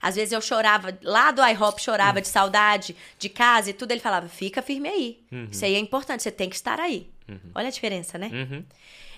Às 0.04 0.16
vezes 0.16 0.34
eu 0.34 0.42
chorava, 0.42 0.98
lá 1.02 1.32
do 1.32 1.42
IHOP 1.42 1.82
chorava 1.82 2.20
de 2.20 2.28
saudade, 2.28 2.94
de 3.18 3.30
casa 3.30 3.70
e 3.70 3.74
tudo. 3.74 3.92
Ele 3.92 4.02
falava, 4.02 4.28
fica 4.28 4.62
firme 4.62 4.90
aí. 4.90 5.24
Isso 5.50 5.64
aí 5.64 5.76
é 5.76 5.80
importante, 5.80 6.22
você 6.22 6.30
tem 6.32 6.50
que 6.50 6.56
estar 6.56 6.78
aí. 6.78 7.10
Olha 7.56 7.70
a 7.70 7.72
diferença, 7.72 8.18
né? 8.18 8.30
Uhum. 8.34 8.66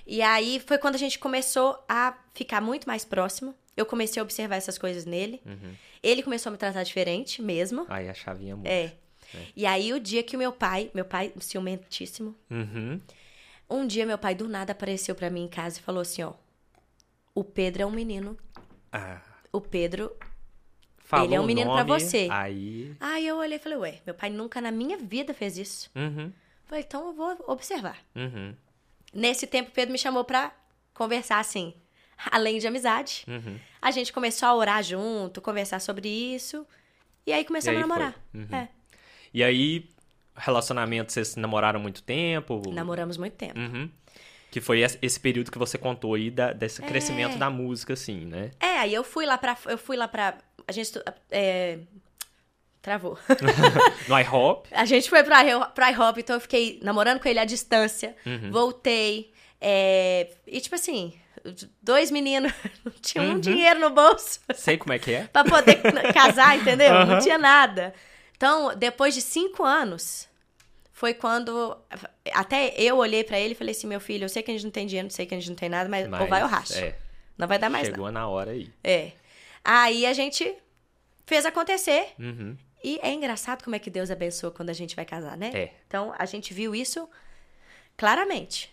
E 0.05 0.21
aí 0.21 0.61
foi 0.63 0.77
quando 0.77 0.93
a 0.93 0.99
gente 0.99 1.17
começou 1.17 1.83
a 1.89 2.15
ficar 2.35 2.61
muito 2.61 2.85
mais 2.87 3.03
próximo. 3.03 3.55
Eu 3.75 3.83
comecei 3.85 4.19
a 4.19 4.23
observar 4.23 4.57
essas 4.57 4.77
coisas 4.77 5.05
nele. 5.05 5.41
Uhum. 5.43 5.73
Ele 6.03 6.21
começou 6.21 6.51
a 6.51 6.53
me 6.53 6.57
tratar 6.59 6.83
diferente 6.83 7.41
mesmo. 7.41 7.87
Aí 7.89 8.07
a 8.07 8.13
chavinha 8.13 8.55
muda. 8.55 8.69
É. 8.69 8.93
E 9.55 9.65
aí 9.65 9.91
o 9.91 9.99
dia 9.99 10.21
que 10.21 10.35
o 10.35 10.39
meu 10.39 10.51
pai, 10.51 10.91
meu 10.93 11.03
pai 11.03 11.33
ciumentíssimo, 11.39 12.35
Uhum. 12.49 13.01
Um 13.67 13.87
dia 13.87 14.05
meu 14.05 14.19
pai 14.19 14.35
do 14.35 14.47
nada 14.47 14.73
apareceu 14.73 15.15
pra 15.15 15.31
mim 15.31 15.45
em 15.45 15.47
casa 15.47 15.79
e 15.79 15.81
falou 15.81 16.01
assim, 16.01 16.21
ó. 16.21 16.33
O 17.33 17.43
Pedro 17.43 17.81
é 17.81 17.85
um 17.87 17.91
menino. 17.91 18.37
Ah, 18.91 19.19
O 19.51 19.59
Pedro. 19.59 20.15
Falou 21.05 21.25
Ele 21.25 21.35
é 21.35 21.39
um 21.39 21.45
menino 21.45 21.71
pra 21.71 21.83
nome, 21.85 21.99
você. 22.01 22.27
Aí. 22.29 22.93
Aí 22.99 23.25
eu 23.25 23.37
olhei 23.37 23.55
e 23.57 23.59
falei, 23.59 23.77
ué, 23.77 24.01
meu 24.05 24.13
pai 24.13 24.29
nunca 24.29 24.59
na 24.59 24.71
minha 24.71 24.97
vida 24.97 25.33
fez 25.33 25.57
isso. 25.57 25.89
Uhum, 25.95 26.31
Falei, 26.65 26.83
então 26.85 27.07
eu 27.07 27.13
vou 27.13 27.37
observar. 27.47 27.97
uhum, 28.15 28.53
Nesse 29.13 29.47
tempo, 29.47 29.69
o 29.69 29.73
Pedro 29.73 29.91
me 29.93 29.97
chamou 29.97 30.23
pra 30.25 30.51
conversar 30.93 31.39
assim, 31.39 31.73
além 32.31 32.57
de 32.59 32.67
amizade. 32.67 33.23
uhum. 33.27 33.57
A 33.81 33.91
gente 33.91 34.11
começou 34.11 34.47
a 34.49 34.55
orar 34.55 34.83
junto, 34.83 35.41
conversar 35.41 35.79
sobre 35.79 36.09
isso. 36.09 36.65
E 37.25 37.31
aí 37.31 37.45
começamos 37.45 37.75
E 37.75 37.77
aí 37.77 37.83
a 37.83 37.87
namorar. 37.87 38.15
Uhum. 38.33 38.47
É, 38.51 38.67
E 39.33 39.43
aí, 39.43 39.89
relacionamento, 40.35 41.11
vocês 41.11 41.35
namoraram 41.35 41.79
muito 41.79 42.01
tempo? 42.03 42.61
namoramos 42.73 43.17
muito 43.17 43.33
tempo. 43.33 43.59
Uhum. 43.59 43.89
Que 44.51 44.61
foi 44.61 44.79
esse 44.79 44.97
esse 45.01 45.19
período 45.19 45.51
que 45.51 45.57
você 45.57 45.77
contou 45.77 46.13
aí 46.13 46.31
da- 46.31 46.53
desse 46.53 46.81
É. 46.83 46.87
crescimento 46.87 47.37
da 47.37 47.49
música, 47.49 47.93
assim, 47.93 48.25
né? 48.25 48.51
É, 48.59 48.77
aí 48.79 48.93
eu 48.93 49.03
fui 49.03 49.25
lá 49.25 49.37
pra. 49.37 49.57
Eu 49.65 49.77
fui 49.77 49.97
lá 49.97 50.07
pra. 50.07 50.37
A 50.67 50.71
gente. 50.71 50.91
É, 51.31 51.79
travou. 52.81 53.17
No 54.07 54.19
iHop. 54.19 54.69
A 54.71 54.85
gente 54.85 55.09
foi 55.09 55.23
pra, 55.23 55.65
pra 55.69 55.89
IHOP, 55.91 56.19
então 56.21 56.35
eu 56.35 56.39
fiquei 56.41 56.79
namorando 56.83 57.19
com 57.19 57.27
ele 57.27 57.39
à 57.39 57.45
distância. 57.45 58.15
Uhum. 58.25 58.51
Voltei. 58.51 59.31
é, 59.59 60.29
e 60.45 60.59
tipo 60.61 60.75
assim, 60.75 61.13
dois 61.81 62.11
meninos, 62.11 62.51
não 62.85 62.91
tinha 63.01 63.23
um 63.23 63.33
Uhum. 63.33 63.39
dinheiro 63.39 63.79
no 63.79 63.89
bolso 63.89 64.39
Sei 64.53 64.77
como 64.77 64.93
é 64.93 64.99
que 64.99 65.11
é. 65.13 65.23
pra 65.33 65.43
poder 65.43 65.81
casar, 66.13 66.57
entendeu? 66.57 66.93
Não 66.93 67.13
Aham. 67.13 67.19
tinha 67.19 67.37
nada. 67.37 67.93
Então, 68.37 68.75
depois 68.75 69.13
de 69.15 69.21
cinco 69.21 69.63
anos, 69.63 70.27
foi 70.91 71.13
quando. 71.13 71.75
Até 72.33 72.73
eu 72.77 72.97
olhei 72.97 73.23
pra 73.23 73.39
ele 73.39 73.53
e 73.53 73.55
falei 73.55 73.71
assim: 73.71 73.87
meu 73.87 73.99
filho, 73.99 74.25
eu 74.25 74.29
sei 74.29 74.43
que 74.43 74.51
a 74.51 74.53
gente 74.53 74.63
não 74.65 74.71
tem 74.71 74.85
dinheiro, 74.85 75.09
sei 75.09 75.25
que 75.25 75.33
a 75.33 75.37
gente 75.39 75.49
não 75.49 75.55
tem 75.55 75.69
nada, 75.69 75.89
mas, 75.89 76.05
ou 76.21 76.27
vai 76.27 76.43
ou 76.43 76.47
racha. 76.49 76.79
É, 76.79 76.95
Não 77.37 77.47
vai 77.47 77.57
dar 77.57 77.69
mais, 77.69 77.87
chegou 77.87 78.11
na 78.11 78.27
hora 78.27 78.51
aí. 78.51 78.65
não. 78.65 78.71
É. 78.83 79.13
Aí 79.65 80.05
a 80.05 80.13
gente 80.13 80.55
fez 81.25 81.45
acontecer. 81.45 82.09
Uhum. 82.19 82.55
E 82.83 82.99
é 83.01 83.11
engraçado 83.11 83.63
como 83.63 83.75
é 83.75 83.79
que 83.79 83.89
Deus 83.89 84.11
abençoa 84.11 84.51
quando 84.51 84.69
a 84.69 84.73
gente 84.73 84.95
vai 84.95 85.03
casar, 85.05 85.35
né? 85.35 85.49
É. 85.53 85.73
Então, 85.87 86.13
a 86.19 86.25
gente 86.25 86.53
viu 86.53 86.75
isso 86.75 87.09
claramente. 87.97 88.71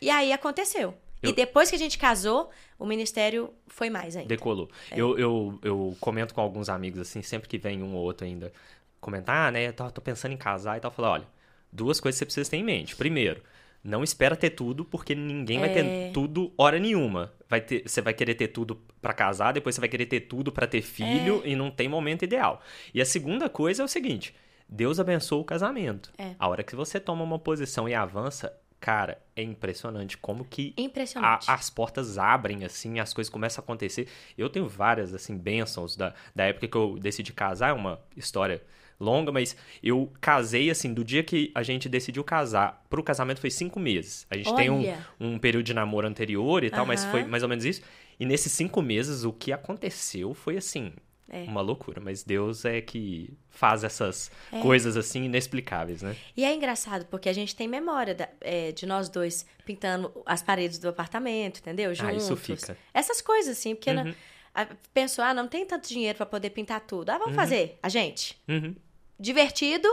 E 0.00 0.10
aí 0.10 0.32
aconteceu. 0.32 0.88
Uhum. 0.90 0.94
Eu- 1.22 1.30
E 1.30 1.32
depois 1.34 1.68
que 1.70 1.76
a 1.76 1.78
gente 1.78 1.98
casou, 1.98 2.50
o 2.78 2.86
ministério 2.86 3.52
foi 3.66 3.90
mais 3.90 4.16
ainda. 4.16 4.28
Decolou. 4.28 4.70
É. 4.90 5.00
Eu, 5.00 5.18
eu, 5.18 5.58
eu 5.62 5.96
comento 6.00 6.34
com 6.34 6.40
alguns 6.40 6.68
amigos, 6.68 7.00
assim, 7.00 7.22
sempre 7.22 7.48
que 7.48 7.58
vem 7.58 7.82
um 7.82 7.94
ou 7.94 8.02
outro 8.02 8.26
ainda 8.26 8.52
comentar, 9.00 9.48
ah, 9.48 9.50
né, 9.50 9.72
tô, 9.72 9.90
tô 9.90 10.00
pensando 10.02 10.32
em 10.32 10.36
casar 10.36 10.76
e 10.76 10.80
tal, 10.80 10.90
eu 10.90 10.94
falo, 10.94 11.08
olha, 11.08 11.26
duas 11.72 11.98
coisas 12.00 12.16
que 12.18 12.20
você 12.20 12.26
precisa 12.26 12.50
ter 12.50 12.56
em 12.58 12.64
mente. 12.64 12.94
Primeiro, 12.96 13.42
não 13.82 14.02
espera 14.04 14.36
ter 14.36 14.50
tudo, 14.50 14.84
porque 14.84 15.14
ninguém 15.14 15.58
vai 15.58 15.70
É. 15.70 15.72
ter 15.74 16.12
tudo 16.12 16.52
hora 16.56 16.78
nenhuma. 16.78 17.32
Vai 17.48 17.60
ter, 17.60 17.82
você 17.86 18.00
vai 18.00 18.12
querer 18.14 18.34
ter 18.34 18.48
tudo 18.48 18.76
pra 19.00 19.12
casar, 19.12 19.52
depois 19.52 19.74
você 19.74 19.80
vai 19.80 19.88
querer 19.88 20.06
ter 20.06 20.20
tudo 20.20 20.52
pra 20.52 20.66
ter 20.66 20.82
filho, 20.82 21.42
e 21.44 21.56
não 21.56 21.70
tem 21.70 21.88
momento 21.88 22.24
ideal. 22.24 22.60
E 22.94 23.00
a 23.00 23.04
segunda 23.04 23.48
coisa 23.48 23.82
é 23.82 23.84
o 23.84 23.88
seguinte, 23.88 24.34
Deus 24.68 25.00
abençoa 25.00 25.40
o 25.40 25.44
casamento. 25.44 26.12
É. 26.18 26.34
A 26.38 26.46
hora 26.48 26.62
que 26.62 26.76
você 26.76 27.00
toma 27.00 27.24
uma 27.24 27.38
posição 27.38 27.88
e 27.88 27.94
avança, 27.94 28.54
cara, 28.78 29.20
é 29.34 29.42
impressionante 29.42 30.16
como 30.16 30.44
que 30.44 30.74
a- 30.78 30.80
Impressionante. 30.82 31.50
as 31.50 31.68
portas 31.70 32.18
abrem, 32.18 32.64
assim, 32.64 33.00
as 33.00 33.12
coisas 33.12 33.30
começam 33.32 33.62
a 33.62 33.64
acontecer. 33.64 34.06
Eu 34.38 34.48
tenho 34.48 34.68
várias, 34.68 35.12
assim, 35.12 35.36
bênçãos 35.36 35.96
da, 35.96 36.14
da 36.36 36.44
época 36.44 36.68
que 36.68 36.76
eu 36.76 36.98
decidi 37.00 37.32
casar, 37.32 37.70
é 37.70 37.72
uma 37.72 37.98
história 38.16 38.62
longa, 39.00 39.32
mas 39.32 39.56
eu 39.82 40.12
casei, 40.20 40.70
assim, 40.70 40.92
do 40.92 41.02
dia 41.02 41.22
que 41.24 41.50
a 41.54 41.62
gente 41.62 41.88
decidiu 41.88 42.22
casar 42.22 42.84
pro 42.90 43.02
casamento 43.02 43.40
foi 43.40 43.50
cinco 43.50 43.80
meses. 43.80 44.26
A 44.30 44.36
gente 44.36 44.54
tem 44.54 44.68
um, 44.70 44.80
Olha. 44.80 45.06
um 45.18 45.38
período 45.38 45.64
de 45.64 45.72
namoro 45.74 46.06
anterior 46.06 46.62
e 46.62 46.70
tal, 46.70 46.84
mas 46.84 47.02
Aham. 47.02 47.10
foi 47.10 47.24
mais 47.24 47.42
ou 47.42 47.48
menos 47.48 47.64
isso. 47.64 47.80
E 48.18 48.26
nesses 48.26 48.52
cinco 48.52 48.82
meses, 48.82 49.24
o 49.24 49.32
que 49.32 49.50
aconteceu 49.52 50.34
foi, 50.34 50.58
assim, 50.58 50.92
É. 51.30 51.44
uma 51.44 51.62
loucura. 51.62 52.00
Mas 52.04 52.22
Deus 52.22 52.64
é 52.66 52.80
que 52.82 53.30
faz 53.48 53.82
essas 53.84 54.30
É. 54.52 54.60
coisas, 54.60 54.96
assim, 54.96 55.24
inexplicáveis, 55.24 56.02
né? 56.02 56.14
E 56.36 56.44
é 56.44 56.54
engraçado, 56.54 57.06
porque 57.06 57.28
a 57.28 57.32
gente 57.32 57.56
tem 57.56 57.66
memória 57.66 58.14
da- 58.14 58.28
é, 58.42 58.72
de 58.72 58.84
nós 58.84 59.08
dois 59.08 59.46
pintando 59.64 60.12
as 60.26 60.42
paredes 60.42 60.78
do 60.78 60.88
apartamento, 60.88 61.60
entendeu? 61.60 61.94
Juntos. 61.94 62.12
Ah, 62.14 62.16
isso 62.16 62.36
fica. 62.36 62.76
Essas 62.92 63.22
coisas, 63.22 63.56
assim, 63.56 63.74
porque 63.74 63.90
Uhum. 63.90 64.04
na- 64.04 64.14
a- 64.54 64.66
pensou, 64.92 65.24
ah, 65.24 65.32
não 65.32 65.46
tem 65.48 65.64
tanto 65.64 65.88
dinheiro 65.88 66.16
pra 66.16 66.26
poder 66.26 66.50
pintar 66.50 66.80
tudo. 66.80 67.08
Ah, 67.10 67.16
vamos 67.18 67.36
fazer, 67.36 67.78
a 67.82 67.88
gente. 67.88 68.36
Uhum. 68.48 68.74
Divertido 69.20 69.86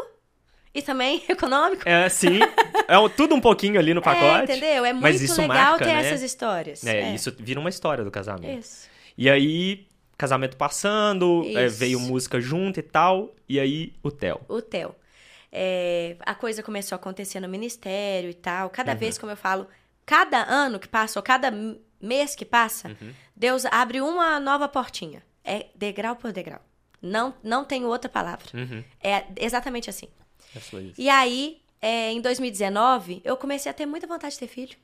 e 0.74 0.82
também 0.82 1.22
econômico. 1.30 1.84
É, 1.88 2.08
sim. 2.10 2.40
é 2.88 2.98
um- 2.98 3.10
tudo 3.10 3.36
um 3.36 3.42
pouquinho 3.42 3.78
ali 3.80 3.94
no 3.94 4.02
pacote. 4.02 4.52
É, 4.52 4.56
entendeu? 4.56 4.86
É 4.86 4.94
muito 4.94 5.04
Mas 5.04 5.22
isso 5.22 5.42
legal 5.42 5.72
marca, 5.72 5.86
ter 5.86 5.94
né? 5.94 6.00
essas 6.08 6.22
histórias. 6.24 6.86
É, 6.86 7.14
isso 7.14 7.36
vira 7.38 7.60
uma 7.60 7.70
história 7.70 8.04
do 8.04 8.10
casamento. 8.12 8.60
Isso. 8.60 8.88
E 9.18 9.30
aí, 9.30 9.88
casamento 10.18 10.56
passando, 10.56 11.44
é, 11.56 11.68
veio 11.68 12.00
música 12.00 12.40
junto 12.40 12.80
e 12.80 12.84
tal, 12.84 13.36
e 13.50 13.60
aí 13.60 13.94
o 14.02 14.10
Theo. 14.12 14.40
O 14.48 14.62
Theo. 14.62 14.96
É, 15.52 16.16
a 16.26 16.36
coisa 16.36 16.62
começou 16.62 16.96
a 16.96 17.00
acontecer 17.00 17.40
no 17.40 17.48
ministério 17.48 18.30
e 18.30 18.34
tal. 18.34 18.70
Cada 18.70 18.92
Uhum. 18.94 18.98
vez, 18.98 19.18
como 19.18 19.32
eu 19.32 19.38
falo, 19.38 19.68
cada 20.06 20.44
ano 20.44 20.78
que 20.80 20.88
passa, 20.88 21.18
ou 21.20 21.24
cada 21.24 21.52
mês 22.00 22.36
que 22.36 22.46
passa, 22.46 22.90
Uhum. 22.90 23.12
Deus 23.36 23.66
abre 23.66 24.00
uma 24.02 24.40
nova 24.40 24.68
portinha. 24.68 25.24
É 25.44 25.68
degrau 25.74 26.16
por 26.16 26.32
degrau. 26.32 26.60
Não, 27.02 27.34
não 27.44 27.64
tenho 27.64 27.88
outra 27.88 28.10
palavra. 28.10 28.46
Uhum. 28.54 28.84
É 29.02 29.26
exatamente 29.38 29.90
assim. 29.90 30.08
É 30.56 30.60
só 30.60 30.80
isso. 30.80 31.00
E 31.00 31.10
aí, 31.10 31.62
é, 31.82 32.12
em 32.12 32.22
2019, 32.22 33.22
eu 33.24 33.38
comecei 33.38 33.70
a 33.70 33.74
ter 33.74 33.86
muita 33.86 34.08
vontade 34.08 34.34
de 34.34 34.40
ter 34.40 34.48
filho. 34.48 34.76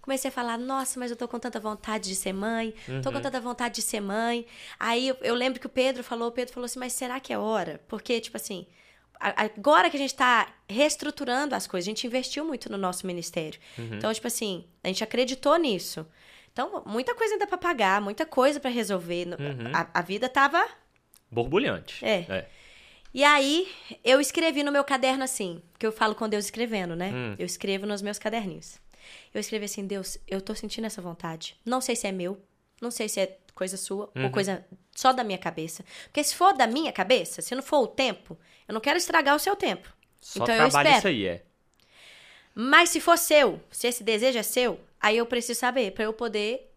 Comecei 0.00 0.28
a 0.28 0.32
falar, 0.32 0.56
nossa, 0.58 0.98
mas 0.98 1.10
eu 1.10 1.16
tô 1.16 1.26
com 1.28 1.38
tanta 1.38 1.58
vontade 1.60 2.08
de 2.08 2.14
ser 2.14 2.32
mãe, 2.32 2.72
tô 2.86 2.92
Uhum. 3.10 3.16
com 3.16 3.20
tanta 3.20 3.40
vontade 3.40 3.74
de 3.76 3.82
ser 3.82 4.00
mãe. 4.00 4.46
Aí 4.78 5.08
eu, 5.08 5.16
eu 5.20 5.34
lembro 5.34 5.60
que 5.60 5.66
o 5.66 5.70
Pedro 5.70 6.02
falou, 6.02 6.28
o 6.28 6.32
Pedro 6.32 6.54
falou 6.54 6.64
assim, 6.64 6.78
mas 6.78 6.92
será 6.94 7.20
que 7.20 7.32
é 7.32 7.38
hora? 7.38 7.80
Porque, 7.88 8.18
tipo 8.20 8.36
assim, 8.36 8.66
agora 9.20 9.90
que 9.90 9.96
a 9.96 10.00
gente 10.00 10.14
tá 10.14 10.48
reestruturando 10.68 11.54
as 11.54 11.66
coisas, 11.66 11.86
a 11.86 11.90
gente 11.90 12.06
investiu 12.06 12.44
muito 12.44 12.70
no 12.70 12.78
nosso 12.78 13.06
ministério. 13.06 13.58
Uhum. 13.78 13.96
Então, 13.96 14.12
tipo 14.14 14.26
assim, 14.26 14.64
a 14.82 14.88
gente 14.88 15.02
acreditou 15.04 15.56
nisso. 15.58 16.06
Então, 16.52 16.82
muita 16.86 17.14
coisa 17.14 17.34
ainda 17.34 17.46
pra 17.46 17.58
pagar, 17.58 18.00
muita 18.00 18.24
coisa 18.24 18.58
pra 18.58 18.70
resolver. 18.70 19.26
Uhum. 19.28 19.72
A, 19.74 19.88
a 19.94 20.02
vida 20.02 20.28
tava 20.28 20.64
Borbulhante. 21.30 22.04
É. 22.04 22.46
e 23.12 23.22
aí, 23.24 23.68
eu 24.04 24.20
escrevi 24.20 24.62
no 24.62 24.72
meu 24.72 24.84
caderno 24.84 25.24
assim, 25.24 25.62
que 25.78 25.86
eu 25.86 25.92
falo 25.92 26.14
com 26.14 26.28
Deus 26.28 26.46
escrevendo, 26.46 26.94
né? 26.96 27.10
Hum. 27.12 27.36
Eu 27.38 27.46
escrevo 27.46 27.86
nos 27.86 28.02
meus 28.02 28.18
caderninhos. 28.18 28.78
Eu 29.32 29.40
escrevi 29.40 29.64
assim, 29.64 29.86
Deus, 29.86 30.18
eu 30.26 30.40
tô 30.40 30.54
sentindo 30.54 30.86
essa 30.86 31.00
vontade. 31.02 31.56
Não 31.64 31.80
sei 31.80 31.96
se 31.96 32.06
é 32.06 32.12
meu, 32.12 32.40
não 32.80 32.90
sei 32.90 33.08
se 33.08 33.20
é 33.20 33.38
coisa 33.54 33.76
sua 33.76 34.10
Uhum. 34.14 34.24
ou 34.26 34.30
coisa 34.30 34.64
só 34.94 35.12
da 35.12 35.24
minha 35.24 35.38
cabeça. 35.38 35.84
Porque 36.04 36.22
se 36.22 36.34
for 36.34 36.52
da 36.56 36.66
minha 36.66 36.92
cabeça, 36.92 37.40
se 37.42 37.54
não 37.54 37.62
for 37.62 37.78
o 37.80 37.86
tempo, 37.88 38.38
eu 38.68 38.72
não 38.74 38.80
quero 38.80 38.98
estragar 38.98 39.34
o 39.34 39.38
seu 39.38 39.56
tempo. 39.56 39.92
Só 40.20 40.42
Então 40.42 40.54
eu 40.54 40.60
trabalha 40.68 40.88
espero. 40.88 40.98
isso 40.98 41.08
aí, 41.08 41.26
é. 41.26 41.42
Mas 42.54 42.90
se 42.90 43.00
for 43.00 43.16
seu, 43.16 43.60
se 43.70 43.86
esse 43.86 44.02
desejo 44.02 44.38
é 44.38 44.42
seu, 44.42 44.80
aí 45.00 45.16
eu 45.16 45.26
preciso 45.26 45.58
saber 45.58 45.92
pra 45.92 46.04
eu 46.04 46.12
poder 46.12 46.67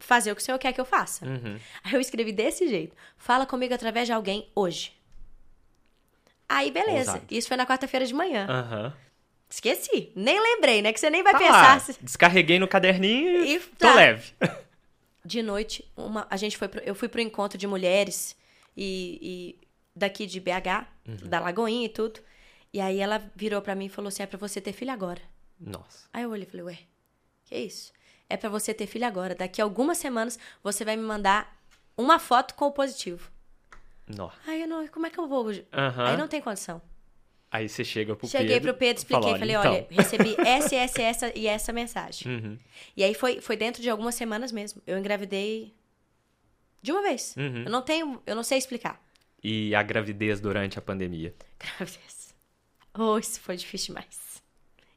fazer 0.00 0.32
o 0.32 0.36
que 0.36 0.42
o 0.42 0.44
Senhor 0.44 0.58
quer 0.58 0.72
que 0.72 0.80
eu 0.80 0.84
faça. 0.84 1.24
Uhum. 1.24 1.58
Aí 1.84 1.94
eu 1.94 2.00
escrevi 2.00 2.32
desse 2.32 2.68
jeito. 2.68 2.96
Fala 3.16 3.46
comigo 3.46 3.72
através 3.74 4.06
de 4.06 4.12
alguém 4.12 4.48
hoje. 4.54 4.92
Aí, 6.48 6.70
beleza. 6.70 7.12
Ousado. 7.12 7.24
Isso 7.30 7.46
foi 7.48 7.56
na 7.56 7.66
quarta-feira 7.66 8.04
de 8.04 8.12
manhã. 8.14 8.46
Aham. 8.48 8.96
Esqueci. 9.48 10.12
Nem 10.14 10.40
lembrei, 10.40 10.80
né? 10.82 10.92
Que 10.92 11.00
você 11.00 11.10
nem 11.10 11.22
vai 11.22 11.32
Tá 11.32 11.38
pensar. 11.38 11.52
lá, 11.74 11.80
se- 11.80 11.96
Descarreguei 12.00 12.58
no 12.58 12.68
caderninho 12.68 13.44
e 13.44 13.54
E 13.56 13.60
tô 13.60 13.86
tá. 13.86 13.94
leve. 13.94 14.32
De 15.24 15.42
noite, 15.42 15.84
uma, 15.96 16.26
a 16.30 16.36
gente 16.36 16.56
foi 16.56 16.66
pro- 16.68 16.80
eu 16.82 16.94
fui 16.94 17.08
pro 17.08 17.20
encontro 17.20 17.58
de 17.58 17.66
mulheres 17.66 18.36
e, 18.76 19.18
e 19.60 19.68
daqui 19.94 20.26
de 20.26 20.40
BH, 20.40 20.86
Uhum. 21.06 21.16
da 21.28 21.40
Lagoinha 21.40 21.86
e 21.86 21.88
tudo. 21.88 22.20
E 22.72 22.80
aí 22.80 22.98
ela 23.00 23.22
virou 23.34 23.60
pra 23.60 23.74
mim 23.74 23.86
e 23.86 23.88
falou 23.88 24.08
assim: 24.08 24.22
é 24.22 24.26
pra 24.26 24.38
você 24.38 24.60
ter 24.60 24.72
filho 24.72 24.92
agora. 24.92 25.20
Nossa. 25.58 26.08
Aí 26.12 26.22
eu 26.22 26.30
olhei 26.30 26.46
e 26.46 26.50
falei: 26.50 26.64
ué, 26.66 26.78
que 27.44 27.56
isso? 27.56 27.92
É 28.30 28.36
pra 28.36 28.48
você 28.48 28.72
ter 28.72 28.86
filho 28.86 29.04
agora. 29.04 29.34
Daqui 29.34 29.60
a 29.60 29.64
algumas 29.64 29.98
semanas 29.98 30.38
você 30.62 30.84
vai 30.84 30.96
me 30.96 31.02
mandar 31.02 31.54
uma 31.96 32.18
foto 32.18 32.54
com 32.54 32.66
o 32.66 32.72
positivo. 32.72 33.30
Nossa. 34.06 34.36
Aí 34.46 34.62
eu 34.62 34.68
não, 34.68 34.86
como 34.88 35.06
é 35.06 35.10
que 35.10 35.18
eu 35.18 35.28
vou? 35.28 35.50
Aham. 35.72 36.06
Aí 36.06 36.16
não 36.16 36.28
tem 36.28 36.40
condição. 36.40 36.80
Aí 37.50 37.68
você 37.68 37.84
chega 37.84 38.14
pro 38.14 38.28
Cheguei 38.28 38.60
Pedro. 38.60 38.70
pro 38.70 38.78
Pedro, 38.78 38.98
expliquei, 38.98 39.36
falei, 39.36 39.56
então. 39.56 39.72
olha, 39.72 39.86
recebi 39.90 40.36
essa, 40.46 40.76
essa, 40.76 41.02
essa 41.02 41.32
e 41.36 41.48
essa 41.48 41.72
mensagem. 41.72 42.30
Uhum. 42.32 42.58
E 42.96 43.02
aí 43.02 43.12
foi, 43.12 43.40
foi 43.40 43.56
dentro 43.56 43.82
de 43.82 43.90
algumas 43.90 44.14
semanas 44.14 44.52
mesmo. 44.52 44.80
Eu 44.86 44.96
engravidei 44.96 45.74
de 46.80 46.92
uma 46.92 47.02
vez. 47.02 47.34
Uhum. 47.36 47.64
Eu 47.64 47.70
não 47.70 47.82
tenho, 47.82 48.22
eu 48.24 48.36
não 48.36 48.44
sei 48.44 48.56
explicar. 48.56 49.02
E 49.42 49.74
a 49.74 49.82
gravidez 49.82 50.40
durante 50.40 50.78
a 50.78 50.82
pandemia. 50.82 51.34
Gravidez. 51.58 52.34
Oh, 52.96 53.18
isso 53.18 53.40
foi 53.40 53.56
difícil 53.56 53.88
demais. 53.94 54.42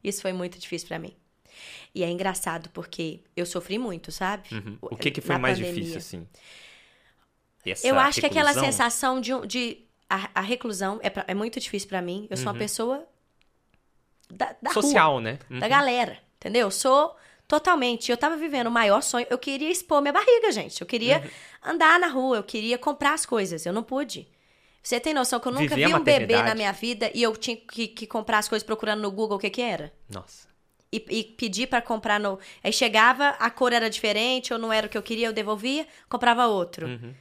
Isso 0.02 0.22
foi 0.22 0.32
muito 0.32 0.58
difícil 0.58 0.86
pra 0.86 0.98
mim. 0.98 1.16
E 1.94 2.02
é 2.04 2.10
engraçado 2.10 2.68
porque 2.70 3.20
eu 3.36 3.46
sofri 3.46 3.78
muito, 3.78 4.10
sabe? 4.12 4.48
Uhum. 4.54 4.78
O 4.82 4.96
que 4.96 5.10
que 5.10 5.20
foi 5.20 5.34
Na 5.34 5.38
mais 5.40 5.58
pandemia. 5.58 5.74
difícil, 5.82 5.98
assim? 5.98 6.28
Essa 7.66 7.86
Eu 7.86 7.98
acho 7.98 8.20
que 8.20 8.26
aquela 8.26 8.50
reclusão? 8.50 8.72
sensação 8.72 9.20
de, 9.20 9.46
de 9.46 9.78
a, 10.08 10.28
a 10.34 10.40
reclusão 10.42 10.98
é, 11.02 11.08
pra- 11.10 11.24
é 11.26 11.34
muito 11.34 11.58
difícil 11.58 11.88
pra 11.88 12.02
mim. 12.02 12.26
Eu 12.30 12.36
sou 12.36 12.46
Uhum. 12.46 12.52
uma 12.52 12.58
pessoa 12.58 13.06
da, 14.30 14.54
da 14.60 14.70
Social, 14.72 15.12
rua, 15.12 15.20
né? 15.20 15.38
da 15.60 15.68
galera, 15.68 16.18
entendeu? 16.36 16.62
Eu 16.66 16.70
sou 16.70 17.16
totalmente. 17.48 18.10
Eu 18.10 18.16
tava 18.16 18.36
vivendo 18.36 18.66
o 18.66 18.70
maior 18.70 19.02
sonho. 19.02 19.26
Eu 19.30 19.38
queria 19.38 19.70
expor 19.70 20.00
minha 20.02 20.12
barriga, 20.12 20.50
gente. 20.52 20.80
Eu 20.80 20.86
queria 20.86 21.18
Uhum. 21.20 21.70
andar 21.72 21.98
na 21.98 22.08
rua, 22.08 22.36
eu 22.38 22.42
queria 22.42 22.76
comprar 22.78 23.14
as 23.14 23.24
coisas. 23.24 23.64
Eu 23.64 23.72
não 23.72 23.82
pude. 23.82 24.28
Você 24.82 25.00
tem 25.00 25.14
noção 25.14 25.40
que 25.40 25.48
eu 25.48 25.52
nunca 25.52 25.74
Viver 25.74 25.86
vi 25.88 25.94
um 25.94 26.00
bebê 26.04 26.42
na 26.42 26.54
minha 26.54 26.70
vida 26.72 27.10
e 27.14 27.22
eu 27.22 27.34
tinha 27.34 27.56
que, 27.56 27.88
que 27.88 28.06
comprar 28.06 28.38
as 28.38 28.48
coisas 28.50 28.64
procurando 28.66 29.00
no 29.00 29.10
Google 29.10 29.38
o 29.38 29.40
que 29.40 29.48
que 29.48 29.62
era? 29.62 29.90
Nossa. 30.10 30.46
E, 30.94 31.04
e 31.08 31.24
pedir 31.24 31.66
pra 31.66 31.82
comprar 31.82 32.20
no. 32.20 32.38
Aí 32.62 32.72
chegava, 32.72 33.30
a 33.30 33.50
cor 33.50 33.72
era 33.72 33.90
diferente, 33.90 34.52
ou 34.52 34.58
não 34.60 34.72
era 34.72 34.86
o 34.86 34.88
que 34.90 34.96
eu 34.96 35.02
queria, 35.02 35.26
eu 35.26 35.32
devolvia, 35.32 35.88
comprava 36.08 36.46
outro. 36.46 36.86
Uhum. 36.86 37.12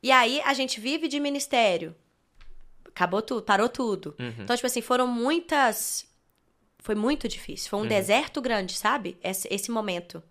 E 0.00 0.12
aí 0.12 0.40
a 0.42 0.54
gente 0.54 0.78
vive 0.80 1.08
de 1.08 1.18
ministério. 1.18 1.94
Acabou 2.86 3.20
tudo, 3.20 3.42
parou 3.42 3.68
tudo. 3.68 4.14
Uhum. 4.16 4.34
Então, 4.44 4.54
tipo 4.54 4.66
assim, 4.66 4.80
foram 4.80 5.08
muitas. 5.08 6.08
Foi 6.78 6.94
muito 6.94 7.26
difícil. 7.26 7.66
Uhum. 7.66 7.70
Foi 7.70 7.86
um 7.86 7.88
deserto 7.88 8.40
grande, 8.40 8.74
sabe? 8.74 9.18
Esse, 9.22 9.48
esse 9.50 9.72
momento. 9.72 10.22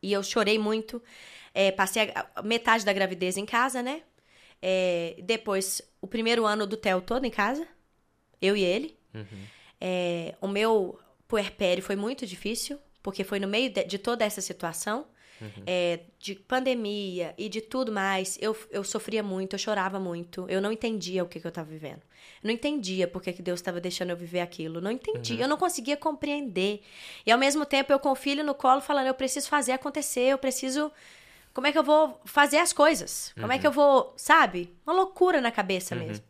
E 0.00 0.12
eu 0.12 0.22
chorei 0.22 0.58
muito. 0.58 1.02
É, 1.52 1.72
passei 1.72 2.12
a 2.34 2.42
metade 2.42 2.84
da 2.84 2.92
gravidez 2.92 3.36
em 3.36 3.44
casa, 3.44 3.82
né? 3.82 4.02
É, 4.62 5.16
depois, 5.24 5.82
o 6.00 6.06
primeiro 6.06 6.46
ano 6.46 6.64
do 6.64 6.76
Theo 6.76 7.00
todo 7.00 7.24
em 7.24 7.30
casa. 7.30 7.66
Eu 8.40 8.56
e 8.56 8.62
ele. 8.62 8.96
Uhum. 9.12 9.44
É, 9.80 10.34
o 10.40 10.46
meu 10.48 10.98
puerpério 11.28 11.82
foi 11.82 11.96
muito 11.96 12.26
difícil, 12.26 12.78
porque 13.02 13.24
foi 13.24 13.38
no 13.38 13.48
meio 13.48 13.70
de, 13.70 13.84
de 13.84 13.98
toda 13.98 14.24
essa 14.24 14.40
situação. 14.40 15.06
é, 15.66 16.00
de 16.18 16.34
pandemia 16.34 17.34
e 17.36 17.48
de 17.50 17.60
tudo 17.60 17.92
mais, 17.92 18.38
eu, 18.40 18.56
eu 18.70 18.82
sofria 18.82 19.22
muito, 19.22 19.52
eu 19.54 19.58
chorava 19.58 20.00
muito, 20.00 20.46
eu 20.48 20.62
não 20.62 20.72
entendia 20.72 21.22
o 21.22 21.28
que, 21.28 21.38
que 21.38 21.46
eu 21.46 21.50
estava 21.50 21.68
vivendo. 21.68 22.00
Eu 22.42 22.48
não 22.48 22.50
entendia 22.50 23.06
por 23.06 23.20
que, 23.20 23.34
que 23.34 23.42
Deus 23.42 23.60
estava 23.60 23.78
deixando 23.78 24.08
eu 24.10 24.16
viver 24.16 24.40
aquilo. 24.40 24.80
Não 24.80 24.90
entendia, 24.90 25.44
eu 25.44 25.48
não 25.48 25.58
conseguia 25.58 25.94
compreender. 25.94 26.80
E 27.26 27.30
ao 27.30 27.38
mesmo 27.38 27.66
tempo 27.66 27.92
eu 27.92 27.98
com 27.98 28.10
o 28.10 28.14
filho 28.14 28.42
no 28.42 28.54
colo 28.54 28.80
falando, 28.80 29.08
eu 29.08 29.14
preciso 29.14 29.46
fazer 29.48 29.72
acontecer, 29.72 30.22
eu 30.32 30.38
preciso. 30.38 30.90
Como 31.52 31.66
é 31.66 31.72
que 31.72 31.78
eu 31.78 31.84
vou 31.84 32.18
fazer 32.24 32.56
as 32.58 32.72
coisas? 32.72 33.32
Como 33.34 33.52
é 33.52 33.58
que 33.58 33.66
eu 33.66 33.72
vou, 33.72 34.14
sabe? 34.16 34.74
Uma 34.86 34.94
loucura 34.94 35.40
na 35.42 35.50
cabeça 35.50 35.94
mesmo. 36.06 36.24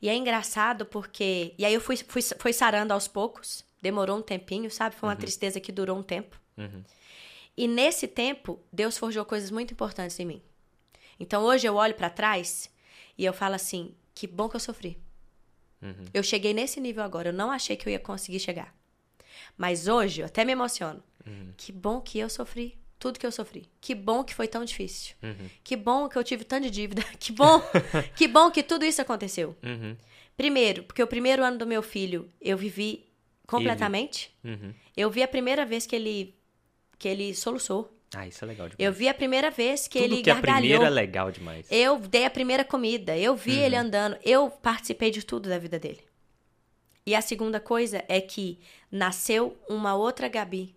E 0.00 0.08
é 0.08 0.14
engraçado 0.14 0.86
porque. 0.86 1.52
E 1.58 1.64
aí 1.64 1.74
eu 1.74 1.80
fui, 1.80 1.96
fui, 1.96 2.22
fui 2.22 2.52
sarando 2.54 2.92
aos 2.94 3.06
poucos. 3.06 3.64
Demorou 3.80 4.18
um 4.18 4.22
tempinho, 4.22 4.70
sabe? 4.70 4.96
Foi 4.96 5.08
uma 5.08 5.16
tristeza 5.16 5.60
que 5.60 5.72
durou 5.72 5.98
um 5.98 6.02
tempo. 6.02 6.40
Uhum. 6.56 6.82
E 7.56 7.66
nesse 7.66 8.06
tempo, 8.06 8.60
Deus 8.72 8.96
forjou 8.98 9.24
coisas 9.24 9.50
muito 9.50 9.72
importantes 9.72 10.18
em 10.20 10.26
mim. 10.26 10.42
Então 11.18 11.42
hoje 11.44 11.66
eu 11.66 11.74
olho 11.74 11.94
pra 11.94 12.08
trás 12.08 12.70
e 13.16 13.24
eu 13.24 13.32
falo 13.32 13.54
assim: 13.54 13.94
que 14.14 14.26
bom 14.26 14.48
que 14.48 14.56
eu 14.56 14.60
sofri. 14.60 14.98
Uhum. 15.82 16.04
Eu 16.12 16.22
cheguei 16.22 16.52
nesse 16.52 16.80
nível 16.80 17.02
agora. 17.02 17.28
Eu 17.28 17.32
não 17.32 17.50
achei 17.50 17.76
que 17.76 17.88
eu 17.88 17.92
ia 17.92 17.98
conseguir 17.98 18.38
chegar. 18.38 18.74
Mas 19.56 19.88
hoje 19.88 20.22
eu 20.22 20.26
até 20.26 20.44
me 20.44 20.52
emociono. 20.52 21.02
Uhum. 21.26 21.52
Que 21.56 21.72
bom 21.72 22.00
que 22.00 22.18
eu 22.18 22.28
sofri. 22.28 22.78
Tudo 22.98 23.18
que 23.18 23.26
eu 23.26 23.32
sofri. 23.32 23.68
Que 23.80 23.94
bom 23.94 24.22
que 24.22 24.34
foi 24.34 24.46
tão 24.46 24.64
difícil. 24.64 25.14
Uhum. 25.22 25.48
Que 25.64 25.74
bom 25.74 26.08
que 26.08 26.18
eu 26.18 26.24
tive 26.24 26.44
tanto 26.44 26.64
de 26.64 26.70
dívida. 26.70 27.02
Que 27.18 27.32
bom. 27.32 27.62
que 28.16 28.28
bom 28.28 28.50
que 28.50 28.62
tudo 28.62 28.84
isso 28.84 29.00
aconteceu. 29.00 29.56
Uhum. 29.62 29.96
Primeiro, 30.36 30.84
porque 30.84 31.02
o 31.02 31.06
primeiro 31.06 31.44
ano 31.44 31.58
do 31.58 31.66
meu 31.66 31.82
filho 31.82 32.30
eu 32.40 32.56
vivi 32.56 33.09
completamente. 33.50 34.34
Uhum. 34.44 34.72
Eu 34.96 35.10
vi 35.10 35.22
a 35.22 35.28
primeira 35.28 35.64
vez 35.66 35.86
que 35.86 35.96
ele 35.96 36.34
que 36.98 37.08
ele 37.08 37.34
soluçou. 37.34 37.96
Ah, 38.14 38.26
isso 38.26 38.44
é 38.44 38.48
legal 38.48 38.68
demais. 38.68 38.76
Eu 38.86 38.92
vi 38.92 39.08
a 39.08 39.14
primeira 39.14 39.50
vez 39.50 39.88
que 39.88 40.00
Tudo 40.00 40.12
ele 40.14 40.22
que 40.22 40.30
é 40.30 40.34
gargalhou. 40.34 40.60
primeiro 40.60 40.84
é 40.84 40.90
legal 40.90 41.30
demais. 41.32 41.66
Eu 41.70 41.98
dei 41.98 42.24
a 42.26 42.30
primeira 42.30 42.64
comida, 42.64 43.16
eu 43.16 43.34
vi 43.36 43.52
Uhum. 43.52 43.62
ele 43.64 43.76
andando, 43.76 44.18
eu 44.24 44.50
participei 44.50 45.10
de 45.10 45.24
tudo 45.24 45.48
da 45.48 45.58
vida 45.58 45.78
dele. 45.78 46.00
E 47.06 47.14
a 47.14 47.20
segunda 47.22 47.58
coisa 47.58 48.04
é 48.08 48.20
que 48.20 48.58
nasceu 48.90 49.56
uma 49.68 49.94
outra 49.94 50.28
Gabi 50.28 50.76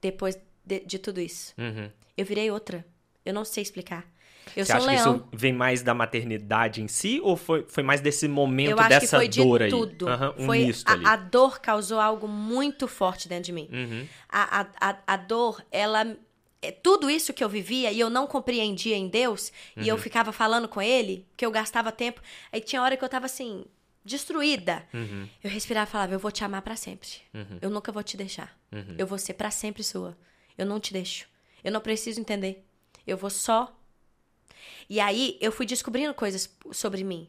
depois 0.00 0.38
de, 0.64 0.80
de 0.80 0.98
tudo 0.98 1.20
isso. 1.20 1.52
Uhum. 1.58 1.90
Eu 2.16 2.24
virei 2.24 2.50
outra. 2.50 2.86
Eu 3.24 3.34
não 3.34 3.44
sei 3.44 3.62
explicar. 3.62 4.06
Eu 4.56 4.64
Você 4.64 4.72
sou 4.72 4.76
acha 4.76 4.86
leão. 4.90 5.18
que 5.18 5.18
isso 5.20 5.28
vem 5.32 5.52
mais 5.52 5.82
da 5.82 5.94
maternidade 5.94 6.82
em 6.82 6.88
si 6.88 7.20
ou 7.22 7.36
foi, 7.36 7.64
foi 7.68 7.82
mais 7.82 8.00
desse 8.00 8.26
momento 8.28 8.70
Eu 8.70 8.78
acho 8.78 8.88
dessa 8.88 9.00
que 9.06 9.16
foi 9.16 9.28
de 9.28 9.42
dor 9.42 9.62
aí? 9.62 9.70
tudo. 9.70 10.08
Aham, 10.08 10.34
um 10.38 10.46
foi 10.46 10.66
misto 10.66 10.88
a, 10.88 10.92
ali. 10.92 11.06
a 11.06 11.16
dor 11.16 11.60
causou 11.60 12.00
algo 12.00 12.26
muito 12.28 12.86
forte 12.88 13.28
dentro 13.28 13.44
de 13.44 13.52
mim. 13.52 13.68
Uhum. 13.72 14.06
A, 14.28 14.66
a, 14.80 14.96
a, 15.06 15.16
dor, 15.16 15.64
ela. 15.70 16.16
é, 16.62 16.70
Tudo 16.72 17.08
isso 17.10 17.32
que 17.32 17.42
eu 17.44 17.48
vivia 17.48 17.90
e 17.92 17.98
eu 18.00 18.10
não 18.10 18.26
compreendia 18.26 18.96
em 18.96 19.08
Deus, 19.08 19.52
e 19.76 19.80
Uhum. 19.80 19.86
eu 19.86 19.98
ficava 19.98 20.32
falando 20.32 20.68
com 20.68 20.80
ele, 20.82 21.26
que 21.36 21.44
eu 21.46 21.50
gastava 21.50 21.90
tempo. 21.92 22.20
Aí 22.52 22.60
tinha 22.60 22.82
hora 22.82 22.96
que 22.96 23.04
eu 23.04 23.08
tava 23.08 23.26
assim, 23.26 23.64
destruída. 24.04 24.84
Uhum. 24.92 25.28
Eu 25.42 25.50
respirava 25.50 25.88
e 25.88 25.92
falava: 25.92 26.14
Eu 26.14 26.18
vou 26.18 26.30
te 26.32 26.42
amar 26.44 26.62
pra 26.62 26.76
sempre. 26.76 27.08
Uhum. 27.34 27.58
Eu 27.60 27.70
nunca 27.70 27.92
vou 27.92 28.02
te 28.02 28.16
deixar. 28.16 28.56
Uhum. 28.72 28.94
Eu 28.98 29.06
vou 29.06 29.18
ser 29.18 29.34
pra 29.34 29.50
sempre 29.50 29.82
sua. 29.84 30.16
Eu 30.56 30.66
não 30.66 30.80
te 30.80 30.92
deixo. 30.92 31.26
Eu 31.62 31.70
não 31.72 31.80
preciso 31.80 32.20
entender. 32.20 32.64
Eu 33.06 33.16
vou 33.16 33.30
só. 33.30 33.74
E 34.88 35.00
aí 35.00 35.36
eu 35.40 35.50
fui 35.52 35.66
descobrindo 35.66 36.12
coisas 36.14 36.48
sobre 36.72 37.02
mim. 37.04 37.28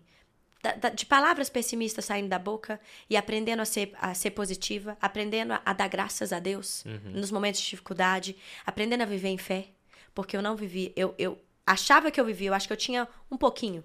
Da- 0.61 0.73
da- 0.75 0.89
de 0.89 1.05
palavras 1.05 1.49
pessimistas 1.49 2.03
saindo 2.05 2.27
da 2.27 2.37
boca 2.37 2.79
e 3.09 3.15
aprendendo 3.15 3.61
a 3.61 3.65
ser, 3.65 3.93
a 3.99 4.13
ser 4.13 4.31
positiva, 4.31 4.97
aprendendo 5.01 5.53
a, 5.53 5.61
a 5.65 5.71
dar 5.73 5.87
graças 5.87 6.33
a 6.33 6.39
Deus 6.39 6.83
nos 7.13 7.31
momentos 7.31 7.61
de 7.61 7.69
dificuldade, 7.69 8.35
aprendendo 8.65 9.01
a 9.03 9.05
viver 9.05 9.29
em 9.29 9.37
fé. 9.37 9.67
Porque 10.13 10.35
eu 10.35 10.41
não 10.41 10.55
vivi. 10.57 10.91
Eu, 10.97 11.15
eu 11.17 11.39
achava 11.65 12.11
que 12.11 12.19
eu 12.19 12.25
vivia, 12.25 12.49
eu 12.49 12.53
acho 12.53 12.67
que 12.67 12.73
eu 12.73 12.77
tinha 12.77 13.07
um 13.31 13.37
pouquinho. 13.37 13.81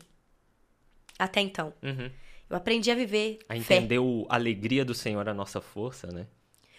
Até 1.19 1.41
então. 1.41 1.73
Uhum. 1.83 2.11
Eu 2.51 2.57
aprendi 2.57 2.91
a 2.91 2.95
viver 2.95 3.39
A 3.49 3.55
fé. 3.61 3.77
entender 3.77 3.99
o 4.01 4.27
a 4.29 4.35
alegria 4.35 4.85
do 4.85 4.95
Senhor 4.95 5.29
a 5.29 5.35
nossa 5.35 5.61
força, 5.61 6.09
né? 6.09 6.27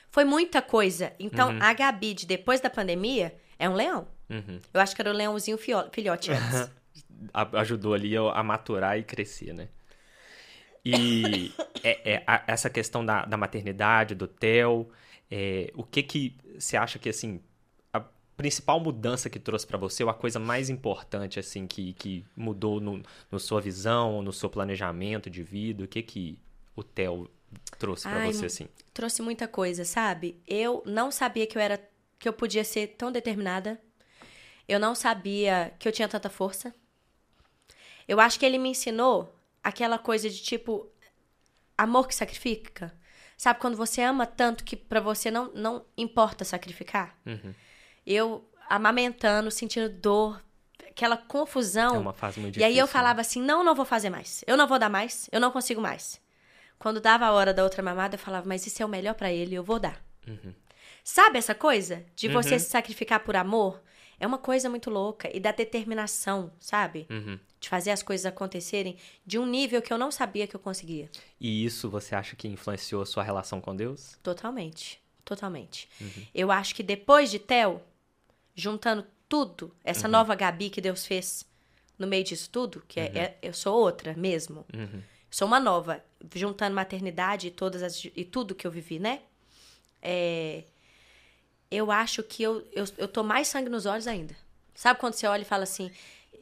Foi 0.10 0.24
muita 0.26 0.62
coisa. 0.62 1.14
Então, 1.20 1.58
a 1.62 1.74
Gabi, 1.74 2.14
de 2.14 2.26
depois 2.26 2.60
da 2.62 2.70
pandemia, 2.70 3.36
é 3.58 3.68
um 3.70 3.74
leão. 3.74 4.08
Uhum. 4.30 4.60
Eu 4.74 4.82
acho 4.82 4.96
que 4.96 5.02
era 5.02 5.12
o 5.12 5.14
leãozinho 5.14 5.58
filhote 5.58 6.32
antes. 6.32 6.70
Ajudou 7.54 7.94
ali 7.94 8.16
a, 8.18 8.44
maturar 8.44 8.98
e 8.98 9.04
crescer, 9.04 9.54
né? 9.54 9.68
E 10.84 11.52
é- 11.84 12.14
é 12.14 12.24
a- 12.28 12.44
essa 12.48 12.70
questão 12.70 13.06
da, 13.06 13.26
da 13.26 13.38
maternidade, 13.38 14.16
do 14.16 14.28
Theo, 14.28 14.88
é, 15.30 15.72
o 15.76 15.84
que 15.84 16.04
que 16.04 16.36
você 16.58 16.78
acha 16.78 17.00
que, 17.00 17.10
assim, 17.10 17.42
a 17.94 18.00
principal 18.38 18.80
mudança 18.80 19.30
que 19.30 19.40
trouxe 19.40 19.66
pra 19.66 19.78
você, 19.78 20.04
ou 20.04 20.10
a 20.10 20.14
coisa 20.14 20.40
mais 20.40 20.70
importante, 20.70 21.40
assim, 21.40 21.68
que, 21.68 21.94
que 21.94 22.26
mudou 22.36 22.80
no, 22.80 23.02
no 23.32 23.40
sua 23.40 23.60
visão, 23.62 24.22
no 24.22 24.32
seu 24.32 24.50
planejamento 24.50 25.30
de 25.30 25.42
vida, 25.44 25.84
o 25.84 25.88
que 25.88 26.02
que 26.02 26.40
o 26.76 26.84
Theo 26.84 27.30
trouxe 27.80 28.08
pra 28.08 28.20
Ai, 28.20 28.32
você, 28.34 28.46
assim? 28.46 28.68
Trouxe 28.94 29.22
muita 29.22 29.48
coisa, 29.48 29.86
sabe? 29.86 30.40
Eu 30.48 30.84
não 30.86 31.12
sabia 31.12 31.48
que 31.48 31.58
eu 31.58 31.62
era 31.62 31.80
que 32.20 32.28
eu 32.28 32.34
podia 32.34 32.64
ser 32.64 32.88
tão 32.98 33.12
determinada. 33.12 33.80
Eu 34.68 34.80
não 34.80 34.96
sabia 34.96 35.74
que 35.80 35.88
eu 35.88 35.92
tinha 35.92 36.08
tanta 36.08 36.30
força. 36.30 36.74
Eu 38.08 38.20
acho 38.20 38.40
que 38.40 38.46
ele 38.46 38.58
me 38.58 38.70
ensinou 38.70 39.36
aquela 39.64 39.98
coisa 39.98 40.30
de 40.30 40.42
tipo 40.42 40.90
amor 41.78 42.08
que 42.08 42.16
sacrifica. 42.16 42.94
Sabe 43.38 43.60
quando 43.60 43.76
você 43.76 44.02
ama 44.02 44.26
tanto 44.26 44.64
que 44.64 44.76
pra 44.76 45.00
você 45.00 45.30
não 45.30 45.52
não 45.54 45.86
importa 45.98 46.46
sacrificar? 46.46 47.18
Uhum. 47.26 47.54
Eu 48.06 48.50
amamentando, 48.70 49.52
sentindo 49.52 49.90
dor, 49.90 50.42
aquela 50.90 51.18
confusão. 51.18 51.96
É 51.96 52.00
uma 52.00 52.14
fase 52.14 52.40
muito 52.40 52.58
E 52.60 52.64
aí 52.64 52.72
eu 52.72 52.86
difícil, 52.86 52.88
né? 52.88 52.92
falava 52.94 53.22
assim: 53.22 53.42
não, 53.42 53.64
não 53.64 53.76
vou 53.76 53.86
fazer 53.86 54.10
mais. 54.10 54.44
Eu 54.48 54.56
não 54.56 54.68
vou 54.68 54.80
dar 54.80 54.90
mais. 54.90 55.28
Eu 55.32 55.40
não 55.40 55.52
consigo 55.52 55.82
mais. 55.82 56.22
Quando 56.80 57.00
dava 57.00 57.26
a 57.26 57.32
hora 57.32 57.54
da 57.54 57.64
outra 57.64 57.84
mamada, 57.84 58.16
eu 58.16 58.20
falava: 58.20 58.48
mas 58.48 58.66
isso 58.66 58.82
é 58.82 58.86
o 58.86 58.90
melhor 58.90 59.16
pra 59.16 59.32
ele, 59.32 59.56
eu 59.56 59.64
vou 59.64 59.80
dar. 59.80 60.02
Uhum. 60.28 60.54
Sabe 61.04 61.38
essa 61.38 61.54
coisa 61.54 62.04
de 62.16 62.28
você 62.30 62.58
se 62.58 62.70
sacrificar 62.70 63.20
por 63.20 63.36
amor? 63.36 63.82
É 64.20 64.26
uma 64.26 64.38
coisa 64.38 64.70
muito 64.70 64.90
louca 64.90 65.30
e 65.36 65.40
da 65.40 65.52
determinação, 65.52 66.52
sabe? 66.60 67.06
Uhum. 67.10 67.40
De 67.60 67.68
fazer 67.70 67.92
as 67.92 68.02
coisas 68.04 68.26
acontecerem 68.26 68.98
de 69.26 69.38
um 69.40 69.46
nível 69.46 69.82
que 69.82 69.92
eu 69.92 69.98
não 69.98 70.12
sabia 70.12 70.48
que 70.48 70.56
eu 70.56 70.60
conseguia. 70.60 71.10
E 71.40 71.66
isso 71.66 71.90
você 71.90 72.16
acha 72.16 72.36
que 72.36 72.48
influenciou 72.48 73.02
a 73.02 73.06
sua 73.06 73.24
relação 73.24 73.60
com 73.60 73.76
Deus? 73.76 74.18
Totalmente. 74.24 75.00
Totalmente. 75.24 75.90
Uhum. 76.00 76.26
Eu 76.34 76.52
acho 76.52 76.76
que 76.76 76.84
depois 76.84 77.32
de 77.32 77.40
Theo, 77.40 77.82
juntando 78.56 79.06
tudo, 79.28 79.66
Uhum. 79.66 79.72
essa 79.84 80.08
nova 80.08 80.36
Gabi 80.36 80.70
que 80.70 80.80
Deus 80.80 81.06
fez 81.06 81.46
no 81.98 82.06
meio 82.06 82.24
disso 82.24 82.50
tudo, 82.52 82.84
que 82.88 83.00
é, 83.00 83.06
é- 83.18 83.38
eu 83.42 83.54
sou 83.54 83.76
outra 83.78 84.14
mesmo. 84.14 84.66
Uhum. 84.74 85.02
Sou 85.32 85.48
uma 85.48 85.60
nova, 85.60 86.02
juntando 86.34 86.76
maternidade 86.76 87.48
e 87.48 87.52
todas 87.52 87.82
as, 87.82 88.06
e 88.06 88.24
tudo 88.24 88.54
que 88.56 88.68
eu 88.68 88.72
vivi, 88.72 89.00
né? 89.00 89.22
É, 90.02 90.64
eu 91.76 91.92
acho 91.92 92.24
que 92.24 92.42
eu, 92.44 92.66
eu, 92.72 92.86
eu 92.98 93.08
tô 93.08 93.24
mais 93.24 93.48
sangue 93.48 93.70
nos 93.70 93.86
olhos 93.86 94.08
ainda. 94.08 94.36
Sabe 94.74 95.00
quando 95.00 95.14
você 95.14 95.26
olha 95.28 95.42
e 95.42 95.46
fala 95.46 95.64
assim, 95.64 95.92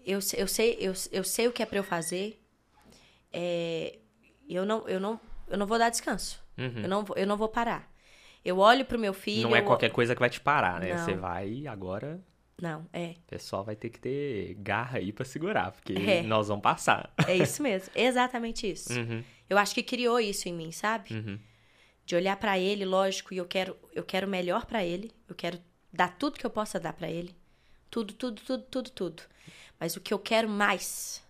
eu, 0.06 0.20
eu, 0.36 0.48
sei, 0.48 0.78
eu, 0.80 0.94
eu 1.12 1.24
sei 1.24 1.48
o 1.48 1.52
que 1.52 1.62
é 1.62 1.66
pra 1.66 1.78
eu 1.78 1.84
fazer, 1.84 2.40
é, 3.32 3.98
eu, 4.50 4.66
não, 4.66 4.88
eu, 4.88 5.00
não, 5.00 5.20
eu 5.48 5.58
não 5.58 5.66
vou 5.66 5.78
dar 5.78 5.90
descanso. 5.90 6.42
Eu, 6.58 6.88
não, 6.88 7.04
vou- 7.04 7.18
eu 7.18 7.26
não 7.26 7.36
vou 7.38 7.50
parar. 7.50 7.92
Eu 8.46 8.60
olho 8.60 8.86
pro 8.86 9.00
meu 9.00 9.14
filho... 9.14 9.44
Uhum. 9.46 9.50
Não 9.52 9.56
é 9.56 9.62
qualquer 9.62 9.90
coisa 9.92 10.14
que 10.14 10.20
vai 10.20 10.30
te 10.30 10.40
parar, 10.40 10.80
né? 10.80 10.94
Não. 10.94 11.04
Você 11.06 11.14
vai 11.16 11.66
agora, 11.66 12.22
Não, 12.62 12.86
é. 12.94 13.16
o 13.18 13.22
pessoal 13.28 13.64
vai 13.64 13.76
ter 13.76 13.90
que 13.90 14.00
ter 14.00 14.54
garra 14.60 14.98
aí 15.00 15.12
pra 15.12 15.26
segurar, 15.26 15.72
porque 15.72 15.94
É. 15.94 16.22
nós 16.24 16.48
vamos 16.50 16.62
passar. 16.62 17.12
É 17.28 17.36
isso 17.36 17.64
mesmo. 17.64 17.90
Exatamente 17.96 18.70
isso. 18.70 18.94
Uhum, 18.94 19.24
Eu 19.50 19.58
acho 19.58 19.74
que 19.74 19.82
criou 19.82 20.20
isso 20.20 20.48
em 20.50 20.54
mim, 20.54 20.72
sabe? 20.72 21.14
uhum, 21.14 21.40
de 22.06 22.16
olhar 22.16 22.36
para 22.38 22.58
ele, 22.60 22.86
lógico, 22.86 23.34
e 23.34 23.38
eu 23.38 23.46
quero 23.46 23.76
eu 23.94 24.04
quero 24.04 24.28
melhor 24.28 24.66
para 24.66 24.84
ele, 24.84 25.12
eu 25.28 25.36
quero 25.36 25.60
dar 25.92 26.18
tudo 26.18 26.38
que 26.38 26.46
eu 26.46 26.50
possa 26.50 26.80
dar 26.80 26.94
para 26.94 27.10
ele. 27.10 27.36
Tudo, 27.90 28.14
tudo, 28.14 28.42
tudo, 28.42 28.64
tudo, 28.64 28.90
tudo. 28.90 29.24
Mas 29.80 29.96
o 29.96 30.02
que 30.02 30.14
eu 30.14 30.20
quero 30.20 30.50
mais 30.50 31.22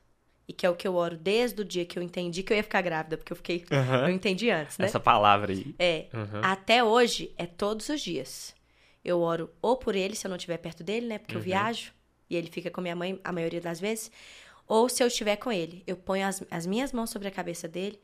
e 0.48 0.54
que 0.54 0.66
é 0.66 0.70
o 0.70 0.76
que 0.76 0.88
eu 0.88 0.96
oro 0.96 1.18
desde 1.18 1.62
o 1.62 1.66
dia 1.66 1.86
que 1.86 1.98
eu 1.98 2.04
entendi 2.04 2.44
que 2.44 2.52
eu 2.52 2.58
ia 2.58 2.64
ficar 2.64 2.82
grávida, 2.82 3.18
porque 3.18 3.32
eu 3.32 3.38
fiquei, 3.38 3.66
Uhum. 3.72 4.08
eu 4.08 4.10
entendi 4.10 4.50
antes, 4.50 4.78
né? 4.78 4.86
Essa 4.88 5.00
palavra 5.00 5.52
aí. 5.54 5.76
É, 5.80 6.08
Uhum. 6.14 6.42
até 6.42 6.84
hoje 6.84 7.34
é 7.38 7.46
todos 7.46 7.88
os 7.90 8.02
dias. 8.02 8.56
Eu 9.04 9.20
oro 9.22 9.50
ou 9.62 9.76
por 9.78 9.96
ele, 9.96 10.16
se 10.16 10.26
eu 10.26 10.30
não 10.30 10.38
estiver 10.38 10.58
perto 10.58 10.84
dele, 10.84 11.08
né? 11.08 11.18
Porque 11.18 11.36
eu 11.36 11.40
Uhum. 11.40 11.46
viajo 11.46 11.92
e 12.30 12.36
ele 12.36 12.50
fica 12.50 12.72
com 12.72 12.82
minha 12.82 12.96
mãe 12.96 13.20
a 13.24 13.32
maioria 13.32 13.60
das 13.62 13.80
vezes. 13.80 14.10
Ou 14.66 14.88
se 14.88 15.04
eu 15.04 15.08
estiver 15.08 15.36
com 15.36 15.52
ele, 15.52 15.84
eu 15.86 15.98
ponho 15.98 16.26
as, 16.26 16.42
as 16.50 16.66
minhas 16.66 16.94
mãos 16.94 17.10
sobre 17.10 17.28
a 17.28 17.32
cabeça 17.32 17.68
dele. 17.68 18.00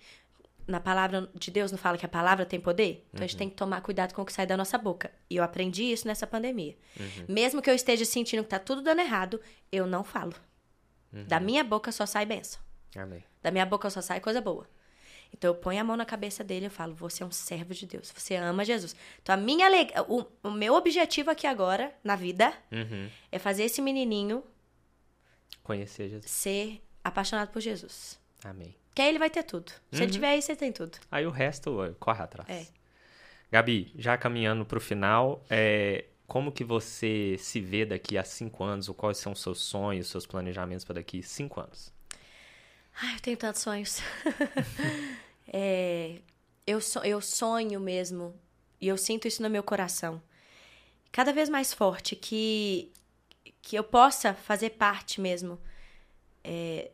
Na 0.70 0.80
palavra 0.80 1.30
de 1.34 1.50
Deus 1.50 1.72
não 1.72 1.78
fala 1.80 1.98
que 1.98 2.06
a 2.06 2.10
palavra 2.10 2.46
tem 2.46 2.60
poder? 2.62 3.06
Então 3.10 3.22
a 3.22 3.24
Uhum. 3.24 3.28
gente 3.28 3.38
tem 3.38 3.50
que 3.50 3.56
tomar 3.56 3.82
cuidado 3.82 4.14
com 4.14 4.22
o 4.22 4.26
que 4.26 4.32
sai 4.34 4.46
da 4.46 4.56
nossa 4.56 4.78
boca. 4.78 5.12
E 5.30 5.36
eu 5.38 5.44
aprendi 5.44 5.84
isso 5.84 6.08
nessa 6.08 6.28
pandemia. 6.28 6.78
Uhum. 7.00 7.26
Mesmo 7.28 7.62
que 7.62 7.70
eu 7.70 7.74
esteja 7.74 8.06
sentindo 8.06 8.44
que 8.44 8.50
tá 8.50 8.60
tudo 8.60 8.82
dando 8.82 9.00
errado, 9.02 9.42
eu 9.72 9.88
não 9.88 10.04
falo. 10.04 10.34
Uhum. 11.12 11.24
Da 11.26 11.40
minha 11.40 11.64
boca 11.64 11.92
só 11.92 12.06
sai 12.06 12.26
bênção. 12.26 12.62
Amém. 12.96 13.24
Da 13.42 13.50
minha 13.50 13.66
boca 13.66 13.90
só 13.90 14.00
sai 14.02 14.20
coisa 14.20 14.40
boa. 14.42 14.68
Então 15.34 15.50
eu 15.52 15.56
ponho 15.56 15.80
a 15.80 15.84
mão 15.84 15.96
na 15.98 16.06
cabeça 16.06 16.44
dele 16.44 16.68
e 16.68 16.70
falo: 16.70 16.94
Você 16.96 17.22
é 17.24 17.26
um 17.26 17.32
servo 17.32 17.74
de 17.74 17.86
Deus, 17.88 18.12
você 18.16 18.36
ama 18.36 18.64
Jesus. 18.66 18.96
Então 19.22 19.34
a 19.34 19.38
minha 19.38 19.66
aleg... 19.68 19.92
o, 20.08 20.26
o 20.44 20.52
meu 20.52 20.74
objetivo 20.76 21.30
aqui 21.32 21.46
agora, 21.48 21.94
na 22.04 22.16
vida, 22.16 22.54
Uhum. 22.72 23.10
é 23.32 23.38
fazer 23.40 23.64
esse 23.64 23.82
menininho 23.82 24.44
Conhecer 25.64 26.10
Jesus. 26.10 26.30
ser 26.32 26.82
apaixonado 27.04 27.50
por 27.50 27.60
Jesus. 27.62 28.20
Amém. 28.44 28.76
Que 28.96 29.02
aí 29.02 29.10
ele 29.10 29.20
vai 29.20 29.30
ter 29.30 29.44
tudo. 29.44 29.72
Se 29.92 29.98
ele 29.98 30.06
Uhum. 30.06 30.12
tiver 30.12 30.30
aí, 30.30 30.42
você 30.42 30.56
tem 30.56 30.72
tudo. 30.72 30.98
Aí 31.12 31.26
o 31.26 31.32
resto 31.32 31.80
ó, 31.80 31.90
corre 32.00 32.22
atrás. 32.24 32.50
É. 32.50 32.66
Gabi, 33.52 33.92
já 33.98 34.18
caminhando 34.18 34.66
pro 34.66 34.80
final, 34.80 35.44
é, 35.50 36.06
como 36.28 36.52
que 36.52 36.64
você 36.64 37.36
se 37.40 37.60
vê 37.60 37.86
daqui 37.86 38.18
a 38.18 38.24
cinco 38.24 38.64
anos? 38.64 38.88
Ou 38.90 38.96
quais 38.96 39.18
são 39.18 39.32
os 39.32 39.42
seus 39.42 39.60
sonhos, 39.60 40.08
seus 40.08 40.26
planejamentos 40.26 40.86
para 40.86 40.96
daqui 40.96 41.20
a 41.20 41.24
cinco 41.24 41.60
anos? 41.60 41.92
Ai, 43.02 43.16
eu 43.16 43.20
tenho 43.22 43.38
tantos 43.38 43.62
sonhos. 43.62 44.02
É, 45.52 46.20
eu, 46.68 46.80
so- 46.80 47.00
eu 47.04 47.20
sonho 47.22 47.80
mesmo, 47.80 48.36
e 48.80 48.88
eu 48.88 48.96
sinto 48.98 49.28
isso 49.28 49.42
no 49.42 49.50
meu 49.50 49.64
coração, 49.64 50.22
cada 51.12 51.34
vez 51.34 51.50
mais 51.50 51.74
forte, 51.74 52.16
que, 52.16 52.92
que 53.62 53.76
eu 53.76 53.84
possa 53.84 54.34
fazer 54.36 54.72
parte 54.72 55.20
mesmo 55.20 55.60
é, 56.44 56.92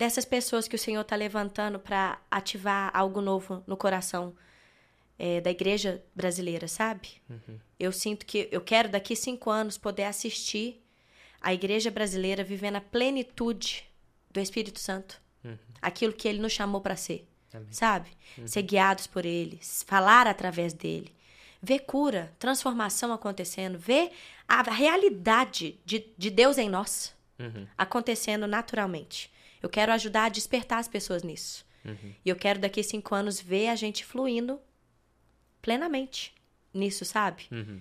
dessas 0.00 0.24
pessoas 0.24 0.66
que 0.66 0.74
o 0.74 0.78
Senhor 0.78 1.02
está 1.02 1.14
levantando 1.14 1.78
para 1.78 2.18
ativar 2.30 2.90
algo 2.94 3.20
novo 3.20 3.62
no 3.66 3.76
coração 3.76 4.34
é, 5.18 5.42
da 5.42 5.50
igreja 5.50 6.02
brasileira, 6.14 6.66
sabe? 6.66 7.20
Eu 7.78 7.92
sinto 7.92 8.24
que 8.24 8.48
eu 8.50 8.62
quero 8.62 8.88
daqui 8.88 9.14
cinco 9.14 9.50
anos 9.50 9.76
poder 9.76 10.04
assistir 10.04 10.82
a 11.38 11.52
igreja 11.52 11.90
brasileira 11.90 12.42
vivendo 12.42 12.76
a 12.76 12.80
plenitude 12.80 13.84
do 14.30 14.40
Espírito 14.40 14.80
Santo. 14.80 15.20
Aquilo 15.82 16.14
que 16.14 16.26
ele 16.26 16.40
nos 16.40 16.52
chamou 16.52 16.80
para 16.80 16.96
ser. 16.96 17.28
Amém. 17.52 17.68
Sabe? 17.70 18.08
Ser 18.46 18.62
guiados 18.62 19.06
por 19.06 19.26
ele, 19.26 19.60
falar 19.84 20.26
através 20.26 20.72
dele. 20.72 21.14
Ver 21.62 21.80
cura, 21.80 22.32
transformação 22.38 23.12
acontecendo, 23.12 23.78
ver 23.78 24.12
a 24.48 24.62
realidade 24.62 25.78
de, 25.84 26.06
de 26.16 26.30
Deus 26.30 26.56
em 26.56 26.70
nós 26.70 27.14
Uhum. 27.38 27.66
acontecendo 27.76 28.46
naturalmente. 28.46 29.30
Eu 29.62 29.68
quero 29.68 29.92
ajudar 29.92 30.24
a 30.24 30.28
despertar 30.28 30.78
as 30.78 30.88
pessoas 30.88 31.22
nisso. 31.22 31.66
Uhum. 31.84 32.14
E 32.24 32.28
eu 32.28 32.36
quero 32.36 32.58
daqui 32.58 32.82
cinco 32.82 33.14
anos 33.14 33.40
ver 33.40 33.68
a 33.68 33.76
gente 33.76 34.04
fluindo 34.04 34.60
plenamente 35.60 36.34
nisso, 36.72 37.04
sabe? 37.04 37.46
Uhum. 37.50 37.80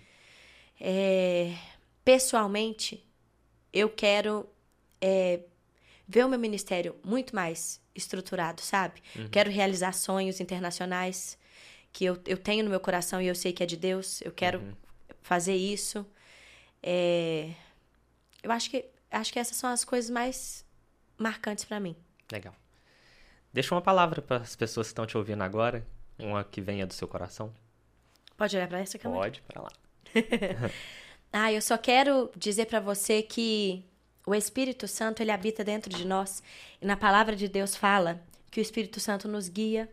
É, 0.80 1.54
pessoalmente, 2.04 3.06
eu 3.72 3.90
quero 3.90 4.48
é, 5.02 5.42
ver 6.08 6.26
o 6.26 6.30
meu 6.30 6.40
ministério 6.40 6.96
muito 7.04 7.36
mais 7.36 7.82
estruturado, 7.94 8.62
sabe? 8.62 9.02
Quero 9.32 9.52
realizar 9.52 9.94
sonhos 9.94 10.40
internacionais 10.40 11.38
que 11.92 12.06
eu, 12.06 12.20
eu 12.26 12.38
tenho 12.38 12.64
no 12.64 12.70
meu 12.70 12.80
coração 12.80 13.22
e 13.22 13.28
eu 13.28 13.36
sei 13.36 13.52
que 13.52 13.64
é 13.64 13.66
de 13.66 13.76
Deus. 13.76 14.22
Eu 14.22 14.32
quero 14.32 14.76
fazer 15.22 15.56
isso. 15.56 16.06
É, 16.82 17.52
eu 18.42 18.52
acho 18.52 18.70
que, 18.70 18.86
acho 19.12 19.34
que 19.34 19.40
essas 19.40 19.58
são 19.58 19.70
as 19.70 19.84
coisas 19.84 20.10
mais 20.10 20.66
marcantes 21.20 21.66
pra 21.66 21.80
mim. 21.80 21.96
Legal. 22.32 22.56
Deixa 23.54 23.76
uma 23.76 23.82
palavra 23.82 24.22
para 24.22 24.38
as 24.38 24.56
pessoas 24.56 24.88
que 24.88 24.92
estão 24.92 25.06
te 25.06 25.18
ouvindo 25.18 25.44
agora, 25.44 25.86
uma 26.18 26.44
que 26.44 26.62
venha 26.62 26.88
do 26.88 26.94
seu 26.94 27.08
coração. 27.08 27.54
Pode 28.38 28.56
olhar 28.56 28.68
pra 28.68 28.80
essa 28.80 28.98
câmera? 28.98 29.22
Pode, 29.22 29.42
para 29.42 29.62
lá. 29.62 29.70
Ah, 31.32 31.54
eu 31.54 31.62
só 31.62 31.78
quero 31.78 32.32
dizer 32.36 32.66
pra 32.66 32.80
você 32.80 33.22
que 33.22 33.86
o 34.26 34.34
Espírito 34.34 34.88
Santo, 34.88 35.22
ele 35.22 35.32
habita 35.32 35.64
dentro 35.64 35.96
de 35.96 36.06
nós. 36.06 36.42
E 36.82 36.86
na 36.86 36.98
palavra 36.98 37.36
de 37.36 37.48
Deus 37.48 37.76
fala 37.76 38.20
que 38.50 38.60
o 38.60 38.64
Espírito 38.64 39.00
Santo 39.00 39.28
nos 39.28 39.48
guia 39.48 39.88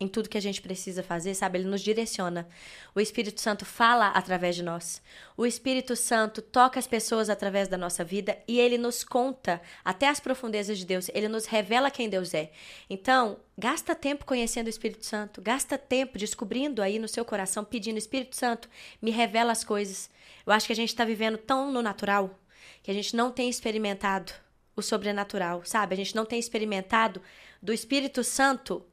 em 0.00 0.06
tudo 0.06 0.28
que 0.28 0.38
a 0.38 0.42
gente 0.42 0.62
precisa 0.62 1.02
fazer, 1.02 1.34
sabe? 1.34 1.58
Ele 1.58 1.68
nos 1.68 1.80
direciona. 1.80 2.48
O 2.94 3.00
Espírito 3.00 3.40
Santo 3.40 3.64
fala 3.64 4.08
através 4.08 4.54
de 4.54 4.62
nós. 4.62 5.02
O 5.36 5.44
Espírito 5.44 5.96
Santo 5.96 6.40
toca 6.40 6.78
as 6.78 6.86
pessoas 6.86 7.28
através 7.28 7.66
da 7.66 7.76
nossa 7.76 8.04
vida 8.04 8.38
e 8.46 8.60
ele 8.60 8.78
nos 8.78 9.02
conta 9.02 9.60
até 9.84 10.08
as 10.08 10.20
profundezas 10.20 10.78
de 10.78 10.86
Deus. 10.86 11.10
Ele 11.12 11.28
nos 11.28 11.46
revela 11.46 11.90
quem 11.90 12.08
Deus 12.08 12.32
é. 12.32 12.52
Então, 12.88 13.38
gasta 13.56 13.94
tempo 13.94 14.24
conhecendo 14.24 14.66
o 14.68 14.70
Espírito 14.70 15.04
Santo. 15.04 15.42
Gasta 15.42 15.76
tempo 15.76 16.16
descobrindo 16.16 16.80
aí 16.80 16.98
no 16.98 17.08
seu 17.08 17.24
coração, 17.24 17.64
pedindo: 17.64 17.98
Espírito 17.98 18.36
Santo, 18.36 18.68
me 19.02 19.10
revela 19.10 19.50
as 19.50 19.64
coisas. 19.64 20.08
Eu 20.46 20.52
acho 20.52 20.66
que 20.66 20.72
a 20.72 20.76
gente 20.76 20.90
está 20.90 21.04
vivendo 21.04 21.36
tão 21.36 21.72
no 21.72 21.82
natural 21.82 22.38
que 22.82 22.90
a 22.90 22.94
gente 22.94 23.16
não 23.16 23.32
tem 23.32 23.50
experimentado 23.50 24.32
o 24.76 24.82
sobrenatural, 24.82 25.62
sabe? 25.64 25.94
A 25.94 25.96
gente 25.96 26.14
não 26.14 26.24
tem 26.24 26.38
experimentado 26.38 27.20
do 27.60 27.72
Espírito 27.72 28.22
Santo 28.22 28.86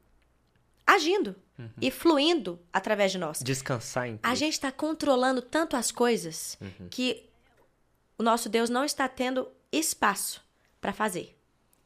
agindo 0.86 1.34
e 1.80 1.90
fluindo 1.90 2.60
através 2.72 3.10
de 3.12 3.18
nós. 3.18 3.40
Descansar 3.42 4.06
em 4.08 4.14
A 4.22 4.28
Cristo. 4.28 4.36
gente 4.36 4.52
está 4.52 4.70
controlando 4.70 5.40
tanto 5.42 5.76
as 5.76 5.90
coisas 5.90 6.58
que 6.90 7.28
o 8.18 8.22
nosso 8.22 8.48
Deus 8.48 8.70
não 8.70 8.84
está 8.84 9.08
tendo 9.08 9.48
espaço 9.72 10.42
para 10.80 10.92
fazer. 10.92 11.36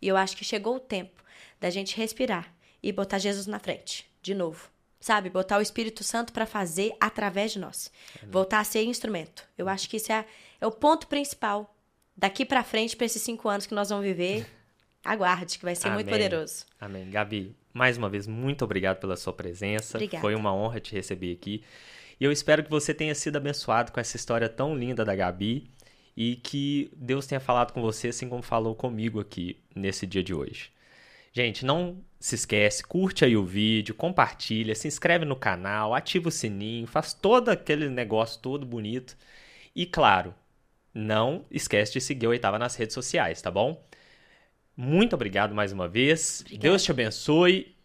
E 0.03 0.09
eu 0.09 0.17
acho 0.17 0.37
que 0.37 0.45
chegou 0.45 0.77
o 0.77 0.81
tempo 0.81 1.23
da 1.61 1.71
gente 1.71 1.97
respirar 1.97 2.53
e 2.83 2.93
botar 2.93 3.19
Jesus 3.19 3.47
na 3.47 3.59
frente, 3.59 4.11
de 4.23 4.35
novo. 4.35 4.69
Sabe? 5.01 5.31
Botar 5.31 5.59
o 5.59 5.63
Espírito 5.63 6.05
Santo 6.05 6.33
para 6.33 6.45
fazer 6.45 6.95
através 7.01 7.53
de 7.53 7.59
nós. 7.59 7.91
Voltar 8.29 8.61
a 8.61 8.65
ser 8.65 8.83
instrumento. 8.85 9.45
Eu 9.57 9.67
acho 9.69 9.89
que 9.89 9.97
isso 9.97 10.13
é, 10.13 10.27
é 10.61 10.67
o 10.67 10.71
ponto 10.71 11.07
principal 11.07 11.75
daqui 12.15 12.45
para 12.45 12.63
frente, 12.63 12.95
para 12.97 13.07
esses 13.07 13.23
cinco 13.23 13.49
anos 13.49 13.67
que 13.67 13.75
nós 13.75 13.89
vamos 13.89 14.05
viver. 14.05 14.47
Aguarde, 15.03 15.59
que 15.59 15.65
vai 15.65 15.75
ser 15.75 15.89
muito 15.91 16.09
Amém. 16.09 16.15
poderoso. 16.23 16.67
Amém. 16.79 17.09
Gabi, 17.11 17.57
mais 17.73 17.97
uma 17.97 18.09
vez, 18.09 18.27
muito 18.27 18.65
obrigado 18.65 18.99
pela 18.99 19.17
sua 19.17 19.33
presença. 19.33 19.99
Obrigada. 19.99 20.21
Foi 20.21 20.35
uma 20.35 20.55
honra 20.55 20.81
te 20.81 20.95
receber 20.95 21.33
aqui. 21.33 21.63
E 22.21 22.25
eu 22.25 22.33
espero 22.33 22.63
que 22.63 22.71
você 22.71 22.93
tenha 22.93 23.15
sido 23.15 23.37
abençoado 23.37 23.93
com 23.93 24.01
essa 24.01 24.17
história 24.17 24.49
tão 24.49 24.77
linda 24.77 25.05
da 25.05 25.15
Gabi 25.15 25.71
e 26.17 26.37
que 26.37 26.91
Deus 26.95 27.27
tenha 27.27 27.41
falado 27.41 27.73
com 27.73 27.81
você 27.81 28.09
assim 28.09 28.29
como 28.29 28.43
falou 28.43 28.75
comigo 28.75 29.21
aqui 29.21 29.57
nesse 29.75 30.07
dia 30.07 30.23
de 30.23 30.35
hoje. 30.35 30.71
Gente, 31.33 31.65
não 31.65 32.03
se 32.19 32.35
esquece, 32.35 32.83
curte 32.83 33.25
aí 33.25 33.37
o 33.37 33.45
vídeo, 33.45 33.95
compartilha, 33.95 34.75
se 34.75 34.89
inscreve 34.89 35.25
no 35.25 35.37
canal, 35.37 35.95
ativa 35.95 36.29
o 36.29 36.33
sininho, 36.33 36.87
faz 36.87 37.15
todo 37.15 37.49
aquele 37.49 37.89
negócio 37.89 38.41
todo 38.41 38.67
bonito. 38.67 39.17
E 39.75 39.87
claro, 39.87 40.35
não 40.93 41.47
esquece 41.51 41.93
de 41.93 42.01
seguir 42.01 42.27
o 42.27 42.31
Oitava 42.31 42.59
nas 42.59 42.75
redes 42.75 42.95
sociais, 42.95 43.41
tá 43.41 43.51
bom? 43.51 43.83
Muito 44.81 45.13
obrigado 45.13 45.55
mais 45.55 45.73
uma 45.73 45.87
vez. 45.87 46.41
Obrigada. 46.41 46.63
Deus 46.63 46.83
te 46.83 46.91
abençoe. 46.91 47.77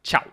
Tchau. 0.00 0.24